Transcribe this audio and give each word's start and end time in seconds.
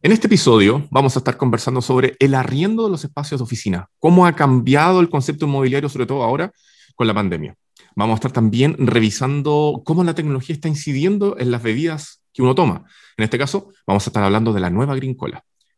En 0.00 0.12
este 0.12 0.28
episodio 0.28 0.86
vamos 0.92 1.16
a 1.16 1.18
estar 1.18 1.36
conversando 1.36 1.82
sobre 1.82 2.14
el 2.20 2.36
arriendo 2.36 2.84
de 2.84 2.90
los 2.90 3.02
espacios 3.02 3.40
de 3.40 3.42
oficina, 3.42 3.88
cómo 3.98 4.26
ha 4.26 4.36
cambiado 4.36 5.00
el 5.00 5.08
concepto 5.08 5.46
inmobiliario, 5.46 5.88
sobre 5.88 6.06
todo 6.06 6.22
ahora 6.22 6.52
con 6.94 7.08
la 7.08 7.14
pandemia. 7.14 7.56
Vamos 7.96 8.14
a 8.14 8.18
estar 8.18 8.30
también 8.30 8.76
revisando 8.78 9.82
cómo 9.84 10.04
la 10.04 10.14
tecnología 10.14 10.54
está 10.54 10.68
incidiendo 10.68 11.36
en 11.40 11.50
las 11.50 11.64
bebidas 11.64 12.22
que 12.32 12.42
uno 12.42 12.54
toma. 12.54 12.84
En 13.16 13.24
este 13.24 13.38
caso, 13.38 13.72
vamos 13.88 14.06
a 14.06 14.10
estar 14.10 14.22
hablando 14.22 14.52
de 14.52 14.60
la 14.60 14.70
nueva 14.70 14.94
Green. 14.94 15.16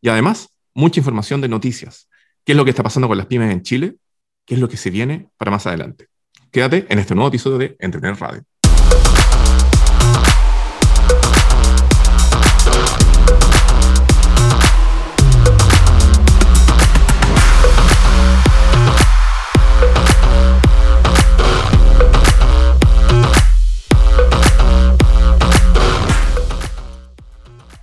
Y 0.03 0.09
además, 0.11 0.51
mucha 0.75 1.01
información 1.01 1.41
de 1.41 1.49
noticias. 1.49 2.11
¿Qué 2.45 2.53
es 2.53 2.57
lo 2.59 2.65
que 2.65 2.71
está 2.71 2.83
pasando 2.83 3.09
con 3.09 3.17
las 3.17 3.27
pymes 3.27 3.51
en 3.51 3.63
Chile? 3.63 3.97
¿Qué 4.45 4.55
es 4.55 4.61
lo 4.61 4.69
que 4.69 4.77
se 4.77 4.91
viene 4.91 5.31
para 5.39 5.51
más 5.51 5.67
adelante? 5.67 6.09
Quédate 6.51 6.85
en 6.91 6.99
este 6.99 7.15
nuevo 7.15 7.29
episodio 7.29 7.57
de 7.57 7.75
Entretener 7.79 8.21
Radio. 8.21 8.43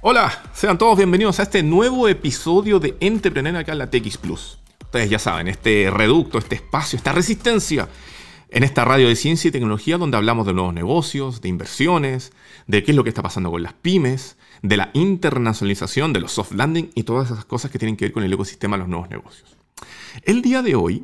Hola, 0.09 0.41
sean 0.53 0.77
todos 0.77 0.95
bienvenidos 0.95 1.37
a 1.41 1.43
este 1.43 1.63
nuevo 1.63 2.07
episodio 2.07 2.79
de 2.79 2.95
Entrepreneur 3.01 3.57
acá 3.57 3.73
en 3.73 3.79
la 3.79 3.89
TX 3.89 4.15
Plus. 4.15 4.57
Ustedes 4.81 5.09
ya 5.09 5.19
saben, 5.19 5.49
este 5.49 5.91
reducto, 5.91 6.37
este 6.37 6.55
espacio, 6.55 6.95
esta 6.95 7.11
resistencia 7.11 7.89
en 8.47 8.63
esta 8.63 8.85
radio 8.85 9.09
de 9.09 9.17
ciencia 9.17 9.49
y 9.49 9.51
tecnología 9.51 9.97
donde 9.97 10.15
hablamos 10.15 10.45
de 10.45 10.53
nuevos 10.53 10.73
negocios, 10.73 11.41
de 11.41 11.49
inversiones, 11.49 12.31
de 12.67 12.83
qué 12.83 12.91
es 12.91 12.95
lo 12.95 13.03
que 13.03 13.09
está 13.09 13.21
pasando 13.21 13.51
con 13.51 13.61
las 13.61 13.73
pymes, 13.73 14.37
de 14.61 14.77
la 14.77 14.91
internacionalización, 14.93 16.13
de 16.13 16.21
los 16.21 16.31
soft 16.31 16.53
landing 16.53 16.89
y 16.95 17.03
todas 17.03 17.29
esas 17.29 17.43
cosas 17.43 17.69
que 17.69 17.77
tienen 17.77 17.97
que 17.97 18.05
ver 18.05 18.13
con 18.13 18.23
el 18.23 18.31
ecosistema 18.31 18.77
de 18.77 18.83
los 18.83 18.87
nuevos 18.87 19.09
negocios. 19.09 19.57
El 20.23 20.41
día 20.41 20.61
de 20.61 20.75
hoy 20.75 21.03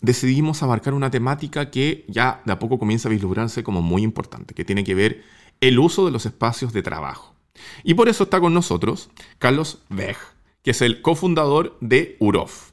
decidimos 0.00 0.62
abarcar 0.62 0.94
una 0.94 1.10
temática 1.10 1.70
que 1.70 2.06
ya 2.08 2.40
de 2.46 2.52
a 2.52 2.58
poco 2.58 2.78
comienza 2.78 3.10
a 3.10 3.12
vislumbrarse 3.12 3.62
como 3.62 3.82
muy 3.82 4.02
importante, 4.02 4.54
que 4.54 4.64
tiene 4.64 4.82
que 4.82 4.94
ver 4.94 5.24
el 5.60 5.78
uso 5.78 6.06
de 6.06 6.10
los 6.10 6.24
espacios 6.24 6.72
de 6.72 6.82
trabajo. 6.82 7.34
Y 7.84 7.94
por 7.94 8.08
eso 8.08 8.24
está 8.24 8.40
con 8.40 8.54
nosotros 8.54 9.10
Carlos 9.38 9.84
Weg, 9.90 10.16
que 10.62 10.72
es 10.72 10.82
el 10.82 11.02
cofundador 11.02 11.76
de 11.80 12.16
UROF. 12.20 12.70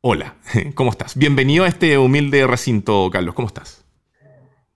Hola, 0.00 0.36
¿cómo 0.74 0.90
estás? 0.90 1.16
Bienvenido 1.16 1.64
a 1.64 1.68
este 1.68 1.98
humilde 1.98 2.46
recinto, 2.46 3.08
Carlos, 3.12 3.34
¿cómo 3.34 3.48
estás? 3.48 3.84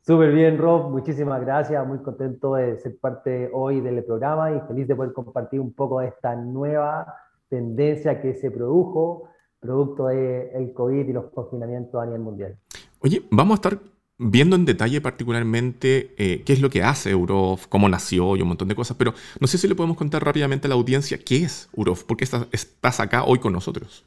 Súper 0.06 0.33
bien, 0.33 0.58
Rob, 0.58 0.91
muchísimas 0.91 1.41
gracias, 1.41 1.86
muy 1.86 1.98
contento 1.98 2.56
de 2.56 2.78
ser 2.78 2.98
parte 2.98 3.48
hoy 3.55 3.81
del 3.81 4.05
programa 4.05 4.53
y 4.53 4.61
feliz 4.69 4.86
de 4.86 4.94
poder 4.94 5.14
compartir 5.14 5.61
un 5.61 5.72
poco 5.72 6.00
de 6.00 6.09
esta 6.09 6.36
nueva 6.36 7.06
tendencia 7.48 8.20
que 8.20 8.34
se 8.34 8.50
produjo 8.50 9.31
producto 9.64 10.09
del 10.09 10.75
COVID 10.75 11.09
y 11.09 11.12
los 11.14 11.31
confinamientos 11.31 12.03
a 12.03 12.05
nivel 12.05 12.20
mundial. 12.20 12.59
Oye, 13.00 13.22
vamos 13.31 13.53
a 13.53 13.55
estar 13.55 13.78
viendo 14.18 14.56
en 14.56 14.64
detalle 14.64 15.00
particularmente 15.00 16.14
eh, 16.18 16.42
qué 16.44 16.52
es 16.52 16.60
lo 16.60 16.70
que 16.70 16.82
hace 16.82 17.14
Urof, 17.14 17.66
cómo 17.66 17.88
nació 17.88 18.36
y 18.36 18.42
un 18.42 18.48
montón 18.48 18.68
de 18.68 18.76
cosas, 18.76 18.96
pero 18.96 19.12
no 19.40 19.46
sé 19.46 19.58
si 19.58 19.66
le 19.66 19.74
podemos 19.74 19.96
contar 19.96 20.24
rápidamente 20.24 20.66
a 20.66 20.70
la 20.70 20.76
audiencia 20.76 21.18
qué 21.18 21.44
es 21.44 21.68
Urof, 21.74 22.04
por 22.04 22.16
qué 22.16 22.24
estás, 22.24 23.00
acá 23.00 23.24
hoy 23.24 23.38
con 23.38 23.52
nosotros. 23.52 24.06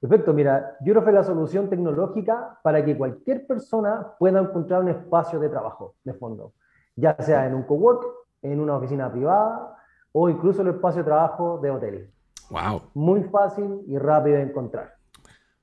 Perfecto, 0.00 0.32
mira, 0.32 0.76
Urof 0.80 1.08
es 1.08 1.14
la 1.14 1.24
solución 1.24 1.68
tecnológica 1.68 2.58
para 2.62 2.84
que 2.84 2.96
cualquier 2.96 3.46
persona 3.46 4.14
pueda 4.18 4.40
encontrar 4.40 4.82
un 4.82 4.88
espacio 4.88 5.38
de 5.38 5.48
trabajo, 5.48 5.94
de 6.04 6.14
fondo, 6.14 6.52
ya 6.96 7.16
sea 7.20 7.46
en 7.46 7.54
un 7.54 7.62
cowork, 7.64 8.04
en 8.42 8.60
una 8.60 8.76
oficina 8.76 9.10
privada 9.10 9.76
o 10.12 10.28
incluso 10.28 10.62
en 10.62 10.68
el 10.68 10.74
espacio 10.74 11.02
de 11.02 11.06
trabajo 11.06 11.58
de 11.62 11.70
hotel. 11.70 12.10
Wow. 12.50 12.82
Muy 12.94 13.22
fácil 13.24 13.82
y 13.86 13.96
rápido 13.96 14.36
de 14.36 14.42
encontrar. 14.42 14.94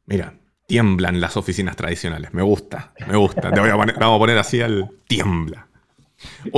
Mira, 0.05 0.33
tiemblan 0.67 1.19
las 1.19 1.37
oficinas 1.37 1.75
tradicionales. 1.75 2.33
Me 2.33 2.43
gusta, 2.43 2.93
me 3.07 3.17
gusta. 3.17 3.51
Te 3.51 3.59
voy 3.59 3.69
a 3.69 3.75
poner, 3.75 3.95
vamos 3.97 4.17
a 4.17 4.19
poner 4.19 4.37
así 4.37 4.61
al 4.61 4.89
tiembla. 5.07 5.67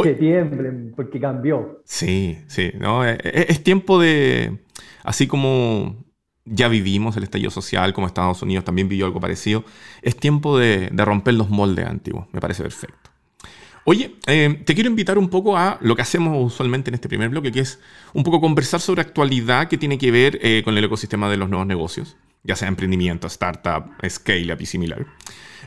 que 0.04 0.14
tiemblen, 0.16 0.94
porque 0.96 1.20
cambió. 1.20 1.82
Sí, 1.86 2.40
sí. 2.48 2.72
No, 2.78 3.06
es, 3.06 3.18
eh, 3.20 3.22
eh, 3.24 3.46
es, 3.50 3.64
tiempo 3.64 4.00
de. 4.00 4.60
Así 5.04 5.28
como 5.28 6.04
ya 6.44 6.68
vivimos 6.68 7.16
el 7.18 7.24
estallido 7.24 7.52
social, 7.52 7.94
como 7.94 8.08
Estados 8.08 8.42
Unidos 8.42 8.66
también 8.66 8.90
vivió 8.90 9.06
algo 9.06 9.20
parecido, 9.20 9.64
es 10.02 10.18
tiempo 10.18 10.58
de, 10.58 10.90
de 10.92 11.06
romper 11.06 11.36
los 11.36 11.50
moldes 11.50 11.86
antiguos. 11.86 12.28
Me 12.34 12.42
parece 12.42 12.64
perfecto. 12.64 13.09
Oye, 13.90 14.16
eh, 14.28 14.62
te 14.66 14.76
quiero 14.76 14.90
invitar 14.90 15.18
un 15.18 15.30
poco 15.30 15.58
a 15.58 15.80
lo 15.82 15.96
que 15.96 16.04
hacemos 16.04 16.54
usualmente 16.54 16.92
en 16.92 16.96
este 16.96 17.10
primer 17.10 17.30
bloque, 17.30 17.52
que 17.52 17.62
es 17.62 17.80
un 18.14 18.24
poco 18.24 18.40
conversar 18.40 18.82
sobre 18.82 19.02
actualidad 19.02 19.68
que 19.68 19.80
tiene 19.80 19.98
que 19.98 20.12
ver 20.12 20.64
con 20.64 20.78
el 20.78 20.84
ecosistema 20.84 21.28
de 21.28 21.38
los 21.38 21.50
nuevos 21.50 21.66
negocios 21.66 22.16
ya 22.44 22.56
sea 22.56 22.68
emprendimiento, 22.68 23.28
startup, 23.28 23.92
scale-up 24.08 24.62
y 24.62 24.66
similar. 24.66 25.06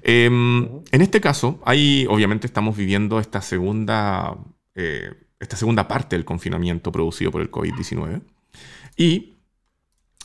Em, 0.03 0.83
en 0.91 1.03
este 1.03 1.21
caso, 1.21 1.61
ahí 1.65 2.07
obviamente 2.09 2.47
estamos 2.47 2.77
viviendo 2.77 3.21
esta 3.21 3.41
segunda, 3.43 4.37
eh, 4.75 5.13
esta 5.39 5.57
segunda 5.57 5.87
parte 5.87 6.17
del 6.17 6.25
confinamiento 6.25 6.91
producido 6.91 7.31
por 7.31 7.43
el 7.43 7.51
COVID-19. 7.51 8.23
Y 8.97 9.35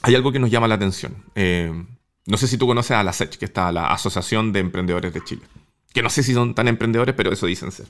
hay 0.02 0.16
algo 0.16 0.32
que 0.32 0.40
nos 0.40 0.50
llama 0.50 0.68
la 0.68 0.76
atención. 0.76 1.24
Em, 1.36 1.88
no 2.26 2.38
sé 2.38 2.48
si 2.48 2.58
tú 2.58 2.68
conoces 2.68 2.92
a 2.92 3.04
la 3.04 3.14
SECH, 3.14 3.38
que 3.38 3.46
está 3.46 3.72
la 3.72 3.88
Asociación 3.88 4.52
de 4.52 4.60
Emprendedores 4.60 5.14
de 5.14 5.24
Chile. 5.24 5.44
Que 5.98 6.04
no 6.04 6.12
sé 6.12 6.22
si 6.22 6.36
son 6.36 6.54
tan 6.54 6.68
emprendedores, 6.68 7.16
pero 7.16 7.34
eso 7.34 7.48
dicen 7.48 7.72
ser. 7.72 7.88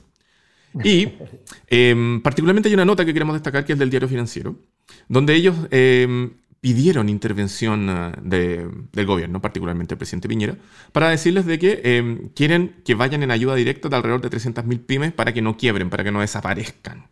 Y 0.82 1.10
em, 1.66 2.22
particularmente 2.22 2.70
hay 2.70 2.74
una 2.74 2.86
nota 2.86 3.04
que 3.04 3.12
queremos 3.12 3.34
destacar 3.34 3.66
que 3.66 3.74
es 3.74 3.78
del 3.78 3.90
diario 3.90 4.08
financiero, 4.08 4.56
donde 5.10 5.34
ellos 5.34 5.54
pidieron 6.62 7.10
intervención 7.10 8.16
eh, 8.32 8.66
del 8.92 9.04
gobierno, 9.04 9.42
particularmente 9.42 9.92
el 9.92 9.98
presidente 9.98 10.26
Piñera, 10.26 10.56
para 10.92 11.10
decirles 11.10 11.44
de 11.44 11.58
que 11.58 11.82
eh, 11.84 12.30
quieren 12.34 12.76
que 12.82 12.94
vayan 12.94 13.22
en 13.22 13.30
ayuda 13.30 13.56
directa 13.56 13.90
de 13.90 13.96
alrededor 13.96 14.22
de 14.22 14.30
300.000 14.30 14.86
pymes 14.86 15.12
para 15.12 15.34
que 15.34 15.42
no 15.42 15.58
quiebren, 15.58 15.90
para 15.90 16.02
que 16.02 16.10
no 16.10 16.22
desaparezcan. 16.22 17.08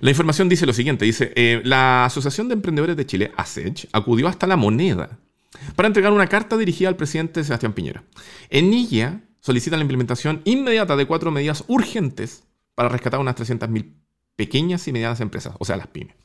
La 0.00 0.08
información 0.08 0.48
dice 0.48 0.64
lo 0.64 0.72
siguiente, 0.72 1.04
dice, 1.04 1.34
eh, 1.36 1.60
la 1.64 2.06
Asociación 2.06 2.48
de 2.48 2.54
Emprendedores 2.54 2.96
de 2.96 3.04
Chile, 3.04 3.30
ASECH, 3.36 3.88
acudió 3.92 4.26
hasta 4.26 4.46
la 4.46 4.56
moneda 4.56 5.18
para 5.76 5.86
entregar 5.86 6.14
una 6.14 6.28
carta 6.28 6.56
dirigida 6.56 6.88
al 6.88 6.96
presidente 6.96 7.44
Sebastián 7.44 7.74
Piñera. 7.74 8.04
En 8.48 8.72
ella 8.72 9.20
solicitan 9.44 9.78
la 9.78 9.84
implementación 9.84 10.40
inmediata 10.44 10.96
de 10.96 11.06
cuatro 11.06 11.30
medidas 11.30 11.64
urgentes 11.68 12.44
para 12.74 12.88
rescatar 12.88 13.20
unas 13.20 13.36
300.000 13.36 13.92
pequeñas 14.36 14.88
y 14.88 14.92
medianas 14.92 15.20
empresas, 15.20 15.54
o 15.58 15.64
sea, 15.64 15.76
las 15.76 15.88
pymes 15.88 16.16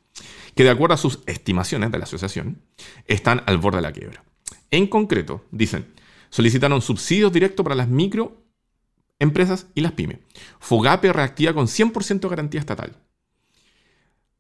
que 0.56 0.64
de 0.64 0.70
acuerdo 0.70 0.94
a 0.94 0.98
sus 0.98 1.20
estimaciones 1.26 1.92
de 1.92 1.98
la 1.98 2.04
asociación, 2.04 2.62
están 3.06 3.44
al 3.46 3.58
borde 3.58 3.78
de 3.78 3.84
la 3.84 3.92
quiebra. 3.92 4.24
En 4.72 4.88
concreto, 4.88 5.46
dicen, 5.52 5.94
solicitaron 6.30 6.82
subsidios 6.82 7.32
directos 7.32 7.64
para 7.64 7.76
las 7.76 7.88
microempresas 7.88 9.68
y 9.74 9.82
las 9.82 9.94
pymes. 9.94 10.20
Fogape 10.60 11.14
reactiva 11.14 11.54
con 11.54 11.68
100% 11.68 12.20
de 12.20 12.30
garantía 12.30 12.60
estatal. 12.60 12.98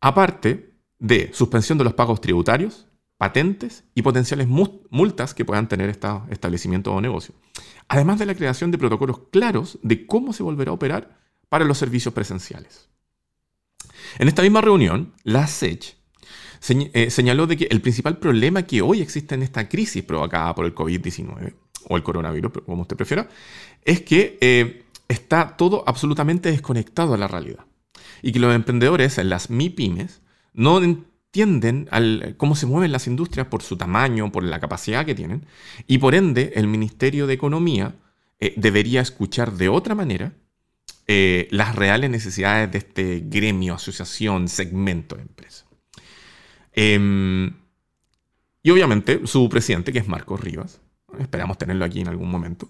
Aparte 0.01 0.73
de 0.97 1.31
suspensión 1.33 1.77
de 1.77 1.83
los 1.83 1.93
pagos 1.93 2.21
tributarios, 2.21 2.87
patentes 3.17 3.83
y 3.95 4.01
potenciales 4.01 4.47
multas 4.47 5.33
que 5.33 5.45
puedan 5.45 5.67
tener 5.67 5.89
estos 5.89 6.21
establecimientos 6.29 6.93
o 6.93 7.01
negocios. 7.01 7.37
Además 7.89 8.19
de 8.19 8.25
la 8.25 8.35
creación 8.35 8.71
de 8.71 8.77
protocolos 8.77 9.19
claros 9.31 9.79
de 9.81 10.05
cómo 10.05 10.31
se 10.31 10.43
volverá 10.43 10.71
a 10.71 10.75
operar 10.75 11.19
para 11.49 11.65
los 11.65 11.77
servicios 11.77 12.13
presenciales. 12.13 12.87
En 14.19 14.27
esta 14.27 14.43
misma 14.43 14.61
reunión, 14.61 15.13
la 15.23 15.47
SECH 15.47 15.97
eh, 16.69 17.09
señaló 17.09 17.47
de 17.47 17.57
que 17.57 17.67
el 17.69 17.81
principal 17.81 18.17
problema 18.17 18.63
que 18.63 18.81
hoy 18.81 19.01
existe 19.01 19.35
en 19.35 19.43
esta 19.43 19.67
crisis 19.67 20.03
provocada 20.03 20.53
por 20.55 20.65
el 20.65 20.75
COVID-19, 20.75 21.53
o 21.87 21.97
el 21.97 22.03
coronavirus, 22.03 22.51
como 22.65 22.83
usted 22.83 22.97
prefiera, 22.97 23.27
es 23.83 24.01
que 24.01 24.37
eh, 24.41 24.85
está 25.07 25.57
todo 25.57 25.83
absolutamente 25.87 26.51
desconectado 26.51 27.13
a 27.13 27.17
la 27.17 27.27
realidad. 27.27 27.65
Y 28.21 28.31
que 28.31 28.39
los 28.39 28.53
emprendedores, 28.53 29.17
las 29.17 29.49
MIPIMES, 29.49 30.21
no 30.53 30.79
entienden 31.31 31.87
cómo 32.37 32.55
se 32.55 32.65
mueven 32.65 32.91
las 32.91 33.07
industrias 33.07 33.47
por 33.47 33.61
su 33.61 33.77
tamaño, 33.77 34.31
por 34.31 34.43
la 34.43 34.59
capacidad 34.59 35.05
que 35.05 35.15
tienen, 35.15 35.45
y 35.87 35.99
por 35.99 36.15
ende 36.15 36.53
el 36.55 36.67
Ministerio 36.67 37.27
de 37.27 37.35
Economía 37.35 37.95
eh, 38.39 38.53
debería 38.57 39.01
escuchar 39.01 39.53
de 39.53 39.69
otra 39.69 39.95
manera 39.95 40.33
las 41.49 41.75
reales 41.75 42.11
necesidades 42.11 42.71
de 42.71 42.77
este 42.77 43.23
gremio, 43.25 43.73
asociación, 43.73 44.47
segmento 44.47 45.15
de 45.15 45.23
empresas. 45.23 45.65
Em, 46.71 47.51
y 48.61 48.69
obviamente 48.69 49.25
su 49.25 49.49
presidente, 49.49 49.91
que 49.91 49.99
es 49.99 50.07
Marcos 50.07 50.39
Rivas, 50.39 50.81
esperamos 51.19 51.57
tenerlo 51.57 51.85
aquí 51.85 52.01
en 52.01 52.07
algún 52.07 52.29
momento, 52.29 52.69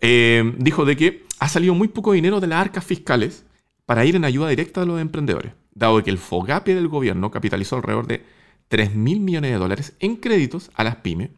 em, 0.00 0.56
dijo 0.58 0.84
de 0.84 0.96
que 0.96 1.26
ha 1.38 1.48
salido 1.48 1.74
muy 1.74 1.88
poco 1.88 2.12
dinero 2.12 2.40
de 2.40 2.46
las 2.46 2.60
arcas 2.60 2.84
fiscales 2.84 3.44
para 3.86 4.04
ir 4.04 4.16
en 4.16 4.24
ayuda 4.24 4.48
directa 4.48 4.82
a 4.82 4.84
los 4.86 5.00
emprendedores, 5.00 5.52
dado 5.72 6.02
que 6.02 6.10
el 6.10 6.18
FOGAPE 6.18 6.74
del 6.74 6.88
gobierno 6.88 7.30
capitalizó 7.30 7.76
alrededor 7.76 8.06
de 8.06 8.24
3 8.68 8.94
mil 8.94 9.20
millones 9.20 9.50
de 9.50 9.58
dólares 9.58 9.94
en 9.98 10.16
créditos 10.16 10.70
a 10.74 10.84
las 10.84 10.96
pymes, 10.96 11.30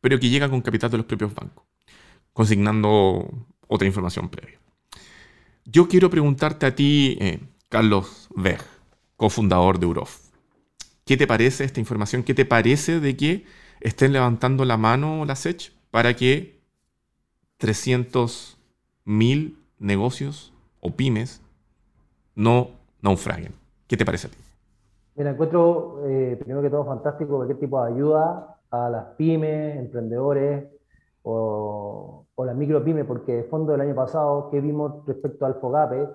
pero 0.00 0.20
que 0.20 0.28
llega 0.28 0.48
con 0.48 0.60
capital 0.60 0.90
de 0.90 0.98
los 0.98 1.06
propios 1.06 1.34
bancos, 1.34 1.64
consignando 2.32 3.46
otra 3.66 3.86
información 3.86 4.28
previa. 4.28 4.58
Yo 5.64 5.88
quiero 5.88 6.10
preguntarte 6.10 6.66
a 6.66 6.74
ti, 6.74 7.16
eh, 7.20 7.40
Carlos 7.68 8.28
Weg, 8.34 8.60
cofundador 9.16 9.78
de 9.78 9.86
Urof. 9.86 10.28
¿Qué 11.04 11.16
te 11.16 11.26
parece 11.26 11.64
esta 11.64 11.80
información? 11.80 12.22
¿Qué 12.22 12.34
te 12.34 12.44
parece 12.44 13.00
de 13.00 13.16
que 13.16 13.44
estén 13.80 14.12
levantando 14.12 14.64
la 14.64 14.76
mano 14.76 15.24
la 15.24 15.36
SEC 15.36 15.72
para 15.90 16.14
que 16.14 16.60
300.000 17.60 19.56
negocios 19.78 20.52
o 20.80 20.96
pymes 20.96 21.42
no 22.34 22.77
naufraguen? 23.02 23.52
¿Qué 23.86 23.96
te 23.96 24.04
parece 24.04 24.26
a 24.26 24.30
ti? 24.30 24.36
Mira, 25.16 25.30
encuentro 25.30 26.02
eh, 26.06 26.36
primero 26.38 26.62
que 26.62 26.70
todo 26.70 26.84
fantástico 26.84 27.36
cualquier 27.36 27.58
tipo 27.58 27.82
de 27.82 27.92
ayuda 27.92 28.56
a 28.70 28.90
las 28.90 29.04
pymes, 29.16 29.76
emprendedores 29.76 30.66
o, 31.22 32.26
o 32.34 32.44
las 32.44 32.54
micropymes, 32.54 33.04
porque 33.04 33.32
de 33.32 33.44
fondo 33.44 33.72
del 33.72 33.80
año 33.80 33.94
pasado, 33.94 34.50
que 34.50 34.60
vimos 34.60 35.04
respecto 35.06 35.46
al 35.46 35.54
FOGAPE? 35.56 36.08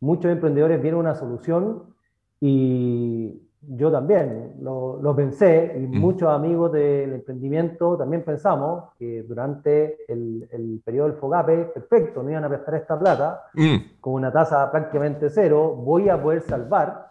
Muchos 0.00 0.30
emprendedores 0.30 0.82
vieron 0.82 1.00
una 1.00 1.14
solución 1.14 1.94
y 2.40 3.43
yo 3.68 3.90
también 3.90 4.54
lo, 4.60 5.00
lo 5.00 5.14
pensé 5.14 5.74
y 5.76 5.86
mm. 5.86 6.00
muchos 6.00 6.28
amigos 6.28 6.72
del 6.72 7.14
emprendimiento 7.14 7.96
también 7.96 8.22
pensamos 8.22 8.92
que 8.98 9.22
durante 9.22 10.04
el, 10.08 10.48
el, 10.50 10.80
periodo 10.84 11.08
del 11.08 11.18
FOGAPE, 11.18 11.64
perfecto, 11.74 12.22
no 12.22 12.30
iban 12.30 12.44
a 12.44 12.48
prestar 12.48 12.74
esta 12.74 12.98
plata 12.98 13.44
mm. 13.54 14.00
con 14.00 14.14
una 14.14 14.32
tasa 14.32 14.70
prácticamente 14.70 15.30
cero, 15.30 15.74
voy 15.74 16.08
a 16.08 16.20
poder 16.22 16.42
salvar, 16.42 17.10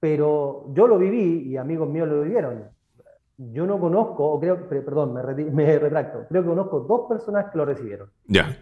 pero 0.00 0.66
yo 0.72 0.86
lo 0.86 0.98
viví 0.98 1.48
y 1.48 1.56
amigos 1.56 1.88
míos 1.88 2.08
lo 2.08 2.22
vivieron. 2.22 2.64
Yo 3.36 3.66
no 3.66 3.80
conozco, 3.80 4.24
o 4.24 4.38
creo, 4.38 4.68
perdón, 4.68 5.12
me, 5.12 5.22
me 5.50 5.78
retracto, 5.78 6.26
creo 6.28 6.42
que 6.42 6.48
conozco 6.48 6.80
dos 6.80 7.08
personas 7.08 7.50
que 7.50 7.58
lo 7.58 7.64
recibieron. 7.64 8.08
Ya. 8.26 8.56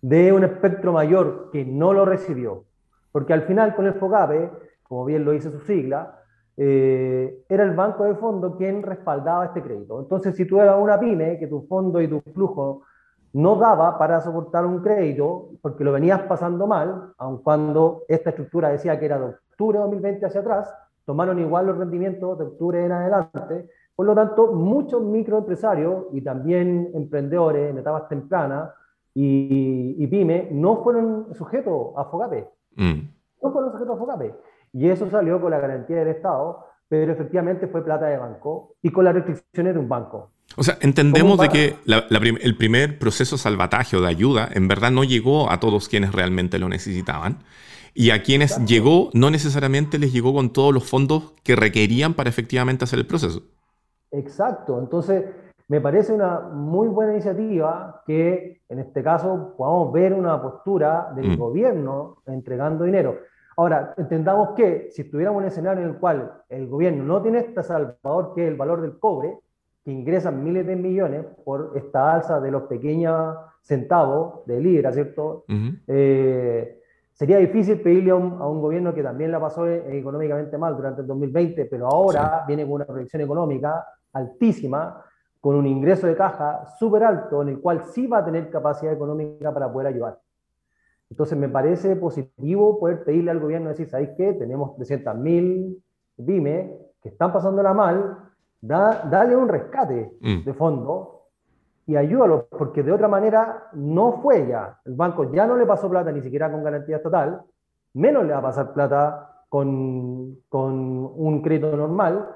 De 0.00 0.32
un 0.32 0.42
espectro 0.42 0.92
mayor 0.92 1.50
que 1.52 1.64
no 1.64 1.92
lo 1.92 2.04
recibió. 2.04 2.64
Porque 3.12 3.34
al 3.34 3.42
final 3.42 3.74
con 3.76 3.86
el 3.86 3.94
FOGAPE 3.94 4.50
como 4.92 5.06
bien 5.06 5.24
lo 5.24 5.30
dice 5.30 5.50
su 5.50 5.60
sigla, 5.60 6.18
eh, 6.54 7.44
era 7.48 7.64
el 7.64 7.74
banco 7.74 8.04
de 8.04 8.14
fondo 8.14 8.58
quien 8.58 8.82
respaldaba 8.82 9.46
este 9.46 9.62
crédito. 9.62 9.98
Entonces, 9.98 10.36
si 10.36 10.44
tú 10.44 10.60
eras 10.60 10.76
una 10.78 11.00
pyme, 11.00 11.38
que 11.38 11.46
tu 11.46 11.62
fondo 11.62 11.98
y 11.98 12.08
tu 12.08 12.20
flujo 12.20 12.82
no 13.32 13.56
daba 13.56 13.96
para 13.96 14.20
soportar 14.20 14.66
un 14.66 14.82
crédito, 14.82 15.48
porque 15.62 15.82
lo 15.82 15.92
venías 15.92 16.20
pasando 16.24 16.66
mal, 16.66 17.14
aun 17.16 17.38
cuando 17.38 18.02
esta 18.06 18.28
estructura 18.28 18.68
decía 18.68 18.98
que 19.00 19.06
era 19.06 19.18
de 19.18 19.24
octubre 19.28 19.78
de 19.78 19.84
2020 19.84 20.26
hacia 20.26 20.42
atrás, 20.42 20.70
tomaron 21.06 21.38
igual 21.38 21.68
los 21.68 21.78
rendimientos 21.78 22.38
de 22.38 22.44
octubre 22.44 22.84
en 22.84 22.92
adelante. 22.92 23.70
Por 23.96 24.04
lo 24.04 24.14
tanto, 24.14 24.52
muchos 24.52 25.00
microempresarios 25.00 26.04
y 26.12 26.20
también 26.20 26.90
emprendedores 26.92 27.70
en 27.70 27.78
etapas 27.78 28.10
tempranas 28.10 28.74
y, 29.14 29.96
y 29.98 30.06
pyme 30.06 30.50
no 30.52 30.82
fueron 30.84 31.32
sujetos 31.32 31.94
a 31.96 32.04
FOGAPE. 32.04 32.46
Mm. 32.76 33.00
No 33.42 33.52
fueron 33.52 33.72
sujetos 33.72 33.96
a 33.96 33.98
FOGAPE. 33.98 34.34
Y 34.72 34.88
eso 34.88 35.10
salió 35.10 35.40
con 35.40 35.50
la 35.50 35.60
garantía 35.60 35.96
del 35.98 36.08
Estado, 36.08 36.64
pero 36.88 37.12
efectivamente 37.12 37.66
fue 37.66 37.84
plata 37.84 38.06
de 38.06 38.18
banco 38.18 38.76
y 38.82 38.90
con 38.90 39.04
las 39.04 39.14
restricciones 39.14 39.74
de 39.74 39.80
un 39.80 39.88
banco. 39.88 40.30
O 40.56 40.62
sea, 40.62 40.76
entendemos 40.80 41.38
de 41.38 41.48
que 41.48 41.76
el 41.86 42.56
primer 42.56 42.98
proceso 42.98 43.38
salvataje 43.38 43.96
o 43.96 44.00
de 44.00 44.08
ayuda 44.08 44.48
en 44.52 44.68
verdad 44.68 44.90
no 44.90 45.04
llegó 45.04 45.50
a 45.50 45.60
todos 45.60 45.88
quienes 45.88 46.12
realmente 46.12 46.58
lo 46.58 46.68
necesitaban. 46.68 47.38
Y 47.94 48.10
a 48.10 48.22
quienes 48.22 48.64
llegó, 48.64 49.10
no 49.12 49.30
necesariamente 49.30 49.98
les 49.98 50.12
llegó 50.12 50.32
con 50.32 50.52
todos 50.52 50.72
los 50.72 50.88
fondos 50.88 51.34
que 51.42 51.56
requerían 51.56 52.14
para 52.14 52.30
efectivamente 52.30 52.84
hacer 52.84 52.98
el 52.98 53.06
proceso. 53.06 53.42
Exacto. 54.10 54.78
Entonces, 54.78 55.24
me 55.68 55.80
parece 55.80 56.12
una 56.12 56.40
muy 56.40 56.88
buena 56.88 57.12
iniciativa 57.12 58.02
que 58.06 58.62
en 58.68 58.78
este 58.78 59.02
caso 59.02 59.54
podamos 59.56 59.92
ver 59.92 60.12
una 60.12 60.40
postura 60.40 61.12
del 61.14 61.30
mm. 61.30 61.36
gobierno 61.36 62.22
entregando 62.26 62.84
dinero. 62.84 63.18
Ahora, 63.56 63.94
entendamos 63.96 64.50
que 64.50 64.88
si 64.90 65.02
estuviéramos 65.02 65.40
en 65.40 65.44
un 65.44 65.48
escenario 65.48 65.82
en 65.84 65.90
el 65.90 65.96
cual 65.96 66.32
el 66.48 66.66
gobierno 66.68 67.04
no 67.04 67.22
tiene 67.22 67.38
este 67.38 67.62
salvador, 67.62 68.32
que 68.34 68.44
es 68.44 68.48
el 68.48 68.56
valor 68.56 68.80
del 68.80 68.98
cobre, 68.98 69.38
que 69.84 69.90
ingresan 69.90 70.42
miles 70.42 70.66
de 70.66 70.76
millones 70.76 71.26
por 71.44 71.72
esta 71.74 72.14
alza 72.14 72.40
de 72.40 72.50
los 72.50 72.62
pequeños 72.64 73.36
centavos 73.62 74.46
de 74.46 74.60
libra, 74.60 74.92
¿cierto? 74.92 75.44
Eh, 75.86 76.80
sería 77.12 77.38
difícil 77.38 77.80
pedirle 77.80 78.10
a 78.12 78.16
un, 78.16 78.60
gobierno 78.60 78.94
que 78.94 79.02
también 79.02 79.30
la 79.30 79.40
pasó 79.40 79.66
e, 79.66 79.98
económicamente 79.98 80.56
mal 80.56 80.76
durante 80.76 81.02
el 81.02 81.06
2020, 81.06 81.66
pero 81.66 81.88
ahora 81.88 82.44
viene 82.46 82.64
con 82.64 82.72
una 82.74 82.86
proyección 82.86 83.22
económica 83.22 83.84
altísima, 84.12 85.04
con 85.40 85.56
un 85.56 85.66
ingreso 85.66 86.06
de 86.06 86.14
caja 86.14 86.64
súper 86.78 87.02
alto, 87.02 87.42
en 87.42 87.48
el 87.48 87.60
cual 87.60 87.82
sí 87.84 88.06
va 88.06 88.18
a 88.18 88.24
tener 88.24 88.48
capacidad 88.50 88.92
económica 88.92 89.52
para 89.52 89.72
poder 89.72 89.88
ayudar. 89.88 90.18
Entonces 91.12 91.36
me 91.36 91.50
parece 91.50 91.94
positivo 91.96 92.80
poder 92.80 93.04
pedirle 93.04 93.32
al 93.32 93.38
gobierno 93.38 93.68
decir, 93.68 93.86
¿sabéis 93.86 94.12
qué? 94.16 94.32
Tenemos 94.32 94.70
300.000 94.78 95.76
pymes 96.24 96.70
que 97.02 97.10
están 97.10 97.30
pasándola 97.34 97.74
mal, 97.74 98.16
da, 98.62 99.02
dale 99.10 99.36
un 99.36 99.46
rescate 99.46 100.16
mm. 100.22 100.42
de 100.42 100.54
fondo 100.54 101.26
y 101.86 101.96
ayúdalo, 101.96 102.46
porque 102.48 102.82
de 102.82 102.92
otra 102.92 103.08
manera 103.08 103.68
no 103.74 104.22
fue 104.22 104.46
ya. 104.46 104.78
El 104.86 104.94
banco 104.94 105.30
ya 105.30 105.46
no 105.46 105.54
le 105.54 105.66
pasó 105.66 105.90
plata 105.90 106.10
ni 106.10 106.22
siquiera 106.22 106.50
con 106.50 106.64
garantía 106.64 106.96
estatal, 106.96 107.42
menos 107.92 108.24
le 108.24 108.32
va 108.32 108.38
a 108.38 108.42
pasar 108.42 108.72
plata 108.72 109.44
con, 109.50 110.38
con 110.48 110.72
un 110.72 111.42
crédito 111.42 111.76
normal. 111.76 112.26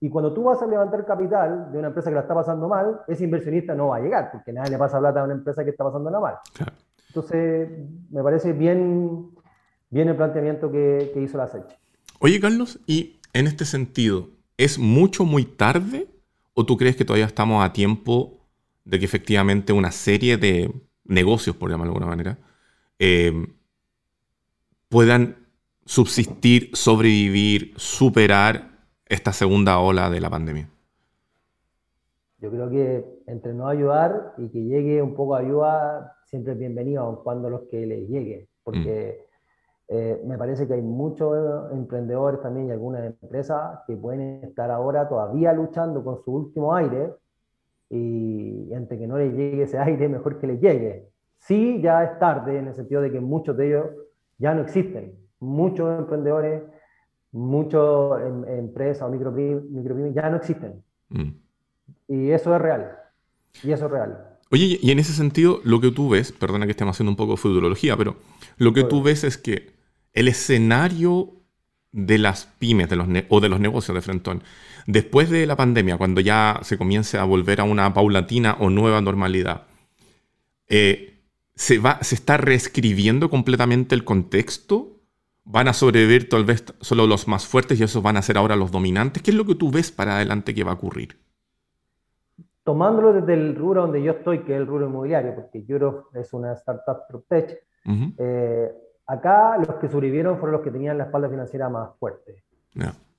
Y 0.00 0.08
cuando 0.08 0.32
tú 0.32 0.44
vas 0.44 0.62
a 0.62 0.66
levantar 0.66 1.04
capital 1.04 1.70
de 1.70 1.78
una 1.78 1.88
empresa 1.88 2.08
que 2.08 2.14
la 2.14 2.22
está 2.22 2.34
pasando 2.34 2.66
mal, 2.66 3.02
ese 3.08 3.24
inversionista 3.24 3.74
no 3.74 3.88
va 3.88 3.96
a 3.96 4.00
llegar, 4.00 4.30
porque 4.32 4.54
nadie 4.54 4.70
le 4.70 4.78
pasa 4.78 4.98
plata 4.98 5.20
a 5.20 5.24
una 5.24 5.34
empresa 5.34 5.62
que 5.62 5.70
está 5.70 5.84
pasándola 5.84 6.18
mal. 6.18 6.36
Claro. 6.54 6.72
Entonces, 7.14 7.68
me 8.08 8.22
parece 8.22 8.54
bien, 8.54 9.32
bien 9.90 10.08
el 10.08 10.16
planteamiento 10.16 10.72
que, 10.72 11.12
hizo 11.22 11.36
la 11.36 11.46
SEC. 11.46 11.62
Oye, 12.20 12.40
Carlos, 12.40 12.80
y 12.86 13.20
en 13.34 13.46
este 13.46 13.66
sentido, 13.66 14.30
¿es 14.56 14.78
mucho, 14.78 15.26
muy 15.26 15.44
tarde? 15.44 16.08
¿O 16.54 16.64
tú 16.64 16.78
crees 16.78 16.96
que 16.96 17.04
todavía 17.04 17.26
estamos 17.26 17.62
a 17.62 17.74
tiempo 17.74 18.40
de 18.86 18.98
que 18.98 19.04
efectivamente 19.04 19.74
una 19.74 19.92
serie 19.92 20.38
de 20.38 20.72
negocios, 21.04 21.54
por 21.54 21.70
llamarlo 21.70 21.92
de 21.92 21.96
alguna 21.98 22.16
manera, 22.16 22.38
eh, 22.98 23.46
puedan 24.88 25.36
subsistir, 25.84 26.70
sobrevivir, 26.72 27.74
superar 27.76 28.70
esta 29.04 29.34
segunda 29.34 29.78
ola 29.80 30.08
de 30.08 30.20
la 30.20 30.30
pandemia? 30.30 30.70
Yo 32.38 32.50
creo 32.50 32.70
que 32.70 33.04
entre 33.26 33.52
no 33.52 33.68
ayudar 33.68 34.32
y 34.38 34.48
que 34.48 34.64
llegue 34.64 35.02
un 35.02 35.14
poco 35.14 35.36
de 35.36 35.44
ayuda, 35.44 36.16
siempre 36.32 36.54
es 36.54 36.58
bienvenido, 36.58 37.02
aun 37.02 37.16
cuando 37.16 37.50
los 37.50 37.64
que 37.70 37.84
les 37.84 38.08
llegue, 38.08 38.48
porque 38.64 39.26
mm. 39.90 39.94
eh, 39.94 40.22
me 40.24 40.38
parece 40.38 40.66
que 40.66 40.72
hay 40.72 40.80
muchos 40.80 41.70
emprendedores 41.70 42.40
también 42.40 42.68
y 42.68 42.70
algunas 42.70 43.04
empresas 43.04 43.80
que 43.86 43.94
pueden 43.98 44.42
estar 44.42 44.70
ahora 44.70 45.06
todavía 45.10 45.52
luchando 45.52 46.02
con 46.02 46.24
su 46.24 46.32
último 46.32 46.74
aire 46.74 47.12
y, 47.90 48.72
antes 48.72 48.98
que 48.98 49.06
no 49.06 49.18
les 49.18 49.34
llegue 49.34 49.64
ese 49.64 49.78
aire, 49.78 50.08
mejor 50.08 50.38
que 50.38 50.46
les 50.46 50.58
llegue. 50.58 51.10
Sí, 51.36 51.82
ya 51.82 52.02
es 52.02 52.18
tarde 52.18 52.56
en 52.56 52.68
el 52.68 52.74
sentido 52.74 53.02
de 53.02 53.12
que 53.12 53.20
muchos 53.20 53.54
de 53.54 53.66
ellos 53.66 53.86
ya 54.38 54.54
no 54.54 54.62
existen. 54.62 55.14
Muchos 55.38 55.98
emprendedores, 55.98 56.62
muchas 57.30 58.22
em, 58.22 58.44
empresas 58.46 59.06
o 59.06 59.10
micropymes 59.10 60.14
ya 60.14 60.30
no 60.30 60.38
existen. 60.38 60.82
Mm. 61.10 61.32
Y 62.08 62.30
eso 62.30 62.56
es 62.56 62.62
real. 62.62 62.96
Y 63.62 63.70
eso 63.70 63.84
es 63.84 63.90
real. 63.90 64.31
Oye, 64.52 64.78
y 64.82 64.90
en 64.90 64.98
ese 64.98 65.14
sentido, 65.14 65.62
lo 65.64 65.80
que 65.80 65.90
tú 65.90 66.10
ves, 66.10 66.30
perdona 66.30 66.66
que 66.66 66.72
estemos 66.72 66.94
haciendo 66.94 67.10
un 67.10 67.16
poco 67.16 67.32
de 67.32 67.36
futurología, 67.38 67.96
pero 67.96 68.18
lo 68.58 68.74
que 68.74 68.84
tú 68.84 69.02
ves 69.02 69.24
es 69.24 69.38
que 69.38 69.72
el 70.12 70.28
escenario 70.28 71.32
de 71.90 72.18
las 72.18 72.50
pymes 72.58 72.90
de 72.90 72.96
los 72.96 73.08
o 73.30 73.40
de 73.40 73.48
los 73.48 73.60
negocios 73.60 73.94
de 73.94 74.02
Frentón, 74.02 74.42
después 74.86 75.30
de 75.30 75.46
la 75.46 75.56
pandemia, 75.56 75.96
cuando 75.96 76.20
ya 76.20 76.60
se 76.64 76.76
comience 76.76 77.16
a 77.16 77.24
volver 77.24 77.62
a 77.62 77.64
una 77.64 77.94
paulatina 77.94 78.58
o 78.60 78.68
nueva 78.68 79.00
normalidad, 79.00 79.62
eh, 80.68 81.22
se, 81.54 81.78
va, 81.78 81.98
¿se 82.02 82.14
está 82.14 82.36
reescribiendo 82.36 83.30
completamente 83.30 83.94
el 83.94 84.04
contexto? 84.04 85.00
¿Van 85.44 85.66
a 85.66 85.72
sobrevivir 85.72 86.28
tal 86.28 86.44
vez 86.44 86.62
solo 86.82 87.06
los 87.06 87.26
más 87.26 87.46
fuertes 87.46 87.80
y 87.80 87.84
esos 87.84 88.02
van 88.02 88.18
a 88.18 88.22
ser 88.22 88.36
ahora 88.36 88.56
los 88.56 88.70
dominantes? 88.70 89.22
¿Qué 89.22 89.30
es 89.30 89.36
lo 89.36 89.46
que 89.46 89.54
tú 89.54 89.70
ves 89.70 89.90
para 89.90 90.16
adelante 90.16 90.54
que 90.54 90.62
va 90.62 90.72
a 90.72 90.74
ocurrir? 90.74 91.16
Tomándolo 92.64 93.12
desde 93.12 93.34
el 93.34 93.56
rubro 93.56 93.82
donde 93.82 94.02
yo 94.02 94.12
estoy, 94.12 94.40
que 94.40 94.54
es 94.54 94.60
el 94.60 94.66
rubro 94.66 94.86
inmobiliario, 94.86 95.34
porque 95.34 95.64
Europe 95.66 96.18
es 96.18 96.32
una 96.32 96.52
startup 96.52 97.06
PropTech, 97.08 97.58
eh, 98.18 98.72
acá 99.06 99.58
los 99.58 99.76
que 99.76 99.88
sobrevivieron 99.88 100.38
fueron 100.38 100.52
los 100.52 100.62
que 100.62 100.70
tenían 100.70 100.98
la 100.98 101.04
espalda 101.04 101.28
financiera 101.28 101.68
más 101.68 101.96
fuerte. 101.98 102.44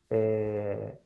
Eh, 0.10 1.00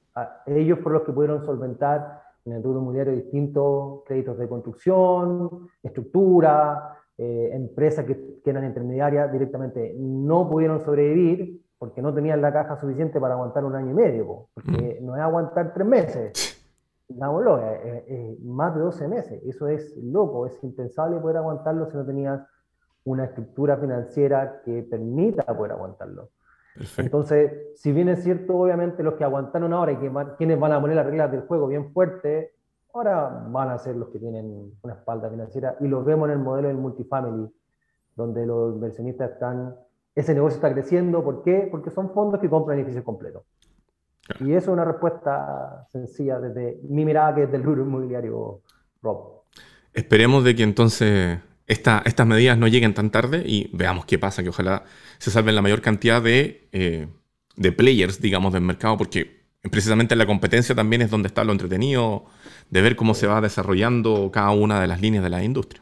ellos 0.46 0.80
fueron 0.80 1.00
los 1.00 1.04
que 1.04 1.14
pudieron 1.14 1.46
solventar 1.46 2.22
en 2.46 2.54
el 2.54 2.64
rubro 2.64 2.80
inmobiliario 2.80 3.14
distintos 3.14 4.04
créditos 4.06 4.38
de 4.38 4.48
construcción, 4.48 5.68
estructura, 5.84 6.98
eh, 7.18 7.50
empresas 7.54 8.06
que, 8.06 8.42
que, 8.44 8.50
eran 8.50 8.66
intermediarias 8.66 9.32
directamente 9.32 9.96
no 9.98 10.48
pudieron 10.48 10.80
sobrevivir 10.86 11.62
porque 11.78 12.02
no 12.02 12.14
tenían 12.14 12.42
la 12.42 12.54
caja 12.54 12.80
suficiente 12.80 13.20
para 13.20 13.34
aguantar 13.34 13.66
un 13.66 13.76
año 13.76 13.92
y 13.92 13.94
medio, 13.94 14.48
porque 14.54 15.00
no 15.02 15.16
es 15.16 15.22
aguantar 15.22 15.74
tres 15.74 15.88
meses 15.88 16.54
digámoslo, 17.08 17.60
eh, 17.60 17.82
eh, 17.84 18.06
eh, 18.08 18.38
más 18.44 18.76
de 18.76 18.82
12 18.82 19.08
meses. 19.08 19.42
Eso 19.46 19.68
es 19.68 19.96
loco, 19.98 20.46
es 20.46 20.62
impensable 20.64 21.20
poder 21.20 21.38
aguantarlo 21.38 21.90
si 21.90 21.98
no 21.98 22.06
tenías 22.06 22.42
una 23.06 23.26
estructura 23.26 23.78
financiera 23.78 24.62
que 24.64 24.84
permita 24.84 25.44
poder 25.56 25.74
aguantarlo. 25.74 26.30
Entonces, 26.98 27.52
si 27.76 27.92
bien 27.92 28.10
es 28.10 28.24
cierto, 28.24 28.56
obviamente 28.56 29.02
los 29.02 29.16
que 29.16 29.24
aguantaron 29.24 29.74
ahora 29.74 29.94
y 29.94 29.98
que 29.98 30.12
quienes 30.38 30.60
van 30.60 30.74
a 30.74 30.82
poner 30.82 30.96
las 30.96 31.06
reglas 31.06 31.32
del 31.32 31.42
juego 31.42 31.68
bien 31.68 31.92
fuerte, 31.92 32.54
ahora 32.94 33.48
van 33.50 33.70
a 33.70 33.80
ser 33.80 33.96
los 33.96 34.10
que 34.10 34.20
tienen 34.20 34.74
una 34.84 34.94
espalda 34.94 35.30
financiera 35.30 35.76
y 35.80 35.88
lo 35.88 36.04
vemos 36.04 36.28
en 36.28 36.34
el 36.34 36.40
modelo 36.40 36.68
del 36.68 36.78
multifamily, 36.78 37.52
donde 38.16 38.46
los 38.46 38.76
inversionistas 38.76 39.32
están, 39.32 39.76
ese 40.14 40.36
negocio 40.36 40.58
está 40.58 40.72
creciendo, 40.72 41.24
¿por 41.24 41.42
qué? 41.44 41.68
Porque 41.72 41.90
son 41.90 42.12
fondos 42.12 42.40
que 42.40 42.50
compran 42.50 42.78
edificios 42.78 43.04
completos. 43.04 43.44
Y 44.40 44.52
eso 44.52 44.58
es 44.58 44.68
una 44.68 44.86
respuesta 44.86 45.88
sencilla 45.92 46.40
desde 46.40 46.80
mi 46.84 47.06
mirada 47.06 47.36
que 47.36 47.44
es 47.44 47.52
del 47.52 47.64
rubro 47.64 47.84
inmobiliario, 47.84 48.62
Rob. 49.02 49.44
Esperemos 49.94 50.44
de 50.44 50.56
que 50.56 50.64
entonces 50.64 51.40
estas 51.66 52.26
medidas 52.26 52.58
no 52.58 52.68
lleguen 52.68 52.94
tan 52.94 53.10
tarde 53.10 53.44
y 53.46 53.70
veamos 53.74 54.06
qué 54.06 54.18
pasa, 54.18 54.44
que 54.44 54.50
ojalá 54.50 54.84
se 55.18 55.32
salven 55.32 55.56
la 55.56 55.62
mayor 55.62 55.82
cantidad 55.82 56.22
de, 56.22 56.70
eh, 56.72 57.08
de 57.56 57.72
players, 57.72 58.22
digamos, 58.22 58.54
del 58.54 58.62
mercado, 58.62 58.98
porque 58.98 59.44
precisamente 59.70 60.16
la 60.16 60.26
competencia 60.26 60.76
también 60.76 61.02
es 61.02 61.10
donde 61.10 61.28
está 61.28 61.44
lo 61.44 61.52
entretenido 61.52 62.26
de 62.70 62.82
ver 62.82 62.96
cómo 62.96 63.14
se 63.14 63.28
va 63.28 63.42
desarrollando 63.42 64.30
cada 64.32 64.52
una 64.52 64.80
de 64.80 64.88
las 64.88 65.02
líneas 65.02 65.24
de 65.24 65.30
la 65.30 65.44
industria. 65.44 65.82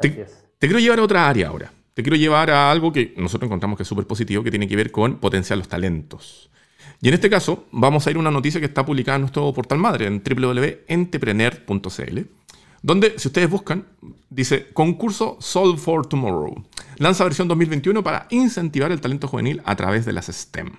Te, 0.00 0.10
te, 0.10 0.66
quiero 0.66 0.78
llevar 0.78 0.98
a 0.98 1.02
otra 1.02 1.28
área 1.28 1.48
ahora. 1.48 1.72
Te 1.94 2.02
quiero 2.02 2.16
llevar 2.16 2.50
a 2.50 2.70
algo 2.70 2.92
que 2.92 3.14
nosotros 3.16 3.48
encontramos 3.48 3.76
que 3.76 3.82
es 3.82 3.88
súper 3.88 4.06
positivo, 4.06 4.42
que 4.42 4.50
tiene 4.50 4.68
que 4.68 4.76
ver 4.76 4.90
con 4.90 5.16
potenciar 5.16 5.58
los 5.58 5.68
talentos. 5.68 6.49
Y 7.02 7.08
en 7.08 7.14
este 7.14 7.30
caso, 7.30 7.66
vamos 7.72 8.06
a 8.06 8.10
ir 8.10 8.16
a 8.16 8.20
una 8.20 8.30
noticia 8.30 8.60
que 8.60 8.66
está 8.66 8.84
publicada 8.84 9.16
en 9.16 9.22
nuestro 9.22 9.52
portal 9.52 9.78
madre, 9.78 10.06
en 10.06 10.22
www.entrepreneur.cl 10.22 12.20
donde 12.82 13.18
si 13.18 13.28
ustedes 13.28 13.50
buscan, 13.50 13.86
dice 14.30 14.68
concurso 14.72 15.36
Solve 15.40 15.78
for 15.78 16.06
Tomorrow. 16.06 16.64
Lanza 16.96 17.24
versión 17.24 17.48
2021 17.48 18.02
para 18.02 18.26
incentivar 18.30 18.90
el 18.90 19.00
talento 19.00 19.28
juvenil 19.28 19.60
a 19.64 19.76
través 19.76 20.06
de 20.06 20.12
las 20.12 20.26
STEM. 20.26 20.70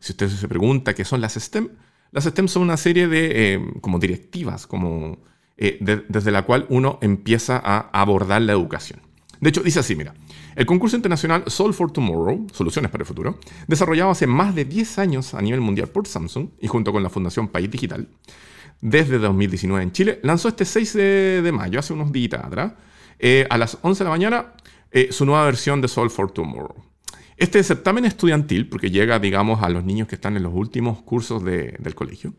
Si 0.00 0.12
usted 0.12 0.28
se 0.28 0.48
pregunta 0.48 0.94
qué 0.94 1.04
son 1.04 1.20
las 1.20 1.34
STEM, 1.34 1.68
las 2.12 2.24
STEM 2.24 2.48
son 2.48 2.62
una 2.62 2.76
serie 2.76 3.08
de 3.08 3.54
eh, 3.54 3.60
como 3.80 3.98
directivas, 3.98 4.66
como, 4.66 5.18
eh, 5.56 5.78
desde 6.08 6.30
la 6.30 6.42
cual 6.42 6.66
uno 6.68 6.98
empieza 7.00 7.60
a 7.62 7.88
abordar 7.92 8.42
la 8.42 8.52
educación. 8.52 9.00
De 9.40 9.48
hecho, 9.48 9.62
dice 9.62 9.80
así, 9.80 9.96
mira, 9.96 10.14
el 10.56 10.66
concurso 10.66 10.96
internacional 10.96 11.44
Solve 11.46 11.72
for 11.72 11.92
Tomorrow, 11.92 12.46
Soluciones 12.52 12.90
para 12.90 13.02
el 13.02 13.06
Futuro, 13.06 13.38
desarrollado 13.66 14.10
hace 14.10 14.26
más 14.26 14.54
de 14.54 14.64
10 14.64 14.98
años 14.98 15.34
a 15.34 15.42
nivel 15.42 15.60
mundial 15.60 15.88
por 15.88 16.06
Samsung 16.06 16.48
y 16.60 16.66
junto 16.68 16.92
con 16.92 17.02
la 17.02 17.10
Fundación 17.10 17.48
País 17.48 17.70
Digital, 17.70 18.08
desde 18.80 19.18
2019 19.18 19.82
en 19.82 19.92
Chile, 19.92 20.20
lanzó 20.22 20.48
este 20.48 20.64
6 20.64 20.94
de, 20.94 21.50
mayo, 21.52 21.78
hace 21.78 21.92
unos 21.92 22.12
días 22.12 22.42
atrás, 22.42 22.72
eh, 23.18 23.46
a 23.50 23.58
las 23.58 23.78
11 23.82 23.98
de 23.98 24.04
la 24.04 24.10
mañana, 24.10 24.54
eh, 24.90 25.08
su 25.12 25.24
nueva 25.26 25.44
versión 25.44 25.80
de 25.80 25.88
Solve 25.88 26.10
for 26.10 26.32
Tomorrow. 26.32 26.74
Este 27.36 27.62
certamen 27.62 28.04
estudiantil, 28.04 28.68
porque 28.68 28.90
llega, 28.90 29.18
digamos, 29.18 29.62
a 29.62 29.70
los 29.70 29.84
niños 29.84 30.08
que 30.08 30.14
están 30.14 30.36
en 30.36 30.42
los 30.42 30.52
últimos 30.54 31.02
cursos 31.02 31.42
del 31.42 31.94
colegio, 31.94 32.34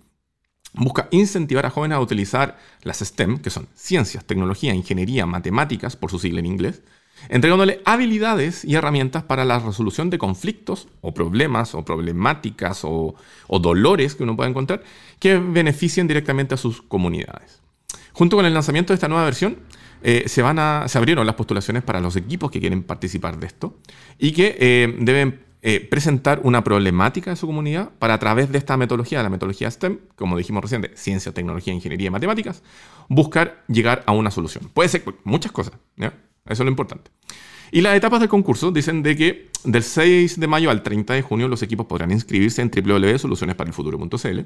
busca 0.74 1.08
incentivar 1.12 1.66
a 1.66 1.70
jóvenes 1.70 1.96
a 1.96 2.02
utilizar 2.02 2.58
las 2.84 3.00
STEM, 3.00 3.40
que 3.40 3.50
son 3.50 3.68
ciencias, 3.74 4.26
tecnología, 4.26 4.76
ingeniería, 4.76 5.26
matemáticas, 5.26 5.96
por 5.96 6.12
su 6.12 6.20
sigla 6.20 6.40
en 6.40 6.46
inglés, 6.46 6.84
entregándole 7.30 7.82
habilidades 7.86 8.66
y 8.66 8.76
herramientas 8.76 9.24
para 9.24 9.46
la 9.46 9.60
resolución 9.60 10.10
de 10.10 10.18
conflictos 10.18 10.88
o 11.02 11.14
problemas 11.14 11.76
o 11.76 11.84
problemáticas 11.86 12.82
o, 12.84 13.16
dolores 13.60 14.16
que 14.16 14.24
uno 14.24 14.36
pueda 14.36 14.50
encontrar 14.50 14.84
que 15.20 15.38
beneficien 15.38 16.08
directamente 16.08 16.56
a 16.56 16.58
sus 16.58 16.82
comunidades. 16.82 17.62
Junto 18.14 18.36
con 18.36 18.46
el 18.46 18.54
lanzamiento 18.54 18.94
de 18.94 18.96
esta 18.96 19.08
nueva 19.08 19.26
versión, 19.26 19.58
eh, 20.04 20.24
se, 20.28 20.42
van 20.42 20.58
a, 20.60 20.88
se 20.88 20.98
abrieron 20.98 21.26
las 21.26 21.36
postulaciones 21.36 21.84
para 21.84 22.00
los 22.00 22.16
equipos 22.16 22.50
que 22.50 22.60
quieren 22.60 22.84
participar 22.84 23.40
de 23.40 23.48
esto 23.48 23.78
y 24.18 24.32
que 24.32 24.58
eh, 24.60 24.96
deben 25.00 25.52
eh, 25.64 25.80
presentar 25.80 26.42
una 26.44 26.64
problemática 26.64 27.30
de 27.30 27.36
su 27.36 27.46
comunidad 27.46 27.92
para 28.00 28.16
a 28.16 28.20
través 28.20 28.52
de 28.52 28.58
esta 28.58 28.78
metodología, 28.78 29.22
la 29.22 29.30
metodología 29.30 29.70
STEM, 29.70 30.00
como 30.16 30.36
dijimos 30.36 30.64
recién, 30.64 30.82
de 30.82 30.92
ciencia, 30.96 31.34
tecnología, 31.34 31.72
ingeniería 31.72 32.08
y 32.08 32.10
matemáticas, 32.10 32.64
buscar 33.08 33.64
llegar 33.68 34.02
a 34.08 34.12
una 34.12 34.32
solución. 34.32 34.72
Puede 34.74 34.90
ser 34.90 35.04
muchas 35.24 35.52
cosas, 35.52 35.76
¿ya? 35.98 36.14
Eso 36.46 36.64
es 36.64 36.66
lo 36.66 36.70
importante. 36.70 37.12
Y 37.72 37.82
las 37.82 37.96
etapas 37.96 38.20
del 38.20 38.30
concurso 38.30 38.72
dicen 38.72 39.02
de 39.02 39.16
que 39.16 39.50
del 39.64 39.84
6 39.84 40.40
de 40.40 40.48
mayo 40.48 40.70
al 40.70 40.84
30 40.84 41.14
de 41.14 41.22
junio 41.22 41.48
los 41.48 41.64
equipos 41.64 41.86
podrán 41.86 42.12
inscribirse 42.12 42.62
en 42.62 42.70
www.solucionesparelfuturo.cl. 42.70 44.40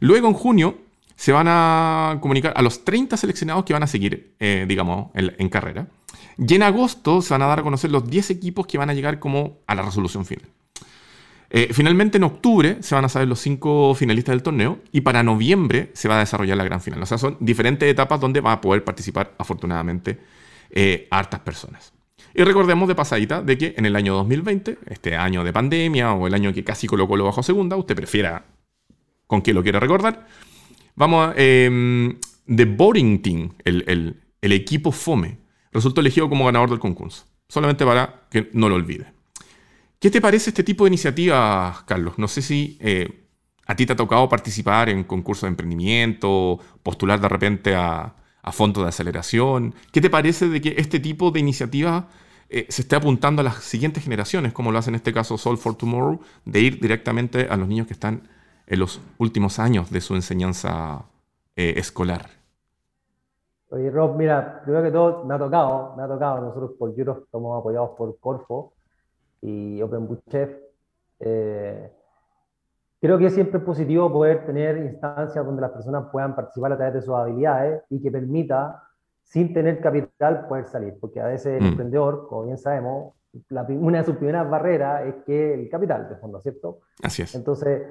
Luego 0.00 0.28
en 0.28 0.34
junio 0.34 0.78
se 1.16 1.32
van 1.32 1.48
a 1.48 2.18
comunicar 2.20 2.52
a 2.56 2.62
los 2.62 2.84
30 2.84 3.16
seleccionados 3.16 3.64
que 3.64 3.72
van 3.72 3.82
a 3.82 3.86
seguir, 3.86 4.34
eh, 4.38 4.64
digamos, 4.68 5.10
en, 5.14 5.48
carrera. 5.48 5.88
Y 6.38 6.54
en 6.54 6.62
agosto 6.62 7.20
se 7.20 7.34
van 7.34 7.42
a 7.42 7.46
dar 7.46 7.60
a 7.60 7.62
conocer 7.62 7.90
los 7.90 8.08
10 8.08 8.30
equipos 8.30 8.66
que 8.66 8.78
van 8.78 8.88
a 8.88 8.94
llegar 8.94 9.18
como 9.18 9.58
a 9.66 9.74
la 9.74 9.82
resolución 9.82 10.24
final. 10.24 10.46
Eh, 11.50 11.70
finalmente 11.72 12.18
en 12.18 12.24
octubre 12.24 12.78
se 12.80 12.94
van 12.94 13.04
a 13.04 13.08
saber 13.08 13.26
los 13.26 13.40
5 13.40 13.96
finalistas 13.96 14.32
del 14.32 14.42
torneo 14.42 14.78
y 14.92 15.00
para 15.00 15.24
noviembre 15.24 15.90
se 15.94 16.08
va 16.08 16.16
a 16.16 16.20
desarrollar 16.20 16.56
la 16.56 16.64
gran 16.64 16.80
final. 16.80 17.02
O 17.02 17.06
sea, 17.06 17.18
son 17.18 17.36
diferentes 17.40 17.90
etapas 17.90 18.20
donde 18.20 18.40
va 18.40 18.52
a 18.52 18.60
poder 18.60 18.84
participar 18.84 19.34
afortunadamente 19.36 20.20
eh, 20.70 21.08
hartas 21.10 21.40
personas. 21.40 21.92
Y 22.34 22.44
recordemos 22.44 22.88
de 22.88 22.94
pasadita 22.94 23.42
de 23.42 23.58
que 23.58 23.74
en 23.76 23.86
el 23.86 23.96
año 23.96 24.14
2020, 24.14 24.78
este 24.86 25.16
año 25.16 25.42
de 25.42 25.52
pandemia 25.52 26.12
o 26.12 26.26
el 26.26 26.34
año 26.34 26.52
que 26.52 26.62
casi 26.62 26.86
colocó 26.86 27.16
lo 27.16 27.24
bajo 27.24 27.42
segunda, 27.42 27.76
usted 27.76 27.96
prefiera 27.96 28.44
con 29.26 29.42
qué 29.42 29.52
lo 29.52 29.62
quiere 29.62 29.80
recordar, 29.80 30.26
vamos 30.94 31.28
a... 31.28 31.34
The 32.50 32.64
Boring 32.64 33.22
Team, 33.22 33.52
el, 33.64 34.16
equipo 34.40 34.90
FOME, 34.90 35.38
resultó 35.70 36.00
elegido 36.00 36.28
como 36.28 36.46
ganador 36.46 36.70
del 36.70 36.80
concurso. 36.80 37.24
Solamente 37.48 37.84
para 37.84 38.26
que 38.28 38.50
no 38.52 38.68
lo 38.68 38.74
olvide. 38.74 39.12
¿Qué 40.00 40.10
te 40.10 40.20
parece 40.20 40.50
este 40.50 40.64
tipo 40.64 40.84
de 40.84 40.88
iniciativas, 40.88 41.82
Carlos? 41.82 42.14
No 42.18 42.26
sé 42.26 42.42
si 42.42 42.76
eh, 42.80 43.26
a 43.66 43.76
ti 43.76 43.86
te 43.86 43.92
ha 43.92 43.96
tocado 43.96 44.28
participar 44.28 44.88
en 44.88 45.04
concursos 45.04 45.42
de 45.42 45.48
emprendimiento, 45.48 46.58
postular 46.82 47.20
de 47.20 47.28
repente 47.28 47.74
a, 47.74 48.16
a 48.42 48.52
fondos 48.52 48.84
de 48.84 48.88
aceleración. 48.88 49.74
¿Qué 49.92 50.00
te 50.00 50.10
parece 50.10 50.48
de 50.48 50.60
que 50.60 50.74
este 50.78 51.00
tipo 51.00 51.30
de 51.30 51.40
iniciativa 51.40 52.08
eh, 52.48 52.66
se 52.68 52.82
esté 52.82 52.96
apuntando 52.96 53.42
a 53.42 53.44
las 53.44 53.56
siguientes 53.56 54.02
generaciones, 54.02 54.52
como 54.52 54.72
lo 54.72 54.78
hace 54.78 54.90
en 54.90 54.96
este 54.96 55.12
caso 55.12 55.38
Sol 55.38 55.56
for 55.56 55.76
Tomorrow, 55.76 56.20
de 56.44 56.60
ir 56.60 56.80
directamente 56.80 57.46
a 57.48 57.56
los 57.56 57.68
niños 57.68 57.86
que 57.86 57.92
están 57.92 58.28
en 58.66 58.80
los 58.80 59.00
últimos 59.18 59.58
años 59.58 59.90
de 59.90 60.00
su 60.00 60.14
enseñanza 60.14 61.04
eh, 61.54 61.74
escolar? 61.76 62.30
Oye, 63.68 63.88
Rob, 63.88 64.16
mira, 64.16 64.62
primero 64.64 64.82
que 64.82 64.90
todo, 64.90 65.24
me 65.24 65.34
ha 65.34 65.38
tocado, 65.38 65.94
me 65.96 66.02
ha 66.02 66.08
tocado. 66.08 66.40
Nosotros 66.40 66.72
por 66.76 66.98
Europe 66.98 67.22
estamos 67.24 67.56
apoyados 67.56 67.90
por 67.96 68.18
Corfo 68.18 68.72
y 69.40 69.80
Open 69.80 70.08
Book 70.08 70.22
Chef. 70.28 70.50
Eh, 71.20 71.92
Creo 73.00 73.18
que 73.18 73.30
siempre 73.30 73.58
es 73.58 73.64
positivo 73.64 74.12
poder 74.12 74.44
tener 74.44 74.76
instancias 74.76 75.44
donde 75.44 75.62
las 75.62 75.70
personas 75.70 76.06
puedan 76.12 76.34
participar 76.34 76.72
a 76.72 76.76
través 76.76 76.94
de 76.94 77.02
sus 77.02 77.14
habilidades 77.14 77.82
y 77.88 78.00
que 78.02 78.10
permita, 78.10 78.82
sin 79.22 79.54
tener 79.54 79.80
capital, 79.80 80.46
poder 80.46 80.66
salir. 80.66 80.98
Porque 81.00 81.20
a 81.20 81.26
veces 81.26 81.58
el 81.58 81.62
mm. 81.62 81.68
emprendedor, 81.68 82.28
como 82.28 82.44
bien 82.44 82.58
sabemos, 82.58 83.14
una 83.50 83.98
de 83.98 84.04
sus 84.04 84.16
primeras 84.16 84.50
barreras 84.50 85.06
es 85.06 85.14
que 85.24 85.54
el 85.54 85.70
capital, 85.70 86.08
de 86.08 86.16
fondo, 86.16 86.40
¿cierto? 86.40 86.80
Así 87.02 87.22
es. 87.22 87.34
Entonces, 87.34 87.86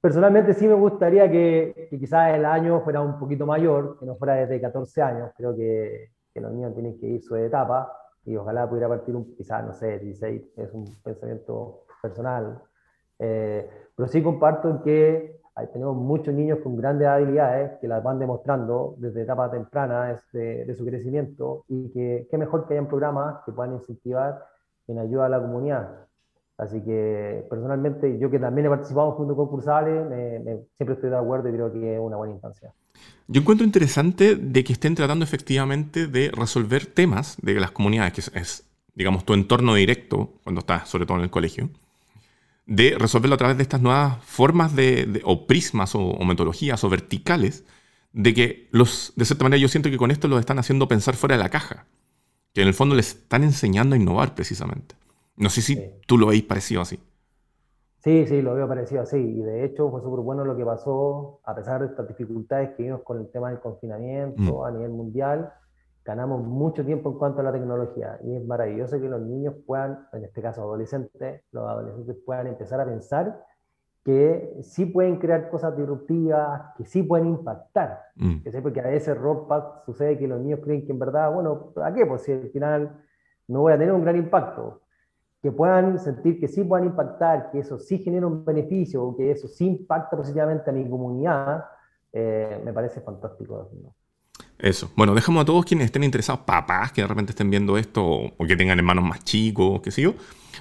personalmente 0.00 0.54
sí 0.54 0.66
me 0.66 0.74
gustaría 0.74 1.30
que, 1.30 1.88
quizás 1.90 2.34
el 2.34 2.46
año 2.46 2.80
fuera 2.80 3.02
un 3.02 3.18
poquito 3.18 3.44
mayor, 3.44 3.98
que 3.98 4.06
no 4.06 4.16
fuera 4.16 4.34
desde 4.36 4.58
14 4.58 5.02
años. 5.02 5.30
Creo 5.36 5.54
que, 5.54 6.12
que 6.32 6.40
los 6.40 6.52
niños 6.52 6.72
tienen 6.72 6.98
que 6.98 7.06
ir 7.06 7.22
su 7.22 7.36
etapa 7.36 7.92
y 8.24 8.36
ojalá 8.36 8.68
pudiera 8.68 8.88
partir 8.88 9.14
un, 9.14 9.34
quizás, 9.36 9.64
no 9.64 9.74
sé, 9.74 9.98
16, 9.98 10.42
es 10.56 10.72
un 10.72 10.84
pensamiento 11.02 11.84
personal. 12.00 12.62
Eh, 13.18 13.68
pero 13.94 14.08
sí 14.08 14.22
comparto 14.22 14.82
que 14.82 15.36
tenemos 15.72 15.96
muchos 15.96 16.34
niños 16.34 16.58
con 16.62 16.76
grandes 16.76 17.08
habilidades 17.08 17.78
que 17.80 17.88
las 17.88 18.02
van 18.02 18.18
demostrando 18.18 18.94
desde 18.98 19.22
etapas 19.22 19.50
tempranas 19.50 20.20
de, 20.32 20.74
su 20.76 20.84
crecimiento 20.84 21.64
y 21.68 21.90
que 21.92 22.28
qué 22.30 22.36
mejor 22.36 22.66
que 22.66 22.74
hayan 22.74 22.88
programas 22.88 23.36
que 23.46 23.52
puedan 23.52 23.74
incentivar 23.74 24.44
en 24.86 24.98
ayuda 24.98 25.26
a 25.26 25.28
la 25.30 25.40
comunidad. 25.40 26.06
Así 26.58 26.82
que 26.82 27.46
personalmente 27.48 28.18
yo 28.18 28.30
que 28.30 28.38
también 28.38 28.66
he 28.66 28.70
participado 28.70 29.10
en 29.10 29.16
fondos 29.16 29.36
concursales, 29.36 30.06
siempre 30.76 30.94
estoy 30.94 31.10
de 31.10 31.16
acuerdo 31.16 31.48
y 31.48 31.52
creo 31.52 31.72
que 31.72 31.94
es 31.94 32.00
una 32.00 32.16
buena 32.16 32.34
instancia. 32.34 32.72
Yo 33.26 33.40
encuentro 33.40 33.66
interesante 33.66 34.36
de 34.36 34.64
que 34.64 34.74
estén 34.74 34.94
tratando 34.94 35.24
efectivamente 35.24 36.06
de 36.06 36.30
resolver 36.34 36.86
temas 36.86 37.38
de 37.42 37.54
las 37.60 37.70
comunidades, 37.70 38.12
que 38.12 38.38
es, 38.38 38.68
digamos, 38.94 39.24
tu 39.24 39.32
entorno 39.32 39.74
directo 39.74 40.30
cuando 40.44 40.60
estás, 40.60 40.88
sobre 40.88 41.06
todo 41.06 41.16
en 41.18 41.24
el 41.24 41.30
colegio 41.30 41.70
de 42.66 42.96
resolverlo 42.98 43.34
a 43.36 43.38
través 43.38 43.56
de 43.56 43.62
estas 43.62 43.80
nuevas 43.80 44.22
formas 44.24 44.74
de, 44.74 45.22
o 45.24 45.46
prismas 45.46 45.94
o, 45.94 46.18
metodologías 46.24 46.82
o 46.84 46.90
verticales, 46.90 47.64
de 48.12 48.34
que 48.34 48.68
los, 48.72 49.12
de 49.16 49.24
cierta 49.24 49.44
manera 49.44 49.60
yo 49.60 49.68
siento 49.68 49.90
que 49.90 49.96
con 49.96 50.10
esto 50.10 50.28
los 50.28 50.40
están 50.40 50.58
haciendo 50.58 50.88
pensar 50.88 51.14
fuera 51.14 51.36
de 51.36 51.42
la 51.42 51.48
caja, 51.48 51.86
que 52.52 52.62
en 52.62 52.68
el 52.68 52.74
fondo 52.74 52.94
les 52.94 53.14
están 53.14 53.44
enseñando 53.44 53.94
a 53.94 53.98
innovar 53.98 54.34
precisamente. 54.34 54.96
No 55.36 55.50
sé 55.50 55.62
si 55.62 55.78
tú 56.06 56.18
lo 56.18 56.28
veis 56.28 56.42
parecido 56.42 56.80
así. 56.80 56.98
Sí, 57.98 58.26
sí, 58.26 58.40
lo 58.40 58.54
veo 58.54 58.68
parecido 58.68 59.02
así. 59.02 59.16
Y 59.16 59.42
de 59.42 59.64
hecho 59.64 59.90
fue 59.90 60.00
súper 60.00 60.20
bueno 60.20 60.44
lo 60.44 60.56
que 60.56 60.64
pasó, 60.64 61.40
a 61.44 61.54
pesar 61.54 61.80
de 61.80 61.88
estas 61.88 62.08
dificultades 62.08 62.70
que 62.76 62.84
vimos 62.84 63.02
con 63.02 63.18
el 63.18 63.28
tema 63.30 63.50
del 63.50 63.60
confinamiento 63.60 64.60
mm. 64.60 64.64
a 64.64 64.70
nivel 64.70 64.90
mundial, 64.90 65.52
ganamos 66.06 66.40
mucho 66.42 66.84
tiempo 66.84 67.10
en 67.10 67.18
cuanto 67.18 67.40
a 67.40 67.42
la 67.42 67.52
tecnología 67.52 68.18
y 68.22 68.36
es 68.36 68.46
maravilloso 68.46 69.00
que 69.00 69.08
los 69.08 69.20
niños 69.20 69.54
puedan, 69.66 70.06
en 70.12 70.24
este 70.24 70.40
caso 70.40 70.62
adolescentes, 70.62 71.42
los 71.50 71.68
adolescentes 71.68 72.16
puedan 72.24 72.46
empezar 72.46 72.80
a 72.80 72.84
pensar 72.84 73.44
que 74.04 74.56
sí 74.62 74.86
pueden 74.86 75.18
crear 75.18 75.50
cosas 75.50 75.76
disruptivas, 75.76 76.74
que 76.76 76.84
sí 76.84 77.02
pueden 77.02 77.26
impactar. 77.26 78.02
Mm. 78.14 78.36
Porque 78.62 78.80
a 78.80 78.84
veces 78.84 79.18
ropa 79.18 79.82
sucede 79.84 80.16
que 80.16 80.28
los 80.28 80.40
niños 80.40 80.60
creen 80.62 80.86
que 80.86 80.92
en 80.92 81.00
verdad, 81.00 81.32
bueno, 81.34 81.72
¿a 81.82 81.92
qué? 81.92 82.06
Pues 82.06 82.22
si 82.22 82.30
al 82.30 82.48
final 82.50 83.02
no 83.48 83.62
voy 83.62 83.72
a 83.72 83.78
tener 83.78 83.92
un 83.92 84.02
gran 84.02 84.16
impacto. 84.16 84.82
Que 85.42 85.50
puedan 85.50 85.98
sentir 85.98 86.38
que 86.38 86.46
sí 86.46 86.62
puedan 86.62 86.86
impactar, 86.86 87.50
que 87.50 87.58
eso 87.58 87.80
sí 87.80 87.98
genera 87.98 88.28
un 88.28 88.44
beneficio, 88.44 89.14
que 89.16 89.32
eso 89.32 89.48
sí 89.48 89.66
impacta 89.66 90.16
positivamente 90.16 90.70
a 90.70 90.72
mi 90.72 90.88
comunidad, 90.88 91.64
eh, 92.12 92.62
me 92.64 92.72
parece 92.72 93.00
fantástico. 93.00 93.70
Eso. 94.58 94.90
Bueno, 94.96 95.14
dejamos 95.14 95.42
a 95.42 95.44
todos 95.44 95.64
quienes 95.64 95.86
estén 95.86 96.02
interesados, 96.02 96.42
papás 96.46 96.92
que 96.92 97.02
de 97.02 97.08
repente 97.08 97.32
estén 97.32 97.50
viendo 97.50 97.76
esto 97.76 98.04
o, 98.04 98.46
que 98.46 98.56
tengan 98.56 98.78
hermanos 98.78 99.04
más 99.04 99.22
chicos, 99.22 99.82
qué 99.82 99.90
sé 99.90 100.02
yo, 100.02 100.14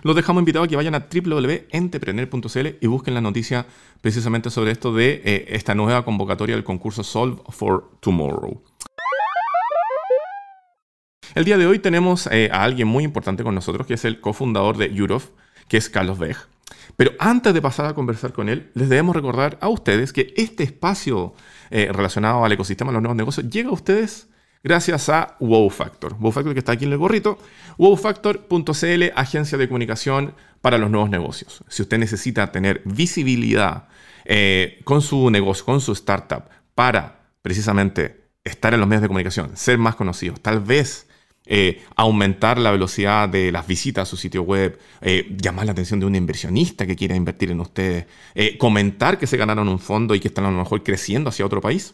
los 0.04 0.16
dejamos 0.16 0.42
invitados 0.42 0.68
a 0.68 0.70
que 0.70 0.76
vayan 0.76 0.96
a 0.96 1.08
www.entrepreneur.cl 1.10 2.68
y 2.82 2.88
busquen 2.88 3.14
la 3.14 3.22
noticia 3.22 3.66
precisamente 4.02 4.50
sobre 4.50 4.72
esto 4.72 4.94
de 4.94 5.22
eh, 5.24 5.46
esta 5.50 5.76
nueva 5.76 6.04
convocatoria 6.04 6.56
del 6.56 6.66
concurso 6.66 7.04
Solve 7.04 7.42
for 7.50 7.92
Tomorrow. 8.02 8.62
El 11.34 11.46
día 11.46 11.58
de 11.58 11.66
hoy 11.66 11.80
tenemos 11.80 12.28
eh, 12.28 12.50
a 12.52 12.64
alguien 12.64 12.88
muy 12.88 13.04
importante 13.04 13.44
con 13.44 13.56
nosotros, 13.56 13.88
que 13.88 13.94
es 13.94 14.06
el 14.06 14.20
cofundador 14.20 14.78
de 14.78 14.86
Eurof, 14.86 15.30
que 15.68 15.78
es 15.78 15.90
Carlos 15.90 16.20
Beg. 16.20 16.38
Pero 16.96 17.12
antes 17.20 17.54
de 17.54 17.62
pasar 17.62 17.86
a 17.86 17.94
conversar 17.94 18.34
con 18.34 18.50
él, 18.50 18.72
les 18.74 18.90
debemos 18.90 19.16
recordar 19.16 19.58
a 19.62 19.70
ustedes 19.70 20.14
que 20.14 20.34
este 20.38 20.64
espacio 20.64 21.34
eh, 21.70 21.90
relacionado 21.92 22.46
al 22.46 22.52
ecosistema 22.52 22.92
de 22.92 22.94
los 22.94 23.02
nuevos 23.02 23.18
negocios 23.18 23.50
llega 23.50 23.70
a 23.70 23.74
ustedes 23.74 24.28
gracias 24.64 25.10
a 25.10 25.38
Wow 25.40 25.70
Factor. 25.70 26.16
Wow 26.18 26.32
Factor 26.32 26.54
que 26.54 26.60
está 26.60 26.74
aquí 26.74 26.86
en 26.86 26.92
el 26.92 26.98
gorrito. 26.98 27.38
Wowfactor.cl, 27.78 29.04
agencia 29.16 29.58
de 29.58 29.68
comunicación 29.68 30.34
para 30.62 30.78
los 30.78 30.90
nuevos 30.90 31.10
negocios. 31.10 31.64
Si 31.68 31.84
usted 31.84 32.00
necesita 32.00 32.52
tener 32.52 32.82
visibilidad 32.86 33.88
eh, 34.26 34.80
con 34.84 35.02
su 35.02 35.30
negocio, 35.30 35.66
con 35.66 35.82
su 35.82 35.92
startup, 35.92 36.46
para 36.74 37.28
precisamente 37.42 38.26
estar 38.44 38.74
en 38.74 38.80
los 38.80 38.90
medios 38.90 39.04
de 39.04 39.08
comunicación, 39.08 39.56
ser 39.56 39.78
más 39.78 39.96
conocidos, 39.96 40.42
tal 40.42 40.60
vez 40.60 41.08
eh, 41.48 41.84
aumentar 41.96 42.58
la 42.58 42.72
velocidad 42.72 43.30
de 43.30 43.52
las 43.52 43.68
visitas 43.68 44.04
a 44.04 44.06
su 44.06 44.18
sitio 44.18 44.42
web, 44.42 44.80
eh, 45.02 45.36
llamar 45.38 45.66
la 45.66 45.74
atención 45.74 46.00
de 46.00 46.06
un 46.06 46.16
inversionista 46.16 46.88
que 46.88 46.96
quiera 46.96 47.16
invertir 47.16 47.52
en 47.52 47.60
ustedes, 47.60 48.08
eh, 48.34 48.58
comentar 48.58 49.18
que 49.18 49.28
se 49.28 49.38
ganaron 49.38 49.68
un 49.68 49.80
fondo 49.80 50.16
y 50.16 50.20
que 50.20 50.30
están 50.30 50.46
a 50.46 50.52
lo 50.52 50.58
mejor 50.58 50.84
creciendo 50.84 51.30
hacia 51.30 51.46
otro 51.46 51.62
país, 51.62 51.94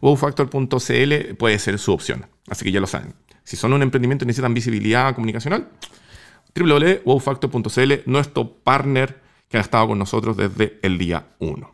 wowfactor.cl 0.00 1.34
puede 1.36 1.58
ser 1.58 1.78
su 1.78 1.92
opción. 1.92 2.26
Así 2.48 2.64
que 2.64 2.72
ya 2.72 2.80
lo 2.80 2.86
saben. 2.86 3.14
Si 3.44 3.56
son 3.56 3.72
un 3.72 3.82
emprendimiento 3.82 4.24
y 4.24 4.26
necesitan 4.26 4.54
visibilidad 4.54 5.14
comunicacional, 5.14 5.68
www.wowfactor.cl, 6.54 7.92
nuestro 8.06 8.54
partner 8.56 9.20
que 9.48 9.58
ha 9.58 9.60
estado 9.60 9.88
con 9.88 9.98
nosotros 9.98 10.36
desde 10.36 10.78
el 10.82 10.98
día 10.98 11.26
1. 11.38 11.70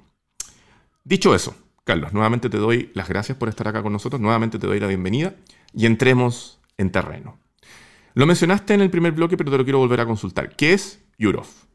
Dicho 1.04 1.34
eso, 1.34 1.54
Carlos, 1.84 2.12
nuevamente 2.12 2.50
te 2.50 2.58
doy 2.58 2.90
las 2.94 3.08
gracias 3.08 3.36
por 3.38 3.48
estar 3.48 3.68
acá 3.68 3.82
con 3.82 3.92
nosotros, 3.92 4.20
nuevamente 4.20 4.58
te 4.58 4.66
doy 4.66 4.80
la 4.80 4.86
bienvenida 4.86 5.34
y 5.72 5.86
entremos 5.86 6.57
en 6.78 6.90
terreno. 6.90 7.38
Lo 8.14 8.26
mencionaste 8.26 8.74
en 8.74 8.80
el 8.80 8.90
primer 8.90 9.12
bloque, 9.12 9.36
pero 9.36 9.50
te 9.50 9.58
lo 9.58 9.64
quiero 9.64 9.78
volver 9.78 10.00
a 10.00 10.06
consultar. 10.06 10.56
¿Qué 10.56 10.72
es 10.72 11.04
Eurof? 11.18 11.66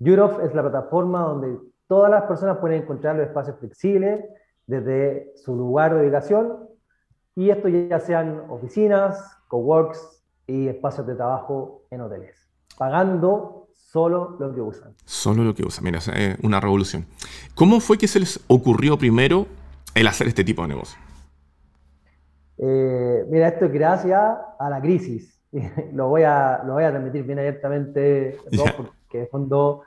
Eurof 0.00 0.40
es 0.42 0.54
la 0.54 0.62
plataforma 0.62 1.20
donde 1.20 1.58
todas 1.86 2.10
las 2.10 2.22
personas 2.24 2.58
pueden 2.58 2.82
encontrar 2.82 3.16
los 3.16 3.26
espacios 3.26 3.56
flexibles 3.58 4.24
desde 4.66 5.32
su 5.36 5.54
lugar 5.54 5.94
de 5.94 6.02
ubicación 6.02 6.68
y 7.36 7.50
esto 7.50 7.68
ya 7.68 8.00
sean 8.00 8.44
oficinas, 8.48 9.36
coworks 9.48 10.22
y 10.46 10.68
espacios 10.68 11.06
de 11.06 11.14
trabajo 11.14 11.82
en 11.90 12.00
hoteles, 12.00 12.48
pagando 12.78 13.68
solo 13.72 14.36
lo 14.38 14.54
que 14.54 14.60
usan. 14.60 14.94
Solo 15.04 15.44
lo 15.44 15.54
que 15.54 15.64
usan, 15.64 15.84
mira, 15.84 15.98
es 15.98 16.38
una 16.42 16.60
revolución. 16.60 17.06
¿Cómo 17.54 17.80
fue 17.80 17.98
que 17.98 18.08
se 18.08 18.20
les 18.20 18.40
ocurrió 18.48 18.98
primero 18.98 19.46
el 19.94 20.06
hacer 20.06 20.28
este 20.28 20.44
tipo 20.44 20.62
de 20.62 20.68
negocio? 20.68 21.03
Eh, 22.58 23.26
mira, 23.28 23.48
esto 23.48 23.66
es 23.66 23.72
gracias 23.72 24.38
a 24.58 24.70
la 24.70 24.80
crisis. 24.80 25.40
lo, 25.92 26.08
voy 26.08 26.22
a, 26.22 26.62
lo 26.64 26.74
voy 26.74 26.84
a 26.84 26.90
transmitir 26.90 27.24
bien 27.24 27.38
abiertamente, 27.38 28.38
porque 28.76 29.18
de 29.18 29.26
fondo 29.26 29.82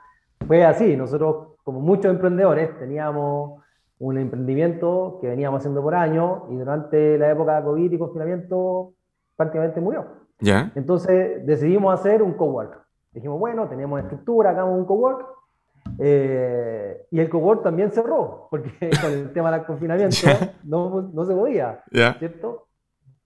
fue 0.46 0.64
así. 0.64 0.96
Nosotros, 0.96 1.56
como 1.64 1.80
muchos 1.80 2.06
emprendedores, 2.06 2.78
teníamos 2.78 3.62
un 3.98 4.18
emprendimiento 4.18 5.18
que 5.20 5.28
veníamos 5.28 5.58
haciendo 5.58 5.82
por 5.82 5.94
años 5.94 6.42
y 6.50 6.56
durante 6.56 7.18
la 7.18 7.30
época 7.30 7.56
de 7.56 7.64
COVID 7.64 7.92
y 7.92 7.98
confinamiento 7.98 8.92
prácticamente 9.36 9.80
murió. 9.80 10.06
¿Ya? 10.40 10.70
Entonces 10.76 11.44
decidimos 11.44 11.98
hacer 11.98 12.22
un 12.22 12.34
cowork. 12.34 12.80
Dijimos, 13.12 13.40
bueno, 13.40 13.68
tenemos 13.68 14.00
estructura, 14.00 14.50
hagamos 14.50 14.78
un 14.78 14.84
cowork. 14.84 15.26
Eh, 15.98 17.06
y 17.10 17.20
el 17.20 17.28
cowork 17.28 17.62
también 17.62 17.90
cerró, 17.90 18.48
porque 18.50 18.90
con 19.00 19.12
el 19.12 19.32
tema 19.32 19.50
del 19.50 19.64
confinamiento 19.64 20.16
no, 20.64 21.02
no, 21.02 21.24
se 21.24 21.34
podía, 21.34 21.82
¿cierto? 22.18 22.68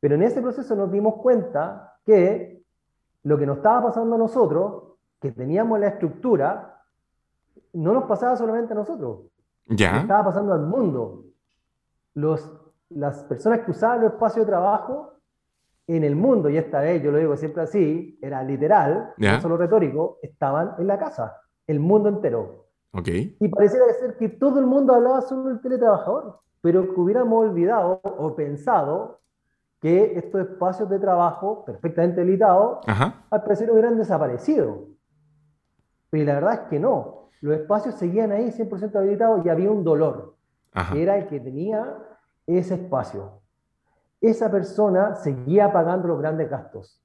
Pero 0.01 0.14
en 0.16 0.22
ese 0.22 0.42
proceso 0.42 0.75
nos 0.75 0.90
dimos 0.90 1.14
cuenta 1.16 1.98
que 2.05 2.62
lo 3.25 3.38
que 3.38 3.46
nos 3.46 3.59
estaba 3.59 3.88
pasando 3.88 4.16
a 4.16 4.18
nosotros, 4.18 4.94
que 5.20 5.33
teníamos 5.33 5.79
la 5.79 5.88
estructura, 5.88 6.83
no 7.75 7.92
nos 7.92 8.05
pasaba 8.05 8.37
solamente 8.37 8.72
a 8.72 8.77
nosotros. 8.77 9.20
Ya. 9.66 10.01
Estaba 10.01 10.25
pasando 10.25 10.53
al 10.53 10.62
mundo. 10.62 11.25
Los, 12.14 12.53
las 12.90 13.22
personas 13.25 13.61
que 13.61 13.70
usaban 13.70 14.03
los 14.03 14.12
espacios 14.12 14.44
de 14.44 14.51
trabajo 14.51 15.12
en 15.87 16.05
el 16.05 16.16
mundo, 16.16 16.48
y 16.48 16.57
esta 16.57 16.81
vez 16.81 17.03
yo 17.03 17.11
lo 17.11 17.18
digo 17.18 17.37
siempre 17.37 17.62
así, 17.62 18.18
era 18.22 18.42
literal, 18.42 19.14
no 19.16 19.40
solo 19.40 19.57
retórico, 19.57 20.18
estaban 20.22 20.75
en 20.79 20.87
la 20.87 20.98
casa, 20.98 21.40
el 21.66 21.81
mundo 21.81 22.09
entero. 22.09 22.66
Okay. 22.92 23.37
Y 23.40 23.48
pareciera 23.48 23.87
ser 23.94 24.16
que 24.16 24.29
todo 24.29 24.59
el 24.59 24.66
mundo 24.66 24.94
hablaba 24.94 25.22
sobre 25.22 25.55
el 25.55 25.61
teletrabajador, 25.61 26.40
pero 26.61 26.94
que 26.94 27.01
hubiéramos 27.01 27.48
olvidado 27.48 28.01
o 28.03 28.37
pensado 28.37 29.20
que 29.81 30.16
estos 30.16 30.42
espacios 30.42 30.88
de 30.88 31.01
trabajo 31.01 31.64
perfectamente 31.64 32.20
habilitados 32.20 32.79
al 32.87 33.42
parecer 33.42 33.70
hubieran 33.70 33.96
desaparecido. 33.96 34.87
Pero 36.11 36.25
la 36.25 36.35
verdad 36.35 36.55
es 36.55 36.61
que 36.68 36.79
no. 36.79 37.31
Los 37.40 37.59
espacios 37.59 37.96
seguían 37.96 38.31
ahí 38.31 38.51
100% 38.51 38.94
habilitados 38.94 39.44
y 39.44 39.48
había 39.48 39.70
un 39.70 39.83
dolor, 39.83 40.37
que 40.92 41.03
era 41.03 41.16
el 41.16 41.27
que 41.27 41.40
tenía 41.40 41.98
ese 42.46 42.75
espacio. 42.75 43.40
Esa 44.20 44.48
persona 44.51 45.16
seguía 45.16 45.72
pagando 45.72 46.07
los 46.07 46.20
grandes 46.20 46.48
gastos. 46.48 47.03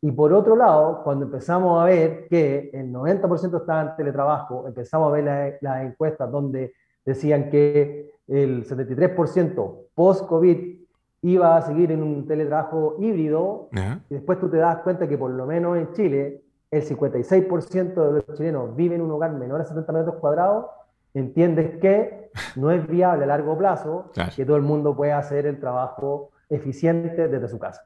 Y 0.00 0.12
por 0.12 0.32
otro 0.32 0.54
lado, 0.54 1.02
cuando 1.02 1.24
empezamos 1.24 1.80
a 1.80 1.84
ver 1.84 2.28
que 2.28 2.70
el 2.72 2.92
90% 2.92 3.60
estaba 3.60 3.82
en 3.82 3.96
teletrabajo, 3.96 4.66
empezamos 4.68 5.08
a 5.08 5.12
ver 5.12 5.58
las 5.60 5.84
encuestas 5.84 6.30
donde 6.30 6.72
decían 7.04 7.50
que 7.50 8.12
el 8.28 8.64
73% 8.64 9.76
post-COVID 9.94 10.78
iba 11.22 11.56
a 11.56 11.62
seguir 11.62 11.90
en 11.90 12.02
un 12.02 12.26
teletrabajo 12.28 12.96
híbrido, 13.00 13.70
y 14.08 14.14
después 14.14 14.38
tú 14.38 14.48
te 14.48 14.58
das 14.58 14.78
cuenta 14.78 15.08
que 15.08 15.18
por 15.18 15.32
lo 15.32 15.46
menos 15.46 15.76
en 15.76 15.92
Chile 15.92 16.42
el 16.70 16.82
56% 16.82 18.12
de 18.12 18.24
los 18.26 18.36
chilenos 18.36 18.76
viven 18.76 19.00
en 19.00 19.06
un 19.06 19.10
hogar 19.12 19.32
menor 19.32 19.60
a 19.60 19.64
70 19.64 19.92
metros 19.92 20.16
cuadrados, 20.16 20.66
entiendes 21.14 21.78
que 21.80 22.30
no 22.56 22.70
es 22.70 22.86
viable 22.86 23.24
a 23.24 23.26
largo 23.26 23.56
plazo 23.58 24.10
que 24.36 24.44
todo 24.44 24.56
el 24.56 24.62
mundo 24.62 24.94
pueda 24.94 25.18
hacer 25.18 25.46
el 25.46 25.58
trabajo 25.58 26.30
eficiente 26.48 27.26
desde 27.26 27.48
su 27.48 27.58
casa. 27.58 27.84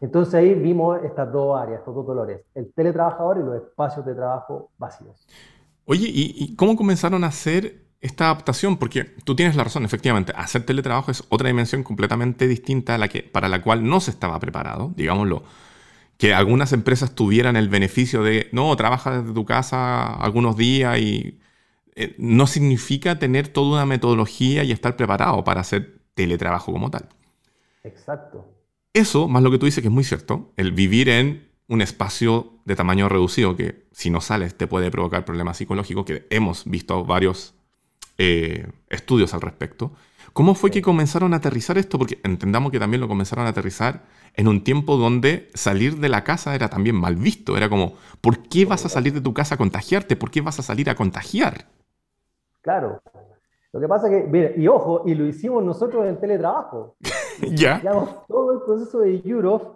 Entonces 0.00 0.34
ahí 0.34 0.54
vimos 0.54 1.02
estas 1.04 1.32
dos 1.32 1.58
áreas, 1.58 1.80
estos 1.80 1.94
dos 1.94 2.06
dolores, 2.06 2.40
el 2.54 2.72
teletrabajador 2.72 3.38
y 3.38 3.42
los 3.42 3.56
espacios 3.56 4.04
de 4.04 4.14
trabajo 4.14 4.70
vacíos. 4.78 5.26
Oye, 5.86 6.08
¿y, 6.08 6.56
cómo 6.56 6.76
comenzaron 6.76 7.24
a 7.24 7.28
hacer 7.28 7.84
esta 8.00 8.26
adaptación, 8.26 8.76
porque 8.76 9.04
tú 9.04 9.34
tienes 9.34 9.56
la 9.56 9.64
razón, 9.64 9.84
efectivamente, 9.84 10.32
hacer 10.36 10.66
teletrabajo 10.66 11.10
es 11.10 11.24
otra 11.30 11.48
dimensión 11.48 11.82
completamente 11.82 12.46
distinta 12.46 12.96
a 12.96 12.98
la 12.98 13.08
que, 13.08 13.22
para 13.22 13.48
la 13.48 13.62
cual 13.62 13.82
no 13.82 14.00
se 14.00 14.10
estaba 14.10 14.38
preparado, 14.40 14.92
digámoslo. 14.94 15.42
Que 16.18 16.34
algunas 16.34 16.72
empresas 16.72 17.14
tuvieran 17.14 17.56
el 17.56 17.68
beneficio 17.68 18.22
de, 18.22 18.48
no, 18.52 18.74
trabaja 18.76 19.20
desde 19.20 19.32
tu 19.34 19.44
casa 19.46 20.14
algunos 20.16 20.56
días 20.56 20.98
y 20.98 21.40
eh, 21.96 22.14
no 22.18 22.46
significa 22.46 23.18
tener 23.18 23.48
toda 23.48 23.72
una 23.72 23.86
metodología 23.86 24.64
y 24.64 24.72
estar 24.72 24.96
preparado 24.96 25.42
para 25.44 25.62
hacer 25.62 26.00
teletrabajo 26.14 26.72
como 26.72 26.90
tal. 26.90 27.08
Exacto. 27.84 28.53
Eso, 28.94 29.26
más 29.26 29.42
lo 29.42 29.50
que 29.50 29.58
tú 29.58 29.66
dices 29.66 29.82
que 29.82 29.88
es 29.88 29.94
muy 29.94 30.04
cierto, 30.04 30.52
el 30.56 30.70
vivir 30.70 31.08
en 31.08 31.50
un 31.66 31.82
espacio 31.82 32.52
de 32.64 32.76
tamaño 32.76 33.08
reducido 33.08 33.56
que 33.56 33.86
si 33.90 34.08
no 34.08 34.20
sales 34.20 34.56
te 34.56 34.68
puede 34.68 34.90
provocar 34.92 35.24
problemas 35.24 35.56
psicológicos, 35.56 36.04
que 36.04 36.26
hemos 36.30 36.64
visto 36.64 37.04
varios 37.04 37.54
eh, 38.18 38.68
estudios 38.88 39.34
al 39.34 39.40
respecto. 39.40 39.92
¿Cómo 40.32 40.54
fue 40.54 40.70
que 40.70 40.80
comenzaron 40.80 41.34
a 41.34 41.38
aterrizar 41.38 41.76
esto? 41.76 41.98
Porque 41.98 42.20
entendamos 42.22 42.70
que 42.70 42.78
también 42.78 43.00
lo 43.00 43.08
comenzaron 43.08 43.46
a 43.46 43.50
aterrizar 43.50 44.04
en 44.34 44.46
un 44.46 44.62
tiempo 44.62 44.96
donde 44.96 45.50
salir 45.54 45.98
de 45.98 46.08
la 46.08 46.22
casa 46.22 46.54
era 46.54 46.68
también 46.68 46.94
mal 46.94 47.16
visto. 47.16 47.56
Era 47.56 47.68
como, 47.68 47.96
¿por 48.20 48.48
qué 48.48 48.64
vas 48.64 48.84
a 48.84 48.88
salir 48.88 49.12
de 49.12 49.20
tu 49.20 49.34
casa 49.34 49.56
a 49.56 49.58
contagiarte? 49.58 50.16
¿Por 50.16 50.30
qué 50.30 50.40
vas 50.40 50.58
a 50.60 50.62
salir 50.62 50.88
a 50.88 50.94
contagiar? 50.94 51.66
Claro. 52.62 53.00
Lo 53.74 53.80
que 53.80 53.88
pasa 53.88 54.08
que, 54.08 54.22
mira, 54.22 54.52
y 54.54 54.68
ojo, 54.68 55.02
y 55.04 55.16
lo 55.16 55.26
hicimos 55.26 55.62
nosotros 55.64 56.06
en 56.06 56.18
teletrabajo. 56.20 56.94
Ya. 57.50 57.80
Llevamos 57.80 58.24
todo 58.28 58.52
el 58.52 58.60
proceso 58.60 59.00
de 59.00 59.20
Europe, 59.24 59.66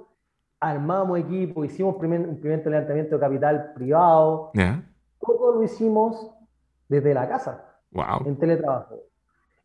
armamos 0.61 1.19
equipo, 1.19 1.65
hicimos 1.65 1.97
primer, 1.97 2.21
un 2.21 2.39
primer 2.39 2.65
levantamiento 2.65 3.17
de 3.17 3.21
capital 3.21 3.73
privado, 3.75 4.53
Ya. 4.55 4.81
todo 5.21 5.57
lo 5.57 5.65
hicimos 5.65 6.31
desde 6.89 7.13
la 7.13 7.29
casa, 7.29 7.65
Wow. 7.91 8.27
en 8.27 8.37
teletrabajo. 8.39 9.01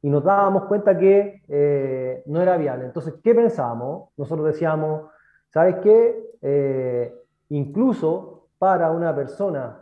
Y 0.01 0.09
nos 0.09 0.23
dábamos 0.23 0.63
cuenta 0.65 0.97
que 0.97 1.43
eh, 1.47 2.23
no 2.25 2.41
era 2.41 2.57
viable. 2.57 2.85
Entonces, 2.85 3.13
¿qué 3.23 3.35
pensábamos? 3.35 4.09
Nosotros 4.17 4.47
decíamos, 4.47 5.03
¿sabes 5.49 5.75
qué? 5.83 6.31
Eh, 6.41 7.13
incluso 7.49 8.47
para 8.57 8.89
una 8.89 9.15
persona 9.15 9.81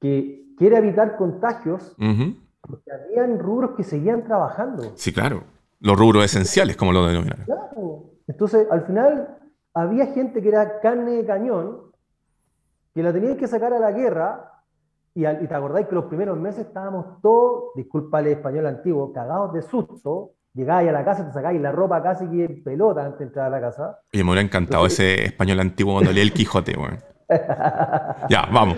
que 0.00 0.46
quiere 0.58 0.78
evitar 0.78 1.16
contagios, 1.16 1.94
Ujú. 2.00 2.34
Porque 2.68 2.90
habían 2.92 3.38
rubros 3.38 3.70
que 3.76 3.82
seguían 3.84 4.24
trabajando. 4.24 4.92
Sí, 4.96 5.12
claro. 5.12 5.44
Los 5.80 5.98
rubros 5.98 6.24
esenciales, 6.24 6.76
como 6.76 6.92
lo 6.92 7.06
denominan. 7.06 7.44
Claro. 7.44 8.04
Entonces, 8.26 8.66
al 8.70 8.82
final, 8.86 9.38
había 9.74 10.06
gente 10.06 10.42
que 10.42 10.48
era 10.48 10.80
carne 10.80 11.12
de 11.12 11.26
cañón, 11.26 11.82
que 12.94 13.02
la 13.02 13.12
tenían 13.12 13.36
que 13.36 13.46
sacar 13.46 13.72
a 13.74 13.78
la 13.78 13.92
guerra, 13.92 14.52
y, 15.14 15.24
al- 15.24 15.42
y 15.42 15.46
te 15.46 15.54
acordáis 15.54 15.86
que 15.86 15.94
los 15.94 16.06
primeros 16.06 16.38
meses 16.38 16.66
estábamos 16.66 17.20
todos, 17.22 17.72
disculpa 17.74 18.20
el 18.20 18.28
español 18.28 18.66
antiguo, 18.66 19.12
cagados 19.12 19.52
de 19.52 19.62
susto, 19.62 20.32
llegabais 20.54 20.88
a 20.88 20.92
la 20.92 21.04
casa, 21.04 21.26
te 21.26 21.32
sacáis 21.32 21.60
la 21.60 21.72
ropa 21.72 22.02
casi 22.02 22.26
que 22.28 22.44
en 22.46 22.62
pelota 22.64 23.04
antes 23.04 23.18
de 23.20 23.24
entrar 23.26 23.46
a 23.46 23.50
la 23.50 23.60
casa. 23.60 23.98
Oye, 24.14 24.24
me 24.24 24.30
hubiera 24.30 24.42
encantado 24.46 24.86
ese 24.86 25.24
español 25.26 25.60
antiguo 25.60 25.92
cuando 25.94 26.12
leí 26.12 26.22
el 26.22 26.32
Quijote, 26.32 26.74
weón. 26.76 26.98
Ya, 28.30 28.46
vamos. 28.52 28.76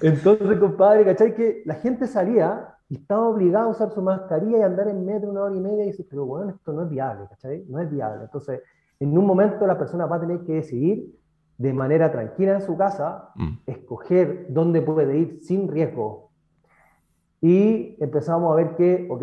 Entonces, 0.00 0.58
compadre, 0.58 1.04
¿cachai? 1.04 1.34
Que 1.34 1.62
la 1.64 1.74
gente 1.74 2.06
salía 2.06 2.74
y 2.88 2.96
estaba 2.96 3.28
obligada 3.28 3.66
a 3.66 3.68
usar 3.68 3.90
su 3.90 4.00
mascarilla 4.00 4.58
y 4.58 4.62
andar 4.62 4.88
en 4.88 5.04
metro 5.04 5.30
una 5.30 5.42
hora 5.42 5.54
y 5.54 5.60
media 5.60 5.84
y 5.84 5.88
dices, 5.88 6.06
pero 6.08 6.24
bueno, 6.24 6.50
esto 6.50 6.72
no 6.72 6.84
es 6.84 6.88
viable, 6.88 7.26
¿cachai? 7.28 7.64
No 7.68 7.80
es 7.80 7.90
viable. 7.90 8.24
Entonces, 8.24 8.62
en 8.98 9.16
un 9.16 9.26
momento 9.26 9.66
la 9.66 9.76
persona 9.78 10.06
va 10.06 10.16
a 10.16 10.20
tener 10.20 10.40
que 10.40 10.54
decidir 10.54 11.14
de 11.58 11.72
manera 11.72 12.10
tranquila 12.10 12.54
en 12.54 12.62
su 12.62 12.76
casa, 12.76 13.30
Mm. 13.34 13.58
escoger 13.66 14.46
dónde 14.48 14.80
puede 14.80 15.18
ir 15.18 15.40
sin 15.40 15.68
riesgo. 15.68 16.30
Y 17.40 17.96
empezamos 18.02 18.52
a 18.52 18.56
ver 18.56 18.74
que, 18.74 19.06
ok, 19.10 19.22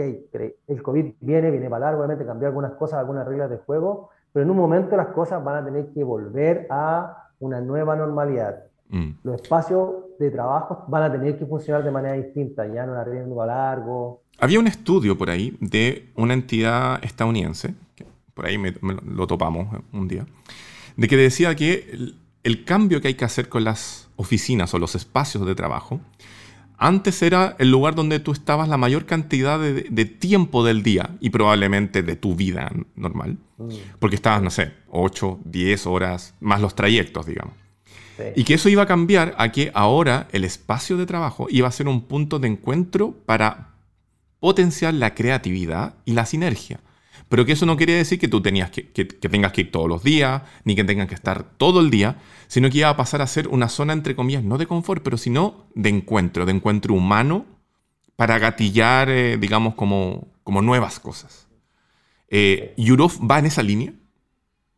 el 0.67 0.83
COVID 0.83 1.15
viene, 1.19 1.51
viene 1.51 1.69
para 1.69 1.87
largo, 1.87 1.99
obviamente 1.99 2.25
cambiar 2.25 2.49
algunas 2.49 2.73
cosas, 2.73 2.99
algunas 2.99 3.27
reglas 3.27 3.49
de 3.49 3.57
juego, 3.57 4.09
pero 4.31 4.43
en 4.43 4.51
un 4.51 4.57
momento 4.57 4.95
las 4.95 5.07
cosas 5.07 5.43
van 5.43 5.63
a 5.63 5.65
tener 5.65 5.91
que 5.91 6.03
volver 6.03 6.67
a 6.69 7.29
una 7.39 7.59
nueva 7.61 7.95
normalidad 7.95 8.63
Mm. 8.89 9.09
los 9.23 9.41
espacios 9.41 9.89
de 10.19 10.29
trabajo 10.31 10.85
van 10.87 11.03
a 11.03 11.11
tener 11.11 11.37
que 11.37 11.45
funcionar 11.45 11.83
de 11.83 11.91
manera 11.91 12.13
distinta, 12.15 12.65
ya 12.71 12.85
no 12.85 12.93
la 12.93 13.03
riendo 13.03 13.41
a 13.41 13.45
largo. 13.47 14.21
Había 14.39 14.59
un 14.59 14.67
estudio 14.67 15.17
por 15.17 15.29
ahí 15.29 15.57
de 15.59 16.11
una 16.15 16.33
entidad 16.33 17.03
estadounidense, 17.03 17.73
que 17.95 18.05
por 18.33 18.45
ahí 18.45 18.57
me- 18.57 18.75
me 18.81 18.93
lo 18.93 19.25
topamos 19.27 19.67
un 19.91 20.07
día, 20.07 20.25
de 20.97 21.07
que 21.07 21.17
decía 21.17 21.55
que 21.55 21.89
el, 21.91 22.15
el 22.43 22.63
cambio 22.63 23.01
que 23.01 23.07
hay 23.09 23.13
que 23.15 23.25
hacer 23.25 23.49
con 23.49 23.63
las 23.63 24.09
oficinas 24.17 24.73
o 24.73 24.79
los 24.79 24.93
espacios 24.95 25.45
de 25.45 25.55
trabajo, 25.55 25.99
antes 26.77 27.21
era 27.21 27.55
el 27.57 27.71
lugar 27.71 27.95
donde 27.95 28.19
tú 28.19 28.33
estabas 28.33 28.67
la 28.69 28.77
mayor 28.77 29.05
cantidad 29.05 29.59
de, 29.59 29.87
de 29.89 30.05
tiempo 30.05 30.63
del 30.65 30.83
día 30.83 31.09
y 31.21 31.29
probablemente 31.29 32.03
de 32.03 32.15
tu 32.17 32.35
vida 32.35 32.69
normal, 32.95 33.37
porque 33.99 34.17
estabas, 34.17 34.41
no 34.43 34.49
sé, 34.51 34.73
8, 34.91 35.39
10 35.45 35.87
horas, 35.87 36.35
más 36.41 36.61
los 36.61 36.75
trayectos, 36.75 37.25
digamos. 37.25 37.53
Sí. 38.17 38.23
Y 38.35 38.43
que 38.45 38.53
eso 38.55 38.69
iba 38.69 38.83
a 38.83 38.87
cambiar 38.87 39.35
a 39.37 39.51
que 39.51 39.71
ahora 39.73 40.27
el 40.31 40.43
espacio 40.45 40.97
de 40.97 41.05
trabajo 41.05 41.47
iba 41.49 41.67
a 41.67 41.71
ser 41.71 41.87
un 41.87 42.01
punto 42.01 42.39
de 42.39 42.47
encuentro 42.47 43.13
para 43.25 43.69
potenciar 44.39 44.93
la 44.93 45.15
creatividad 45.15 45.95
y 46.05 46.13
la 46.13 46.25
sinergia. 46.25 46.79
Pero 47.29 47.45
que 47.45 47.53
eso 47.53 47.65
no 47.65 47.77
quiere 47.77 47.93
decir 47.93 48.19
que 48.19 48.27
tú 48.27 48.41
tenías 48.41 48.69
que, 48.69 48.89
que- 48.91 49.07
que 49.07 49.29
tengas 49.29 49.51
que 49.51 49.61
ir 49.61 49.71
todos 49.71 49.89
los 49.89 50.03
días, 50.03 50.43
ni 50.63 50.75
que 50.75 50.83
tengas 50.83 51.07
que 51.07 51.15
estar 51.15 51.43
todo 51.57 51.79
el 51.81 51.89
día, 51.89 52.17
sino 52.47 52.69
que 52.69 52.79
iba 52.79 52.89
a 52.89 52.97
pasar 52.97 53.21
a 53.21 53.27
ser 53.27 53.47
una 53.47 53.69
zona, 53.69 53.93
entre 53.93 54.15
comillas, 54.15 54.43
no 54.43 54.57
de 54.57 54.67
confort, 54.67 55.01
pero 55.03 55.17
sino 55.17 55.65
de 55.75 55.89
encuentro, 55.89 56.45
de 56.45 56.51
encuentro 56.53 56.93
humano 56.93 57.45
para 58.15 58.39
gatillar, 58.39 59.09
eh, 59.09 59.37
digamos, 59.37 59.75
como, 59.75 60.27
como 60.43 60.61
nuevas 60.61 60.99
cosas. 60.99 61.47
Eh, 62.29 62.73
¿Yurov 62.77 63.13
va 63.29 63.39
en 63.39 63.47
esa 63.47 63.63
línea? 63.63 63.93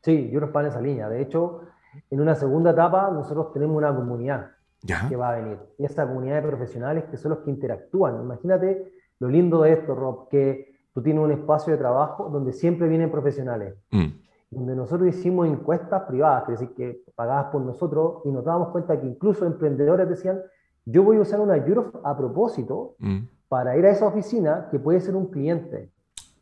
Sí, 0.03 0.29
yo 0.31 0.39
en 0.39 0.65
esa 0.65 0.81
línea. 0.81 1.09
De 1.09 1.21
hecho, 1.21 1.61
en 2.09 2.21
una 2.21 2.35
segunda 2.35 2.71
etapa 2.71 3.09
nosotros 3.11 3.51
tenemos 3.53 3.77
una 3.77 3.95
comunidad 3.95 4.51
Ya. 4.83 5.07
que 5.09 5.15
va 5.15 5.29
a 5.29 5.35
venir. 5.35 5.57
Y 5.79 5.85
esa 5.85 6.07
comunidad 6.07 6.35
de 6.41 6.47
profesionales 6.47 7.05
que 7.05 7.17
son 7.17 7.31
los 7.31 7.39
que 7.39 7.49
interactúan. 7.49 8.21
Imagínate 8.21 8.91
lo 9.19 9.27
lindo 9.27 9.63
de 9.63 9.73
esto, 9.73 9.95
Rob, 9.95 10.29
que 10.29 10.77
tú 10.93 11.01
tienes 11.01 11.23
un 11.23 11.31
espacio 11.31 11.73
de 11.73 11.79
trabajo 11.79 12.29
donde 12.29 12.53
siempre 12.53 12.87
vienen 12.87 13.11
profesionales. 13.11 13.75
Mm, 13.91 14.05
donde 14.49 14.75
nosotros 14.75 15.09
hicimos 15.09 15.47
encuestas 15.47 16.03
privadas, 16.03 16.43
es 16.43 16.59
decir, 16.59 16.73
que 16.75 17.03
pagadas 17.15 17.47
por 17.51 17.61
nosotros, 17.61 18.21
y 18.23 18.31
nos 18.31 18.45
dábamos 18.45 18.69
cuenta 18.69 18.99
que 18.99 19.05
incluso 19.05 19.45
emprendedores 19.45 20.07
decían, 20.07 20.41
yo 20.85 21.03
voy 21.03 21.17
a 21.17 21.21
usar 21.21 21.41
una 21.41 21.57
Europe 21.57 21.97
a 22.03 22.15
propósito 22.15 22.95
mm. 22.99 23.19
para 23.49 23.75
ir 23.77 23.85
a 23.85 23.89
esa 23.91 24.07
oficina 24.07 24.67
que 24.71 24.79
puede 24.79 25.01
ser 25.01 25.15
un 25.15 25.27
cliente. 25.27 25.91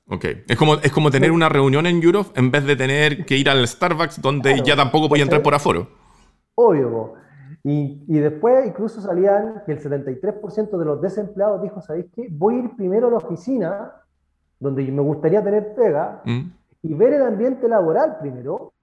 Ok. 0.08 0.26
Es 0.48 0.58
como, 0.58 0.76
es 0.76 0.92
como 0.92 1.10
tener 1.10 1.32
una 1.32 1.50
reunión 1.50 1.86
en 1.88 2.02
Europe 2.02 2.30
en 2.36 2.52
vez 2.52 2.66
de 2.66 2.76
tener 2.76 3.26
que 3.26 3.38
ir 3.38 3.50
al 3.50 3.68
Starbucks 3.68 4.22
donde 4.22 4.52
Claro, 4.52 4.66
ya 4.66 4.76
tampoco 4.76 5.10
podía 5.10 5.24
entrar 5.24 5.42
por 5.42 5.56
aforo. 5.56 5.88
Obvio. 6.56 7.14
Y, 7.64 8.04
y 8.08 8.20
después 8.20 8.68
incluso 8.68 9.02
salían 9.02 9.64
que 9.66 9.72
el 9.72 9.80
73% 9.82 10.78
de 10.78 10.86
los 10.86 11.02
desempleados 11.02 11.64
dijo, 11.64 11.82
¿sabéis 11.82 12.06
qué? 12.16 12.28
Voy 12.30 12.56
a 12.56 12.60
ir 12.60 12.76
primero 12.76 13.08
a 13.08 13.12
la 13.12 13.18
oficina, 13.18 13.92
donde 14.60 14.84
me 14.84 15.02
gustaría 15.02 15.44
tener 15.44 15.74
pega, 15.74 16.22
Mm, 16.26 16.52
y 16.84 16.94
ver 16.94 17.14
el 17.14 17.24
ambiente 17.24 17.68
laboral 17.68 18.20
primero, 18.20 18.74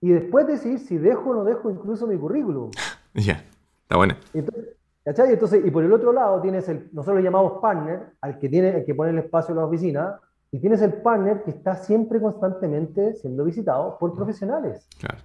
y 0.00 0.10
después 0.10 0.46
decidir 0.46 0.78
si 0.78 0.96
dejo 0.96 1.30
o 1.30 1.34
no 1.34 1.44
dejo 1.44 1.70
incluso 1.70 2.06
mi 2.06 2.16
currículum. 2.16 2.70
Ya. 3.14 3.44
Está 3.82 3.96
buena. 3.96 4.18
Entonces, 4.34 4.75
¿cachai? 5.06 5.32
Entonces, 5.32 5.64
y 5.64 5.70
por 5.70 5.82
el 5.82 5.92
otro 5.92 6.12
lado 6.12 6.42
tienes 6.42 6.68
el, 6.68 6.90
nosotros 6.92 7.16
le 7.16 7.22
llamamos 7.22 7.60
partner, 7.62 8.10
al 8.20 8.38
que 8.38 8.50
tiene, 8.50 8.76
el 8.76 8.84
que 8.84 8.94
pone 8.94 9.12
el 9.12 9.18
espacio 9.18 9.52
en 9.52 9.60
la 9.60 9.64
oficina, 9.64 10.20
y 10.50 10.58
tienes 10.58 10.82
el 10.82 10.92
partner 10.92 11.42
que 11.44 11.52
está 11.52 11.76
siempre 11.76 12.20
constantemente 12.20 13.14
siendo 13.14 13.44
visitado 13.44 13.96
por 13.98 14.14
profesionales. 14.14 14.86
Claro. 15.00 15.16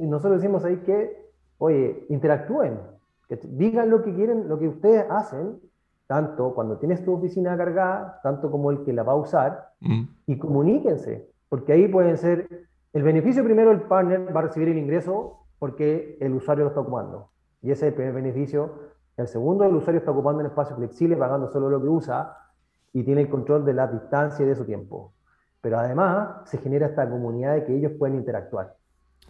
Y 0.00 0.06
nosotros 0.06 0.40
decimos 0.40 0.64
ahí 0.64 0.78
que, 0.78 1.30
oye, 1.58 2.06
interactúen, 2.08 2.78
que 3.28 3.38
digan 3.42 3.90
lo 3.90 4.02
que 4.02 4.14
quieren, 4.14 4.48
lo 4.48 4.58
que 4.58 4.68
ustedes 4.68 5.04
hacen, 5.10 5.60
tanto 6.06 6.54
cuando 6.54 6.78
tienes 6.78 7.04
tu 7.04 7.12
oficina 7.14 7.56
cargada, 7.56 8.20
tanto 8.22 8.50
como 8.50 8.70
el 8.70 8.82
que 8.84 8.92
la 8.94 9.02
va 9.02 9.12
a 9.12 9.16
usar, 9.16 9.70
Mm, 9.80 10.02
y 10.26 10.38
comuníquense, 10.38 11.26
porque 11.48 11.72
ahí 11.72 11.88
pueden 11.88 12.16
ser, 12.18 12.66
el 12.92 13.02
beneficio 13.02 13.42
primero, 13.42 13.70
el 13.70 13.82
partner 13.82 14.34
va 14.34 14.40
a 14.40 14.44
recibir 14.44 14.68
el 14.68 14.78
ingreso 14.78 15.46
porque 15.58 16.18
el 16.20 16.34
usuario 16.34 16.64
lo 16.64 16.70
está 16.70 16.80
ocupando. 16.80 17.30
Y 17.62 17.70
ese 17.70 17.86
es 17.86 17.92
el 17.92 17.94
primer 17.94 18.14
beneficio. 18.14 18.90
El 19.16 19.28
segundo, 19.28 19.64
el 19.64 19.74
usuario 19.74 19.98
está 19.98 20.10
ocupando 20.10 20.40
un 20.40 20.46
espacio 20.46 20.76
flexible, 20.76 21.16
pagando 21.16 21.50
solo 21.52 21.68
lo 21.68 21.80
que 21.80 21.88
usa 21.88 22.36
y 22.92 23.02
tiene 23.02 23.22
el 23.22 23.28
control 23.28 23.64
de 23.64 23.74
la 23.74 23.86
distancia 23.86 24.44
y 24.44 24.48
de 24.48 24.56
su 24.56 24.64
tiempo. 24.64 25.12
Pero 25.60 25.78
además 25.78 26.48
se 26.48 26.58
genera 26.58 26.86
esta 26.86 27.08
comunidad 27.08 27.54
de 27.54 27.64
que 27.66 27.76
ellos 27.76 27.92
pueden 27.98 28.16
interactuar, 28.16 28.76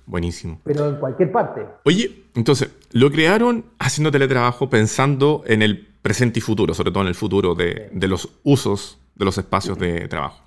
buenísimo. 0.06 0.60
pero 0.64 0.88
en 0.88 0.96
cualquier 0.96 1.32
parte. 1.32 1.66
Oye, 1.84 2.26
entonces, 2.34 2.70
lo 2.92 3.10
crearon 3.10 3.64
haciendo 3.78 4.10
teletrabajo 4.12 4.70
pensando 4.70 5.42
en 5.46 5.62
el 5.62 5.88
presente 6.02 6.38
y 6.38 6.42
futuro, 6.42 6.72
sobre 6.72 6.92
todo 6.92 7.02
en 7.02 7.08
el 7.08 7.14
futuro 7.14 7.54
de, 7.54 7.90
de 7.92 8.08
los 8.08 8.40
usos 8.44 9.00
de 9.16 9.24
los 9.24 9.36
espacios 9.36 9.78
de 9.78 10.08
trabajo. 10.08 10.42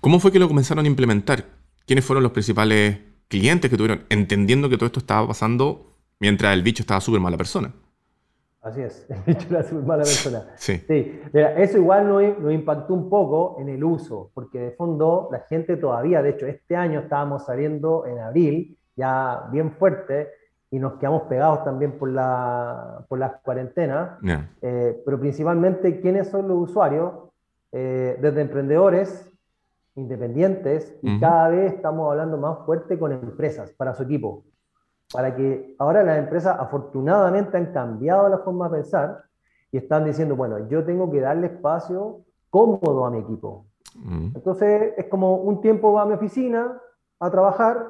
¿Cómo 0.00 0.20
fue 0.20 0.30
que 0.30 0.38
lo 0.38 0.48
comenzaron 0.48 0.84
a 0.84 0.88
implementar? 0.88 1.46
¿Quiénes 1.86 2.04
fueron 2.04 2.22
los 2.22 2.32
principales 2.32 2.98
clientes 3.28 3.70
que 3.70 3.76
tuvieron? 3.76 4.04
Entendiendo 4.08 4.68
que 4.68 4.76
todo 4.76 4.86
esto 4.86 5.00
estaba 5.00 5.26
pasando 5.26 5.94
mientras 6.20 6.54
el 6.54 6.62
bicho 6.62 6.82
estaba 6.82 7.00
súper 7.00 7.20
mala 7.20 7.36
persona. 7.36 7.72
Así 8.64 8.80
es, 8.80 9.06
el 9.10 9.18
bicho 9.26 9.46
era 9.50 9.62
súper 9.62 9.84
mala 9.84 10.02
persona. 10.04 10.46
Sí. 10.56 10.78
Sí, 10.88 11.20
mira, 11.34 11.52
eso 11.60 11.76
igual 11.76 12.08
nos, 12.08 12.38
nos 12.38 12.50
impactó 12.52 12.94
un 12.94 13.10
poco 13.10 13.56
en 13.60 13.68
el 13.68 13.84
uso, 13.84 14.30
porque 14.32 14.58
de 14.58 14.70
fondo 14.70 15.28
la 15.30 15.40
gente 15.40 15.76
todavía, 15.76 16.22
de 16.22 16.30
hecho 16.30 16.46
este 16.46 16.74
año 16.74 17.00
estábamos 17.00 17.44
saliendo 17.44 18.06
en 18.06 18.18
abril, 18.20 18.78
ya 18.96 19.48
bien 19.52 19.72
fuerte, 19.72 20.30
y 20.70 20.78
nos 20.78 20.94
quedamos 20.94 21.22
pegados 21.24 21.62
también 21.62 21.98
por 21.98 22.08
la, 22.08 23.04
por 23.08 23.18
las 23.18 23.36
cuarentenas, 23.42 24.18
Ya. 24.22 24.50
eh, 24.62 25.00
pero 25.04 25.20
principalmente, 25.20 26.00
¿quiénes 26.00 26.28
son 26.28 26.48
los 26.48 26.56
usuarios? 26.70 27.12
Eh, 27.70 28.16
desde 28.20 28.40
emprendedores, 28.40 29.30
independientes, 29.94 30.98
y 31.02 31.10
Ujú. 31.10 31.20
cada 31.20 31.48
vez 31.48 31.74
estamos 31.74 32.10
hablando 32.10 32.38
más 32.38 32.64
fuerte 32.64 32.98
con 32.98 33.12
empresas 33.12 33.72
para 33.72 33.94
su 33.94 34.04
equipo. 34.04 34.44
Para 35.12 35.34
que 35.36 35.74
ahora 35.78 36.02
las 36.02 36.18
empresas 36.18 36.56
afortunadamente 36.58 37.56
han 37.56 37.72
cambiado 37.72 38.28
la 38.28 38.38
forma 38.38 38.68
de 38.68 38.78
pensar 38.78 39.24
y 39.70 39.78
están 39.78 40.04
diciendo, 40.04 40.36
bueno, 40.36 40.68
yo 40.68 40.84
tengo 40.84 41.10
que 41.10 41.20
darle 41.20 41.48
espacio 41.48 42.20
cómodo 42.50 43.04
a 43.04 43.10
mi 43.10 43.18
equipo. 43.18 43.66
Mm, 43.96 44.32
Entonces 44.34 44.94
es 44.96 45.06
como 45.06 45.36
un 45.36 45.60
tiempo 45.60 45.92
va 45.92 46.02
a 46.02 46.06
mi 46.06 46.14
oficina 46.14 46.80
a 47.20 47.30
trabajar, 47.30 47.86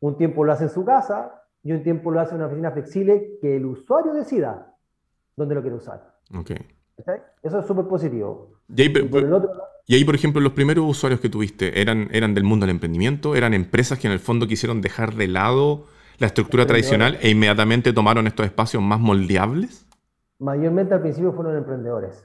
un 0.00 0.16
tiempo 0.16 0.44
lo 0.44 0.52
hace 0.52 0.64
en 0.64 0.70
su 0.70 0.84
casa 0.84 1.42
y 1.62 1.72
un 1.72 1.82
tiempo 1.82 2.10
lo 2.10 2.20
hace 2.20 2.32
en 2.32 2.38
una 2.38 2.46
oficina 2.46 2.70
flexible 2.70 3.38
que 3.40 3.56
el 3.56 3.66
usuario 3.66 4.12
decida 4.12 4.74
dónde 5.34 5.54
lo 5.54 5.62
quiere 5.62 5.76
usar. 5.76 6.14
ok. 6.38 6.52
Eso 7.42 7.58
es 7.58 7.66
súper 7.66 7.86
positivo. 7.86 8.52
Y 8.68 9.94
ahí, 9.94 10.04
por 10.04 10.14
ejemplo, 10.14 10.40
los 10.40 10.52
primeros 10.52 10.84
usuarios 10.88 11.20
que 11.20 11.28
tuviste 11.28 11.80
eran, 11.80 12.08
eran 12.10 12.34
del 12.34 12.44
mundo 12.44 12.64
del 12.66 12.74
emprendimiento, 12.74 13.36
eran 13.36 13.54
empresas 13.54 13.98
que 13.98 14.06
en 14.06 14.12
el 14.12 14.18
fondo 14.18 14.46
quisieron 14.46 14.80
dejar 14.80 15.14
de 15.14 15.28
lado 15.28 15.84
la 16.18 16.26
estructura 16.26 16.66
tradicional 16.66 17.18
e 17.20 17.30
inmediatamente 17.30 17.92
tomaron 17.92 18.26
estos 18.26 18.46
espacios 18.46 18.82
más 18.82 19.00
moldeables. 19.00 19.86
Mayormente 20.38 20.94
al 20.94 21.00
principio 21.00 21.32
fueron 21.32 21.56
emprendedores. 21.56 22.24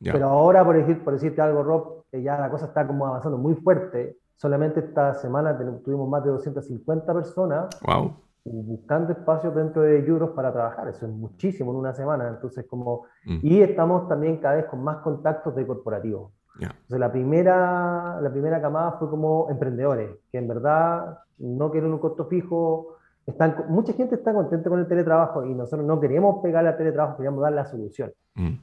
Pero 0.00 0.28
ahora, 0.28 0.64
por, 0.64 0.76
decir, 0.76 1.02
por 1.04 1.12
decirte 1.12 1.40
algo, 1.40 1.62
Rob, 1.62 2.04
que 2.10 2.22
ya 2.22 2.38
la 2.38 2.50
cosa 2.50 2.66
está 2.66 2.86
como 2.86 3.06
avanzando 3.06 3.38
muy 3.38 3.54
fuerte. 3.54 4.18
Solamente 4.36 4.80
esta 4.80 5.14
semana 5.14 5.56
tuvimos 5.84 6.08
más 6.08 6.24
de 6.24 6.30
250 6.30 7.14
personas 7.14 7.68
wow. 7.86 8.16
buscando 8.44 9.12
espacios 9.12 9.54
dentro 9.54 9.82
de 9.82 10.04
Euros 10.04 10.30
para 10.30 10.52
trabajar. 10.52 10.88
Eso 10.88 11.06
es 11.06 11.12
muchísimo 11.12 11.70
en 11.70 11.78
una 11.78 11.94
semana. 11.94 12.26
Entonces, 12.28 12.66
como, 12.66 13.04
mm. 13.24 13.38
Y 13.42 13.60
estamos 13.60 14.08
también 14.08 14.38
cada 14.38 14.56
vez 14.56 14.66
con 14.66 14.82
más 14.82 14.98
contactos 14.98 15.54
de 15.54 15.66
corporativos. 15.66 16.32
Entonces, 16.58 16.98
la 16.98 17.10
primera, 17.10 18.20
la 18.20 18.30
primera 18.30 18.60
camada 18.60 18.92
fue 18.98 19.08
como 19.08 19.48
emprendedores, 19.50 20.10
que 20.30 20.38
en 20.38 20.48
verdad 20.48 21.18
no 21.38 21.70
quieren 21.70 21.92
un 21.92 21.98
costo 21.98 22.26
fijo. 22.26 22.91
Están, 23.26 23.64
mucha 23.68 23.92
gente 23.92 24.16
está 24.16 24.32
contenta 24.32 24.68
con 24.68 24.80
el 24.80 24.88
teletrabajo 24.88 25.46
y 25.46 25.54
nosotros 25.54 25.86
no 25.86 26.00
queremos 26.00 26.42
pegarle 26.42 26.70
al 26.70 26.76
teletrabajo, 26.76 27.16
queríamos 27.16 27.42
dar 27.42 27.52
la 27.52 27.64
solución. 27.64 28.12
Mm. 28.34 28.54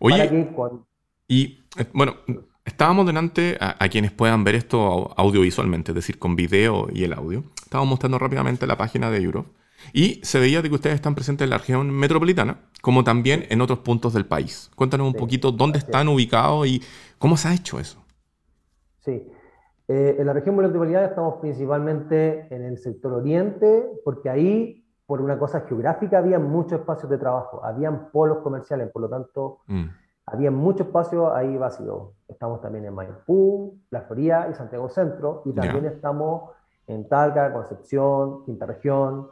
Oye, 0.00 0.48
y 1.28 1.64
eh, 1.78 1.86
bueno, 1.92 2.16
estábamos 2.64 3.06
delante 3.06 3.56
a, 3.60 3.88
quienes 3.88 4.10
puedan 4.12 4.44
ver 4.44 4.56
esto 4.56 5.12
audiovisualmente, 5.16 5.92
es 5.92 5.94
decir, 5.94 6.18
con 6.18 6.36
video 6.36 6.88
y 6.92 7.04
el 7.04 7.12
audio. 7.12 7.44
Estábamos 7.62 7.90
mostrando 7.90 8.18
rápidamente 8.18 8.66
la 8.66 8.76
página 8.76 9.10
de 9.10 9.22
Europe 9.22 9.50
y 9.92 10.20
se 10.22 10.38
veía 10.38 10.62
de 10.62 10.68
que 10.68 10.74
ustedes 10.74 10.96
están 10.96 11.14
presentes 11.14 11.44
en 11.44 11.50
la 11.50 11.58
región 11.58 11.90
metropolitana, 11.90 12.58
como 12.82 13.04
también 13.04 13.46
en 13.48 13.60
otros 13.60 13.80
puntos 13.80 14.12
del 14.12 14.26
país. 14.26 14.70
Cuéntanos 14.74 15.06
un 15.06 15.14
poquito 15.14 15.52
dónde 15.52 15.78
están 15.78 16.08
ubicados 16.08 16.66
y 16.66 16.82
cómo 17.18 17.36
se 17.36 17.48
ha 17.48 17.54
hecho 17.54 17.78
eso. 17.78 18.02
Sí, 19.04 19.22
eh, 19.88 20.16
en 20.18 20.26
la 20.26 20.32
región 20.32 20.56
metropolitana 20.56 21.06
estamos 21.06 21.36
principalmente 21.36 22.46
en 22.54 22.64
el 22.64 22.78
sector 22.78 23.12
oriente, 23.12 23.90
porque 24.04 24.30
ahí 24.30 24.84
por 25.06 25.20
una 25.20 25.38
cosa 25.38 25.60
geográfica, 25.62 26.18
había 26.18 26.38
muchos 26.38 26.80
espacios 26.80 27.10
de 27.10 27.18
trabajo, 27.18 27.64
habían 27.64 28.10
polos 28.10 28.38
comerciales, 28.38 28.90
por 28.90 29.02
lo 29.02 29.08
tanto, 29.08 29.58
mm. 29.66 29.84
había 30.26 30.50
mucho 30.50 30.84
espacio 30.84 31.34
ahí 31.34 31.56
vacío. 31.56 32.12
Estamos 32.28 32.60
también 32.62 32.86
en 32.86 32.94
Maipú, 32.94 33.78
La 33.90 34.02
Florida 34.02 34.48
y 34.50 34.54
Santiago 34.54 34.88
Centro, 34.88 35.42
y 35.44 35.52
también 35.52 35.84
estamos 35.84 36.52
en 36.86 37.06
Talca, 37.08 37.52
Concepción, 37.52 38.44
Quinta 38.44 38.66
Región, 38.66 39.28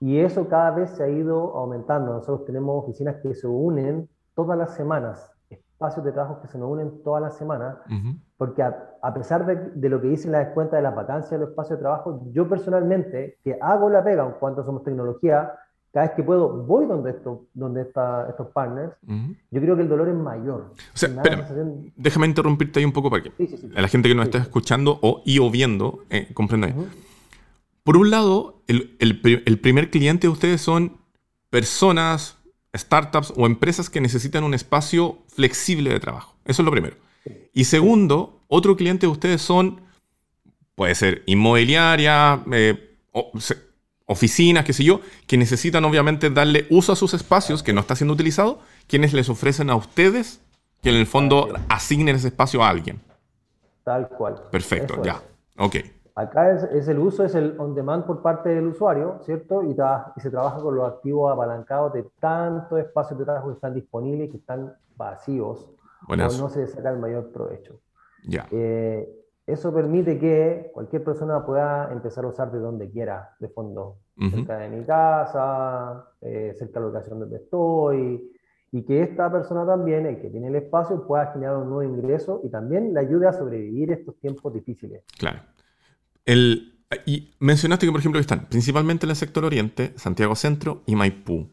y 0.00 0.18
eso 0.20 0.48
cada 0.48 0.70
vez 0.70 0.90
se 0.90 1.04
ha 1.04 1.08
ido 1.08 1.54
aumentando. 1.56 2.14
Nosotros 2.14 2.46
tenemos 2.46 2.82
oficinas 2.82 3.16
que 3.16 3.34
se 3.34 3.46
unen 3.46 4.08
todas 4.34 4.56
las 4.56 4.74
semanas 4.74 5.30
espacios 5.80 6.04
de 6.04 6.12
trabajo 6.12 6.42
que 6.42 6.48
se 6.48 6.58
nos 6.58 6.70
unen 6.70 7.02
todas 7.02 7.22
las 7.22 7.38
semanas, 7.38 7.76
porque 8.36 8.62
a, 8.62 9.14
pesar 9.14 9.46
de, 9.46 9.88
lo 9.88 9.98
que 9.98 10.08
dicen 10.08 10.30
las 10.30 10.48
cuentas 10.48 10.76
de 10.76 10.82
las 10.82 10.94
vacancias 10.94 11.40
los 11.40 11.48
espacios 11.48 11.78
de 11.78 11.82
trabajo, 11.82 12.22
yo 12.32 12.46
personalmente, 12.46 13.38
que 13.42 13.56
hago 13.62 13.88
la 13.88 14.04
pega 14.04 14.26
en 14.26 14.32
cuanto 14.32 14.62
somos 14.62 14.84
tecnología, 14.84 15.54
cada 15.90 16.06
vez 16.06 16.14
que 16.14 16.22
puedo 16.22 16.50
voy 16.50 16.84
donde, 16.84 17.12
esto, 17.12 17.46
donde 17.54 17.80
está 17.80 18.26
estos 18.28 18.48
partners, 18.48 18.92
yo 19.50 19.60
creo 19.60 19.74
que 19.74 19.82
el 19.82 19.88
dolor 19.88 20.08
es 20.10 20.14
mayor. 20.14 20.66
O 20.94 20.96
sea, 20.98 21.08
déjame 21.96 22.26
interrumpirte 22.26 22.80
ahí 22.80 22.84
un 22.84 22.92
poco 22.92 23.08
para 23.08 23.22
que 23.22 23.32
a 23.74 23.80
la 23.80 23.88
gente 23.88 24.10
que 24.10 24.14
nos 24.14 24.26
está 24.26 24.38
escuchando 24.38 24.98
o, 25.00 25.22
y 25.24 25.38
o 25.38 25.50
viendo 25.50 26.00
eh, 26.10 26.28
comprenda. 26.34 26.68
Por 27.84 27.96
un 27.96 28.10
lado, 28.10 28.60
el, 28.66 28.98
el 29.00 29.60
primer 29.60 29.90
cliente 29.90 30.26
de 30.26 30.32
ustedes 30.32 30.60
son 30.60 30.98
personas, 31.48 32.39
startups 32.76 33.32
o 33.36 33.46
empresas 33.46 33.90
que 33.90 34.00
necesitan 34.00 34.44
un 34.44 34.54
espacio 34.54 35.18
flexible 35.28 35.90
de 35.90 36.00
trabajo. 36.00 36.36
Eso 36.44 36.62
es 36.62 36.64
lo 36.64 36.70
primero. 36.70 36.96
Y 37.52 37.64
segundo, 37.64 38.40
otro 38.48 38.76
cliente 38.76 39.06
de 39.06 39.12
ustedes 39.12 39.42
son, 39.42 39.80
puede 40.74 40.94
ser 40.94 41.22
inmobiliaria, 41.26 42.42
eh, 42.52 42.96
oficinas, 44.06 44.64
qué 44.64 44.72
sé 44.72 44.84
yo, 44.84 45.00
que 45.26 45.36
necesitan 45.36 45.84
obviamente 45.84 46.30
darle 46.30 46.66
uso 46.70 46.92
a 46.92 46.96
sus 46.96 47.14
espacios 47.14 47.62
que 47.62 47.72
no 47.72 47.80
está 47.80 47.96
siendo 47.96 48.14
utilizado, 48.14 48.60
quienes 48.86 49.12
les 49.12 49.28
ofrecen 49.28 49.70
a 49.70 49.76
ustedes 49.76 50.40
que 50.82 50.90
en 50.90 50.96
el 50.96 51.06
fondo 51.06 51.52
asignen 51.68 52.16
ese 52.16 52.28
espacio 52.28 52.62
a 52.62 52.70
alguien. 52.70 53.00
Tal 53.84 54.08
cual. 54.08 54.42
Perfecto, 54.50 55.02
ya. 55.04 55.22
Ok. 55.58 55.76
Acá 56.20 56.52
es, 56.52 56.88
el 56.88 56.98
uso, 56.98 57.24
es 57.24 57.34
el 57.34 57.58
on 57.58 57.74
demand 57.74 58.04
por 58.04 58.20
parte 58.22 58.50
del 58.50 58.66
usuario, 58.66 59.18
¿cierto? 59.22 59.62
Y, 59.62 59.70
y, 59.70 60.20
se 60.20 60.30
trabaja 60.30 60.60
con 60.60 60.76
los 60.76 60.86
activos 60.86 61.32
apalancados 61.32 61.92
de 61.92 62.04
tantos 62.20 62.78
espacios 62.78 63.18
de 63.18 63.24
trabajo 63.24 63.48
que 63.48 63.54
están 63.54 63.74
disponibles 63.74 64.30
que 64.30 64.36
están 64.36 64.74
vacíos. 64.96 65.68
O 66.08 66.16
no 66.16 66.48
se 66.48 66.66
saca 66.66 66.90
el 66.90 66.98
mayor 66.98 67.30
provecho. 67.30 67.80
Ya. 68.26 68.46
Eh, 68.50 69.08
eso 69.46 69.72
permite 69.72 70.18
que 70.18 70.70
cualquier 70.72 71.02
persona 71.02 71.44
pueda 71.44 71.90
empezar 71.92 72.24
a 72.24 72.28
usar 72.28 72.52
de 72.52 72.58
donde 72.58 72.90
quiera, 72.90 73.34
de 73.40 73.48
fondo, 73.48 73.96
cerca 74.30 74.58
de 74.58 74.68
mi 74.68 74.84
casa, 74.84 76.06
eh, 76.20 76.54
cerca 76.56 76.78
de 76.78 76.86
la 76.86 76.92
locación 76.92 77.20
donde 77.20 77.36
estoy, 77.36 78.30
y 78.72 78.82
que 78.82 79.02
esta 79.02 79.30
persona 79.30 79.66
también, 79.66 80.06
el 80.06 80.20
que 80.20 80.30
tiene 80.30 80.48
el 80.48 80.56
espacio, 80.56 81.04
pueda 81.06 81.32
generar 81.32 81.56
un 81.56 81.68
nuevo 81.68 81.82
ingreso 81.82 82.40
y 82.44 82.48
también 82.48 82.94
le 82.94 83.00
ayude 83.00 83.26
a 83.26 83.32
sobrevivir 83.32 83.90
estos 83.90 84.16
tiempos 84.20 84.52
difíciles. 84.52 85.02
Claro. 85.18 85.40
El, 86.30 86.78
y 87.06 87.28
mencionaste 87.40 87.86
que, 87.86 87.90
por 87.90 87.98
ejemplo, 87.98 88.20
están 88.20 88.46
principalmente 88.46 89.04
en 89.04 89.10
el 89.10 89.16
sector 89.16 89.44
oriente, 89.44 89.92
Santiago 89.96 90.36
Centro 90.36 90.82
y 90.86 90.94
Maipú. 90.94 91.48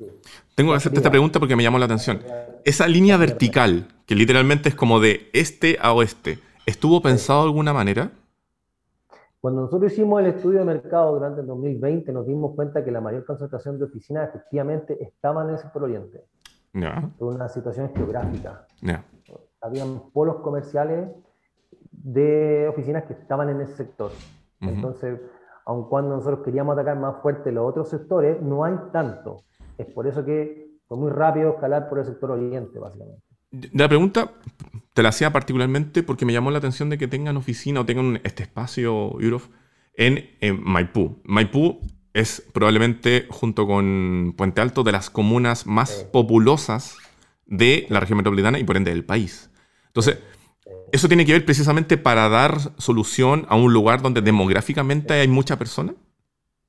Tengo 0.53 0.69
que 0.69 0.77
hacerte 0.77 0.97
esta 0.97 1.09
pregunta 1.09 1.39
porque 1.39 1.55
me 1.55 1.63
llamó 1.63 1.79
la 1.79 1.85
atención. 1.85 2.19
Esa 2.63 2.87
línea 2.87 3.17
vertical, 3.17 3.87
que 4.05 4.13
literalmente 4.13 4.69
es 4.69 4.75
como 4.75 4.99
de 4.99 5.31
este 5.33 5.79
a 5.81 5.93
oeste, 5.93 6.37
¿estuvo 6.67 7.01
pensado 7.01 7.39
de 7.39 7.45
alguna 7.47 7.73
manera? 7.73 8.11
Cuando 9.41 9.61
nosotros 9.61 9.91
hicimos 9.91 10.21
el 10.21 10.27
estudio 10.27 10.59
de 10.59 10.65
mercado 10.65 11.13
durante 11.13 11.41
el 11.41 11.47
2020, 11.47 12.13
nos 12.13 12.27
dimos 12.27 12.53
cuenta 12.53 12.85
que 12.85 12.91
la 12.91 13.01
mayor 13.01 13.25
concentración 13.25 13.79
de 13.79 13.85
oficinas 13.85 14.29
efectivamente 14.29 14.95
estaban 15.01 15.47
en 15.47 15.55
el 15.55 15.59
sector 15.59 15.85
oriente. 15.85 16.23
Yeah. 16.73 17.09
Por 17.17 17.33
una 17.33 17.49
situación 17.49 17.91
geográfica. 17.95 18.67
Habían 19.59 20.11
polos 20.13 20.35
comerciales 20.43 21.09
de 21.91 22.67
oficinas 22.67 23.05
que 23.05 23.13
estaban 23.13 23.49
en 23.49 23.61
ese 23.61 23.75
sector. 23.75 24.11
Entonces, 24.61 25.19
aun 25.65 25.89
cuando 25.89 26.15
nosotros 26.15 26.41
queríamos 26.43 26.73
atacar 26.73 26.97
más 26.97 27.21
fuerte 27.21 27.51
los 27.51 27.69
otros 27.69 27.89
sectores, 27.89 28.41
no 28.41 28.63
hay 28.63 28.75
tanto. 28.91 29.43
Es 29.77 29.85
por 29.87 30.07
eso 30.07 30.25
que 30.25 30.79
fue 30.87 30.97
muy 30.97 31.11
rápido 31.11 31.51
escalar 31.51 31.89
por 31.89 31.99
el 31.99 32.05
sector 32.05 32.31
oriente, 32.31 32.79
básicamente. 32.79 33.21
La 33.73 33.87
pregunta 33.87 34.31
te 34.93 35.03
la 35.03 35.09
hacía 35.09 35.31
particularmente 35.31 36.03
porque 36.03 36.25
me 36.25 36.33
llamó 36.33 36.51
la 36.51 36.57
atención 36.57 36.89
de 36.89 36.97
que 36.97 37.07
tengan 37.07 37.37
oficina 37.37 37.81
o 37.81 37.85
tengan 37.85 38.19
este 38.23 38.43
espacio 38.43 39.19
Europe 39.19 39.45
en, 39.93 40.25
Maipú. 40.63 41.17
Maipú 41.23 41.79
es 42.13 42.43
probablemente, 42.53 43.27
junto 43.29 43.67
con 43.67 44.33
Puente 44.37 44.61
Alto, 44.61 44.83
de 44.83 44.91
las 44.91 45.09
comunas 45.09 45.65
más 45.65 46.07
populosas 46.11 46.97
de 47.45 47.85
la 47.89 47.99
región 47.99 48.17
metropolitana 48.17 48.59
y 48.59 48.63
por 48.63 48.77
ende 48.77 48.91
del 48.91 49.05
país. 49.05 49.51
Entonces, 49.87 50.19
¿Eso 50.91 51.07
tiene 51.07 51.25
que 51.25 51.33
ver 51.33 51.45
precisamente 51.45 51.97
para 51.97 52.29
dar 52.29 52.53
solución 52.77 53.45
a 53.49 53.55
un 53.55 53.73
lugar 53.73 54.01
donde 54.01 54.21
demográficamente 54.21 55.13
hay 55.13 55.27
mucha 55.27 55.57
persona? 55.57 55.93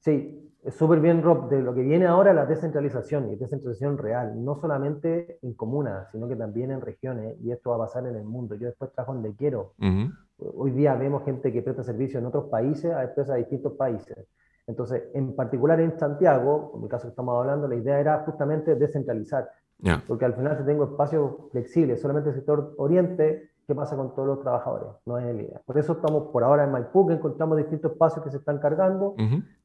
Sí, 0.00 0.52
es 0.64 0.74
súper 0.74 1.00
bien, 1.00 1.22
Rob. 1.22 1.48
De 1.48 1.62
lo 1.62 1.74
que 1.74 1.82
viene 1.82 2.06
ahora 2.06 2.34
la 2.34 2.44
descentralización 2.44 3.30
y 3.30 3.36
descentralización 3.36 3.96
real, 3.96 4.44
no 4.44 4.56
solamente 4.56 5.38
en 5.42 5.54
comunas, 5.54 6.10
sino 6.10 6.28
que 6.28 6.36
también 6.36 6.70
en 6.70 6.80
regiones, 6.80 7.36
y 7.42 7.52
esto 7.52 7.70
va 7.70 7.76
a 7.76 7.86
pasar 7.86 8.06
en 8.06 8.16
el 8.16 8.24
mundo. 8.24 8.54
Yo 8.56 8.66
después 8.66 8.92
trabajo 8.92 9.14
donde 9.14 9.34
quiero. 9.34 9.74
Hoy 10.38 10.70
día 10.72 10.94
vemos 10.94 11.24
gente 11.24 11.52
que 11.52 11.62
presta 11.62 11.82
servicio 11.82 12.18
en 12.18 12.26
otros 12.26 12.46
países 12.50 12.92
a 12.92 13.04
empresas 13.04 13.34
de 13.34 13.40
distintos 13.40 13.74
países. 13.74 14.26
Entonces, 14.66 15.04
en 15.14 15.34
particular 15.34 15.80
en 15.80 15.98
Santiago, 15.98 16.74
en 16.76 16.82
el 16.82 16.88
caso 16.88 17.04
que 17.04 17.10
estamos 17.10 17.38
hablando, 17.38 17.66
la 17.66 17.76
idea 17.76 17.98
era 17.98 18.18
justamente 18.24 18.74
descentralizar. 18.74 19.48
Porque 20.06 20.24
al 20.24 20.34
final, 20.34 20.58
si 20.58 20.64
tengo 20.64 20.84
espacio 20.84 21.48
flexible, 21.52 21.96
solamente 21.96 22.30
el 22.30 22.34
sector 22.34 22.74
oriente, 22.78 23.50
qué 23.68 23.74
pasa 23.74 23.96
con 23.96 24.14
todos 24.14 24.26
los 24.26 24.40
trabajadores, 24.40 24.88
no 25.04 25.18
es 25.18 25.26
el 25.26 25.42
idea. 25.42 25.60
Por 25.66 25.76
eso 25.76 25.92
estamos 25.92 26.30
por 26.32 26.42
ahora 26.42 26.64
en 26.64 26.72
Maipú, 26.72 27.06
que 27.06 27.12
encontramos 27.12 27.58
distintos 27.58 27.92
espacios 27.92 28.24
que 28.24 28.30
se 28.30 28.38
están 28.38 28.58
cargando, 28.60 29.14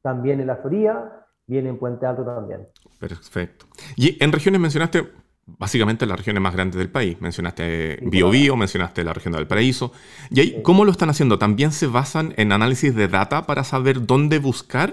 también 0.02 0.40
en 0.40 0.46
La 0.46 0.56
Florida, 0.56 1.26
viene 1.46 1.70
en 1.70 1.78
Puente 1.78 2.04
Alto 2.04 2.22
también. 2.22 2.68
Perfecto. 3.00 3.64
Y 3.96 4.22
en 4.22 4.30
regiones 4.30 4.60
mencionaste 4.60 5.10
básicamente 5.46 6.04
las 6.04 6.18
regiones 6.18 6.42
más 6.42 6.52
grandes 6.52 6.76
del 6.76 6.90
país. 6.90 7.18
Mencionaste 7.22 8.00
Biobío, 8.02 8.56
mencionaste 8.56 9.02
la 9.04 9.14
región 9.14 9.32
del 9.32 9.46
Paraíso. 9.46 9.92
¿Y 10.28 10.40
ahí 10.40 10.62
cómo 10.62 10.84
lo 10.84 10.90
están 10.90 11.08
haciendo? 11.08 11.38
¿También 11.38 11.72
se 11.72 11.86
basan 11.86 12.34
en 12.36 12.52
análisis 12.52 12.94
de 12.94 13.08
data 13.08 13.46
para 13.46 13.64
saber 13.64 14.04
dónde 14.04 14.38
buscar? 14.38 14.92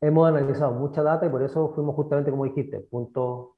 Hemos 0.00 0.28
analizado 0.28 0.72
mucha 0.72 1.04
data 1.04 1.26
y 1.26 1.28
por 1.28 1.44
eso 1.44 1.72
fuimos 1.76 1.94
justamente, 1.94 2.32
como 2.32 2.44
dijiste, 2.44 2.80
punto 2.80 3.55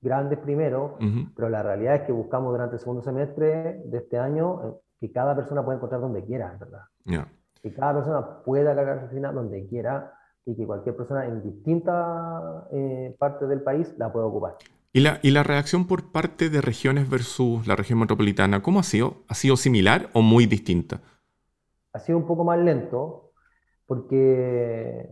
grandes 0.00 0.38
primero, 0.38 0.96
pero 1.34 1.48
la 1.48 1.62
realidad 1.62 1.96
es 1.96 2.02
que 2.02 2.12
buscamos 2.12 2.52
durante 2.52 2.76
el 2.76 2.80
segundo 2.80 3.02
semestre 3.02 3.82
de 3.84 3.98
este 3.98 4.18
año 4.18 4.62
eh, 4.62 4.72
que 5.00 5.12
cada 5.12 5.34
persona 5.34 5.64
pueda 5.64 5.76
encontrar 5.76 6.00
donde 6.00 6.24
quiera, 6.24 6.56
¿verdad? 6.58 7.26
Que 7.62 7.72
cada 7.72 7.94
persona 7.94 8.42
pueda 8.44 8.74
cargar 8.74 9.00
su 9.00 9.06
oficina 9.06 9.32
donde 9.32 9.66
quiera 9.66 10.12
y 10.46 10.56
que 10.56 10.66
cualquier 10.66 10.96
persona 10.96 11.26
en 11.26 11.42
distintas 11.42 12.64
eh, 12.72 13.14
partes 13.18 13.48
del 13.48 13.62
país 13.62 13.92
la 13.98 14.12
pueda 14.12 14.26
ocupar. 14.26 14.56
¿Y 14.92 15.00
la, 15.00 15.18
¿Y 15.22 15.32
la 15.32 15.42
reacción 15.42 15.86
por 15.86 16.10
parte 16.10 16.48
de 16.48 16.60
regiones 16.60 17.10
versus 17.10 17.66
la 17.66 17.76
región 17.76 17.98
metropolitana, 17.98 18.62
cómo 18.62 18.80
ha 18.80 18.84
sido? 18.84 19.24
¿Ha 19.28 19.34
sido 19.34 19.56
similar 19.56 20.08
o 20.14 20.22
muy 20.22 20.46
distinta? 20.46 21.00
Ha 21.92 21.98
sido 21.98 22.18
un 22.18 22.26
poco 22.26 22.44
más 22.44 22.58
lento, 22.58 23.32
porque 23.86 25.08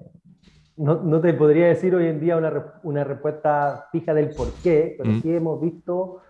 no, 0.77 1.03
no 1.03 1.21
te 1.21 1.33
podría 1.35 1.67
decir 1.67 1.95
hoy 1.95 2.07
en 2.07 2.21
día 2.21 2.37
una, 2.37 2.75
una 2.83 3.05
respuesta 3.05 3.89
fija 3.93 4.13
del 4.15 4.31
por 4.31 4.53
qué, 4.63 4.95
pero 4.99 5.11
mm. 5.11 5.23
sí 5.23 5.33
hemos 5.33 5.61
visto 5.61 6.21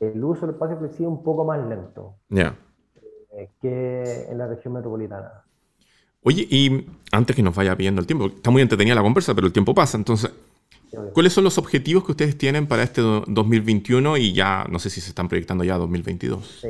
el 0.00 0.22
uso 0.22 0.42
del 0.42 0.54
espacio 0.54 0.78
flexible 0.78 1.08
un 1.08 1.22
poco 1.24 1.44
más 1.44 1.66
lento 1.68 2.14
Ya. 2.28 2.54
eh, 3.32 3.50
que 3.60 4.26
en 4.30 4.38
la 4.38 4.46
región 4.46 4.74
metropolitana. 4.74 5.44
Oye, 6.22 6.46
y 6.50 6.86
antes 7.12 7.34
que 7.34 7.42
nos 7.42 7.54
vaya 7.54 7.76
pidiendo 7.76 8.00
el 8.00 8.06
tiempo, 8.06 8.26
está 8.26 8.50
muy 8.50 8.62
entretenida 8.62 8.94
la 8.94 9.02
conversa, 9.02 9.34
pero 9.34 9.46
el 9.46 9.52
tiempo 9.52 9.74
pasa, 9.74 9.96
entonces, 9.96 10.30
¿cuáles 11.12 11.32
son 11.32 11.44
los 11.44 11.58
objetivos 11.58 12.04
que 12.04 12.12
ustedes 12.12 12.36
tienen 12.36 12.66
para 12.66 12.82
este 12.82 13.00
2021 13.00 14.16
y 14.16 14.32
ya, 14.32 14.64
no 14.70 14.78
sé 14.78 14.90
si 14.90 15.00
se 15.00 15.10
están 15.10 15.28
proyectando 15.28 15.64
ya 15.64 15.76
2022? 15.78 16.60
Sí. 16.62 16.68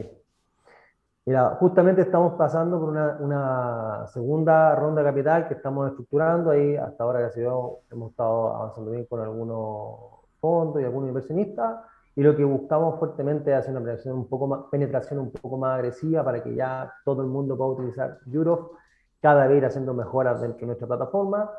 Mira, 1.28 1.56
justamente 1.60 2.00
estamos 2.00 2.38
pasando 2.38 2.80
por 2.80 2.88
una, 2.88 3.18
una, 3.20 4.06
segunda 4.06 4.74
ronda 4.74 5.04
capital 5.04 5.46
que 5.46 5.52
estamos 5.52 5.90
estructurando. 5.90 6.50
Ahí 6.50 6.74
hasta 6.74 7.04
ahora, 7.04 7.20
gracias 7.20 7.44
a 7.44 7.50
Dios, 7.50 7.70
hemos 7.92 8.12
estado 8.12 8.56
avanzando 8.56 8.92
bien 8.92 9.04
con 9.04 9.20
algunos 9.20 10.24
fondos 10.40 10.80
y 10.80 10.86
algunos 10.86 11.08
inversionistas. 11.10 11.80
Y 12.16 12.22
lo 12.22 12.34
que 12.34 12.44
buscamos 12.44 12.98
fuertemente 12.98 13.50
es 13.52 13.58
hacer 13.58 13.72
una 13.72 13.80
penetración 13.80 14.16
un 14.16 14.26
poco 14.26 14.46
más, 14.46 14.60
penetración 14.70 15.18
un 15.20 15.30
poco 15.30 15.58
más 15.58 15.74
agresiva 15.74 16.24
para 16.24 16.42
que 16.42 16.54
ya 16.54 16.90
todo 17.04 17.20
el 17.20 17.28
mundo 17.28 17.58
pueda 17.58 17.72
utilizar 17.72 18.20
Europe, 18.32 18.78
cada 19.20 19.46
vez 19.48 19.58
ir 19.58 19.66
haciendo 19.66 19.92
mejoras 19.92 20.40
dentro 20.40 20.60
de 20.60 20.66
nuestra 20.68 20.86
plataforma. 20.86 21.50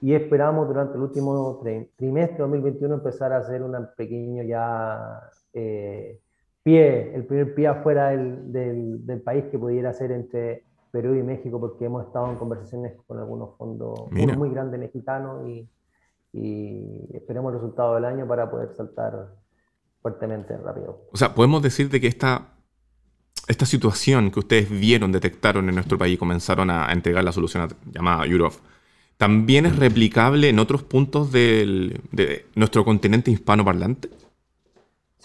Y 0.00 0.14
esperamos 0.14 0.68
durante 0.68 0.94
el 0.94 1.02
último 1.02 1.60
trimestre 1.96 2.36
de 2.36 2.42
2021 2.42 2.94
empezar 2.94 3.32
a 3.32 3.38
hacer 3.38 3.60
un 3.60 3.88
pequeño 3.96 4.44
ya... 4.44 5.20
Eh, 5.52 6.20
pie, 6.66 7.14
el 7.14 7.24
primer 7.24 7.54
pie 7.54 7.68
afuera 7.68 8.08
del, 8.08 9.06
del, 9.06 9.20
país 9.20 9.44
que 9.52 9.56
pudiera 9.56 9.92
ser 9.92 10.10
entre 10.10 10.64
Perú 10.90 11.14
y 11.14 11.22
México, 11.22 11.60
porque 11.60 11.84
hemos 11.84 12.04
estado 12.04 12.28
en 12.28 12.34
conversaciones 12.34 12.92
con 13.06 13.20
algunos 13.20 13.56
fondos 13.56 14.10
muy, 14.10 14.50
grandes 14.50 14.80
mexicanos 14.80 15.48
y, 15.48 15.68
y, 16.32 17.06
esperemos 17.14 17.52
el 17.52 17.60
resultado 17.60 17.94
del 17.94 18.04
año 18.04 18.26
para 18.26 18.50
poder 18.50 18.74
saltar 18.74 19.28
fuertemente 20.02 20.56
rápido. 20.56 21.02
O 21.12 21.16
sea, 21.16 21.36
podemos 21.36 21.62
decir 21.62 21.88
de 21.88 22.00
que 22.00 22.08
esta, 22.08 22.48
esta 23.46 23.64
situación 23.64 24.32
que 24.32 24.40
ustedes 24.40 24.68
vieron, 24.68 25.12
detectaron 25.12 25.68
en 25.68 25.76
nuestro 25.76 25.96
país 25.96 26.14
y 26.14 26.18
comenzaron 26.18 26.70
a, 26.70 26.90
entregar 26.90 27.22
la 27.22 27.30
solución 27.30 27.68
llamada 27.92 28.26
Europe, 28.26 28.56
¿también 29.16 29.66
es 29.66 29.76
replicable 29.76 30.48
en 30.48 30.58
otros 30.58 30.82
puntos 30.82 31.30
del, 31.30 32.00
de 32.10 32.46
nuestro 32.56 32.84
continente 32.84 33.30
hispanoparlante? 33.30 34.10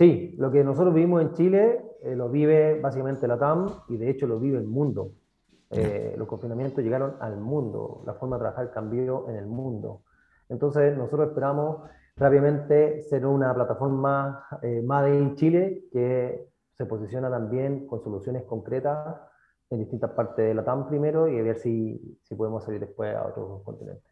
Sí, 0.02 0.34
lo 0.40 0.50
que 0.50 0.64
nosotros 0.64 0.96
vivimos 0.96 1.22
en 1.22 1.34
Chile 1.34 1.80
eh, 2.02 2.16
lo 2.16 2.28
vive 2.28 2.80
básicamente 2.80 3.28
la 3.28 3.38
TAM 3.38 3.68
y 3.88 3.98
de 3.98 4.10
hecho 4.10 4.26
lo 4.26 4.40
vive 4.40 4.58
el 4.58 4.66
mundo. 4.66 5.12
Eh, 5.70 6.16
los 6.18 6.28
confinamientos 6.28 6.84
llegaron 6.84 7.18
al 7.20 7.38
mundo, 7.38 8.02
la 8.08 8.16
forma 8.16 8.38
de 8.38 8.40
trabajar 8.40 8.72
cambió 8.74 9.30
en 9.30 9.36
el 9.36 9.46
mundo. 9.46 10.02
Entonces 10.50 10.98
nosotros 10.98 11.28
esperamos 11.30 11.88
rápidamente 12.16 13.04
ser 13.04 13.28
una 13.28 13.54
plataforma 13.54 14.44
eh, 14.64 14.82
Made 14.84 15.20
in 15.20 15.36
Chile 15.36 15.84
que 15.92 16.48
se 16.76 16.86
posiciona 16.88 17.30
también 17.30 17.86
con 17.86 18.04
soluciones 18.04 18.42
concretas 18.46 19.18
en 19.70 19.82
distintas 19.82 20.10
partes 20.14 20.48
de 20.48 20.56
la 20.56 20.66
TAM 20.66 20.88
primero 20.88 21.28
y 21.28 21.38
a 21.38 21.44
ver 21.44 21.58
si, 21.58 22.18
si 22.24 22.34
podemos 22.34 22.64
salir 22.64 22.80
después 22.80 23.16
a 23.16 23.28
otros 23.28 23.62
continentes. 23.62 24.12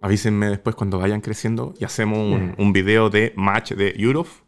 Avísenme 0.00 0.48
después 0.48 0.74
cuando 0.74 0.98
vayan 0.98 1.20
creciendo 1.20 1.74
y 1.78 1.84
hacemos 1.84 2.18
un, 2.18 2.56
un 2.58 2.72
video 2.72 3.08
de 3.08 3.32
match 3.36 3.74
de 3.74 3.94
Europe 3.96 4.41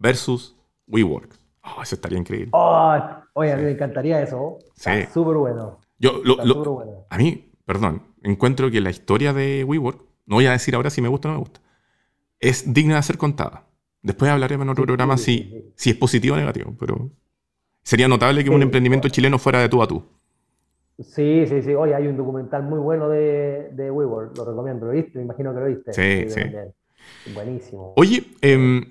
versus 0.00 0.56
WeWork. 0.88 1.38
Oh, 1.62 1.82
eso 1.82 1.94
estaría 1.94 2.18
increíble. 2.18 2.50
Oh, 2.52 2.98
oye, 3.34 3.56
mí 3.56 3.62
me 3.62 3.70
encantaría 3.72 4.22
eso. 4.22 4.58
Sí. 4.74 4.90
Súper 5.12 5.36
bueno. 5.36 5.78
Yo, 5.98 6.20
lo, 6.24 7.06
A 7.10 7.18
mí, 7.18 7.52
perdón, 7.64 8.02
encuentro 8.22 8.70
que 8.70 8.80
la 8.80 8.90
historia 8.90 9.32
de 9.32 9.62
WeWork, 9.64 10.02
no 10.26 10.36
voy 10.36 10.46
a 10.46 10.52
decir 10.52 10.74
ahora 10.74 10.90
si 10.90 11.02
me 11.02 11.08
gusta 11.08 11.28
o 11.28 11.32
no 11.32 11.38
me 11.38 11.40
gusta, 11.44 11.60
es 12.40 12.72
digna 12.72 12.96
de 12.96 13.02
ser 13.02 13.18
contada. 13.18 13.66
Después 14.02 14.30
hablaremos 14.30 14.64
en 14.64 14.70
otro 14.70 14.84
programa 14.84 15.18
si, 15.18 15.72
si 15.76 15.90
es 15.90 15.96
positivo 15.96 16.34
o 16.34 16.38
negativo, 16.38 16.74
pero 16.78 17.10
sería 17.82 18.08
notable 18.08 18.42
que 18.42 18.48
un 18.48 18.62
emprendimiento 18.62 19.10
chileno 19.10 19.38
fuera 19.38 19.60
de 19.60 19.68
tú 19.68 19.82
a 19.82 19.86
tú. 19.86 20.02
Sí, 20.98 21.46
sí, 21.46 21.62
sí. 21.62 21.74
Oye, 21.74 21.94
hay 21.94 22.06
un 22.06 22.16
documental 22.16 22.62
muy 22.62 22.78
bueno 22.78 23.08
de, 23.10 23.70
de 23.72 23.90
WeWork, 23.90 24.36
lo 24.36 24.44
recomiendo. 24.46 24.86
¿Lo 24.86 24.92
viste? 24.92 25.18
Me 25.18 25.24
imagino 25.24 25.54
que 25.54 25.60
lo 25.60 25.66
viste. 25.66 25.92
Sí, 25.92 26.30
sí. 26.30 26.40
Buenísimo. 27.34 27.92
Oye, 27.96 28.24
eh, 28.40 28.82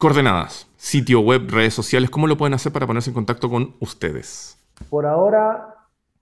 Coordenadas, 0.00 0.66
sitio 0.78 1.20
web, 1.20 1.42
redes 1.50 1.74
sociales, 1.74 2.08
¿cómo 2.08 2.26
lo 2.26 2.38
pueden 2.38 2.54
hacer 2.54 2.72
para 2.72 2.86
ponerse 2.86 3.10
en 3.10 3.14
contacto 3.14 3.50
con 3.50 3.74
ustedes? 3.80 4.58
Por 4.88 5.04
ahora, 5.04 5.74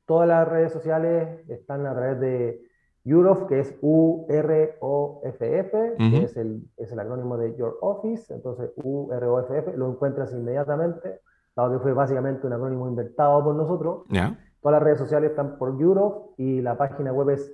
todas 0.05 0.27
las 0.27 0.49
redes 0.49 0.73
sociales 0.73 1.49
están 1.49 1.87
a 1.87 1.95
través 1.95 2.19
de 2.19 2.61
UROF, 3.05 3.47
que 3.47 3.61
es 3.61 3.77
U-R-O-F-F, 3.81 5.71
que 5.97 6.25
es 6.25 6.37
el, 6.37 6.69
es 6.77 6.91
el 6.91 6.99
acrónimo 6.99 7.37
de 7.37 7.55
Your 7.55 7.79
Office, 7.81 8.35
entonces 8.35 8.73
U-R-O-F-F, 8.75 9.77
lo 9.77 9.89
encuentras 9.91 10.33
inmediatamente, 10.33 11.21
dado 11.55 11.75
que 11.75 11.79
fue 11.79 11.93
básicamente 11.93 12.49
un 12.49 12.55
acrónimo 12.55 12.89
inventado 12.89 13.45
por 13.45 13.55
nosotros. 13.55 14.07
Todas 14.09 14.73
las 14.73 14.83
redes 14.83 14.99
sociales 14.99 15.31
están 15.31 15.57
por 15.57 15.71
UROF 15.71 16.37
y 16.37 16.63
la 16.63 16.77
página 16.77 17.13
web 17.13 17.31
es 17.31 17.53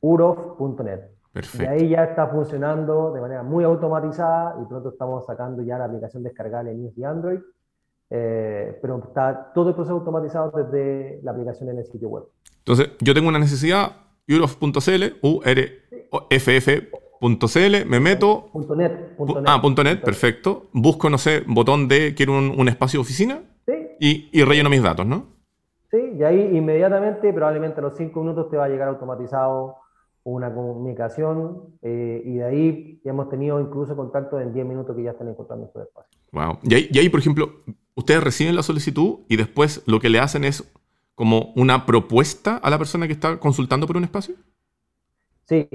urof.net. 0.00 1.00
Y 1.34 1.62
ahí 1.62 1.88
ya 1.90 2.04
está 2.04 2.26
funcionando 2.26 3.12
de 3.12 3.20
manera 3.20 3.42
muy 3.44 3.62
automatizada 3.62 4.56
y 4.60 4.64
pronto 4.66 4.88
estamos 4.88 5.24
sacando 5.26 5.62
ya 5.62 5.78
la 5.78 5.84
aplicación 5.84 6.24
descargable 6.24 6.72
en 6.72 6.82
iOS 6.82 6.98
y 6.98 7.04
Android. 7.04 7.38
Eh, 8.12 8.76
pero 8.82 8.98
está 8.98 9.52
todo 9.54 9.68
el 9.68 9.76
proceso 9.76 9.94
automatizado 9.94 10.50
desde 10.50 11.20
la 11.22 11.30
aplicación 11.30 11.68
en 11.68 11.78
el 11.78 11.86
sitio 11.86 12.08
web. 12.08 12.24
Entonces, 12.58 12.90
yo 13.00 13.14
tengo 13.14 13.28
una 13.28 13.38
necesidad, 13.38 13.92
urof.cl, 14.28 15.04
urff.cl, 16.10 17.86
me 17.86 18.00
meto. 18.00 18.48
Punto 18.52 18.74
.net, 18.74 18.92
Ah, 19.46 19.60
punto 19.62 19.84
.net, 19.84 20.00
perfecto. 20.00 20.70
Busco, 20.72 21.08
no 21.08 21.18
sé, 21.18 21.44
botón 21.46 21.86
de 21.86 22.12
quiero 22.16 22.32
un, 22.32 22.68
espacio 22.68 22.98
de 22.98 23.02
oficina 23.02 23.42
y, 24.00 24.28
y, 24.32 24.42
relleno 24.42 24.68
mis 24.68 24.82
datos, 24.82 25.06
¿no? 25.06 25.26
Sí, 25.92 26.14
y 26.18 26.24
ahí 26.24 26.56
inmediatamente, 26.56 27.32
probablemente 27.32 27.78
a 27.78 27.82
los 27.82 27.96
cinco 27.96 28.20
minutos 28.20 28.50
te 28.50 28.56
va 28.56 28.64
a 28.64 28.68
llegar 28.68 28.88
automatizado 28.88 29.76
una 30.24 30.52
comunicación 30.52 31.76
eh, 31.82 32.22
y 32.24 32.34
de 32.34 32.44
ahí 32.44 33.00
ya 33.04 33.10
hemos 33.10 33.28
tenido 33.28 33.60
incluso 33.60 33.96
contacto 33.96 34.40
en 34.40 34.52
10 34.52 34.66
minutos 34.66 34.94
que 34.94 35.02
ya 35.02 35.12
están 35.12 35.28
encontrando 35.28 35.70
su 35.72 35.80
espacio. 35.80 36.20
Wow. 36.32 36.58
Y 36.62 36.74
ahí, 36.74 36.88
y 36.90 36.98
ahí, 36.98 37.08
por 37.08 37.20
ejemplo, 37.20 37.50
ustedes 37.94 38.22
reciben 38.22 38.54
la 38.54 38.62
solicitud 38.62 39.20
y 39.28 39.36
después 39.36 39.82
lo 39.86 40.00
que 40.00 40.08
le 40.08 40.18
hacen 40.18 40.44
es 40.44 40.72
como 41.14 41.52
una 41.56 41.86
propuesta 41.86 42.56
a 42.56 42.70
la 42.70 42.78
persona 42.78 43.06
que 43.06 43.12
está 43.12 43.38
consultando 43.38 43.86
por 43.86 43.96
un 43.96 44.04
espacio. 44.04 44.34
Sí, 45.44 45.68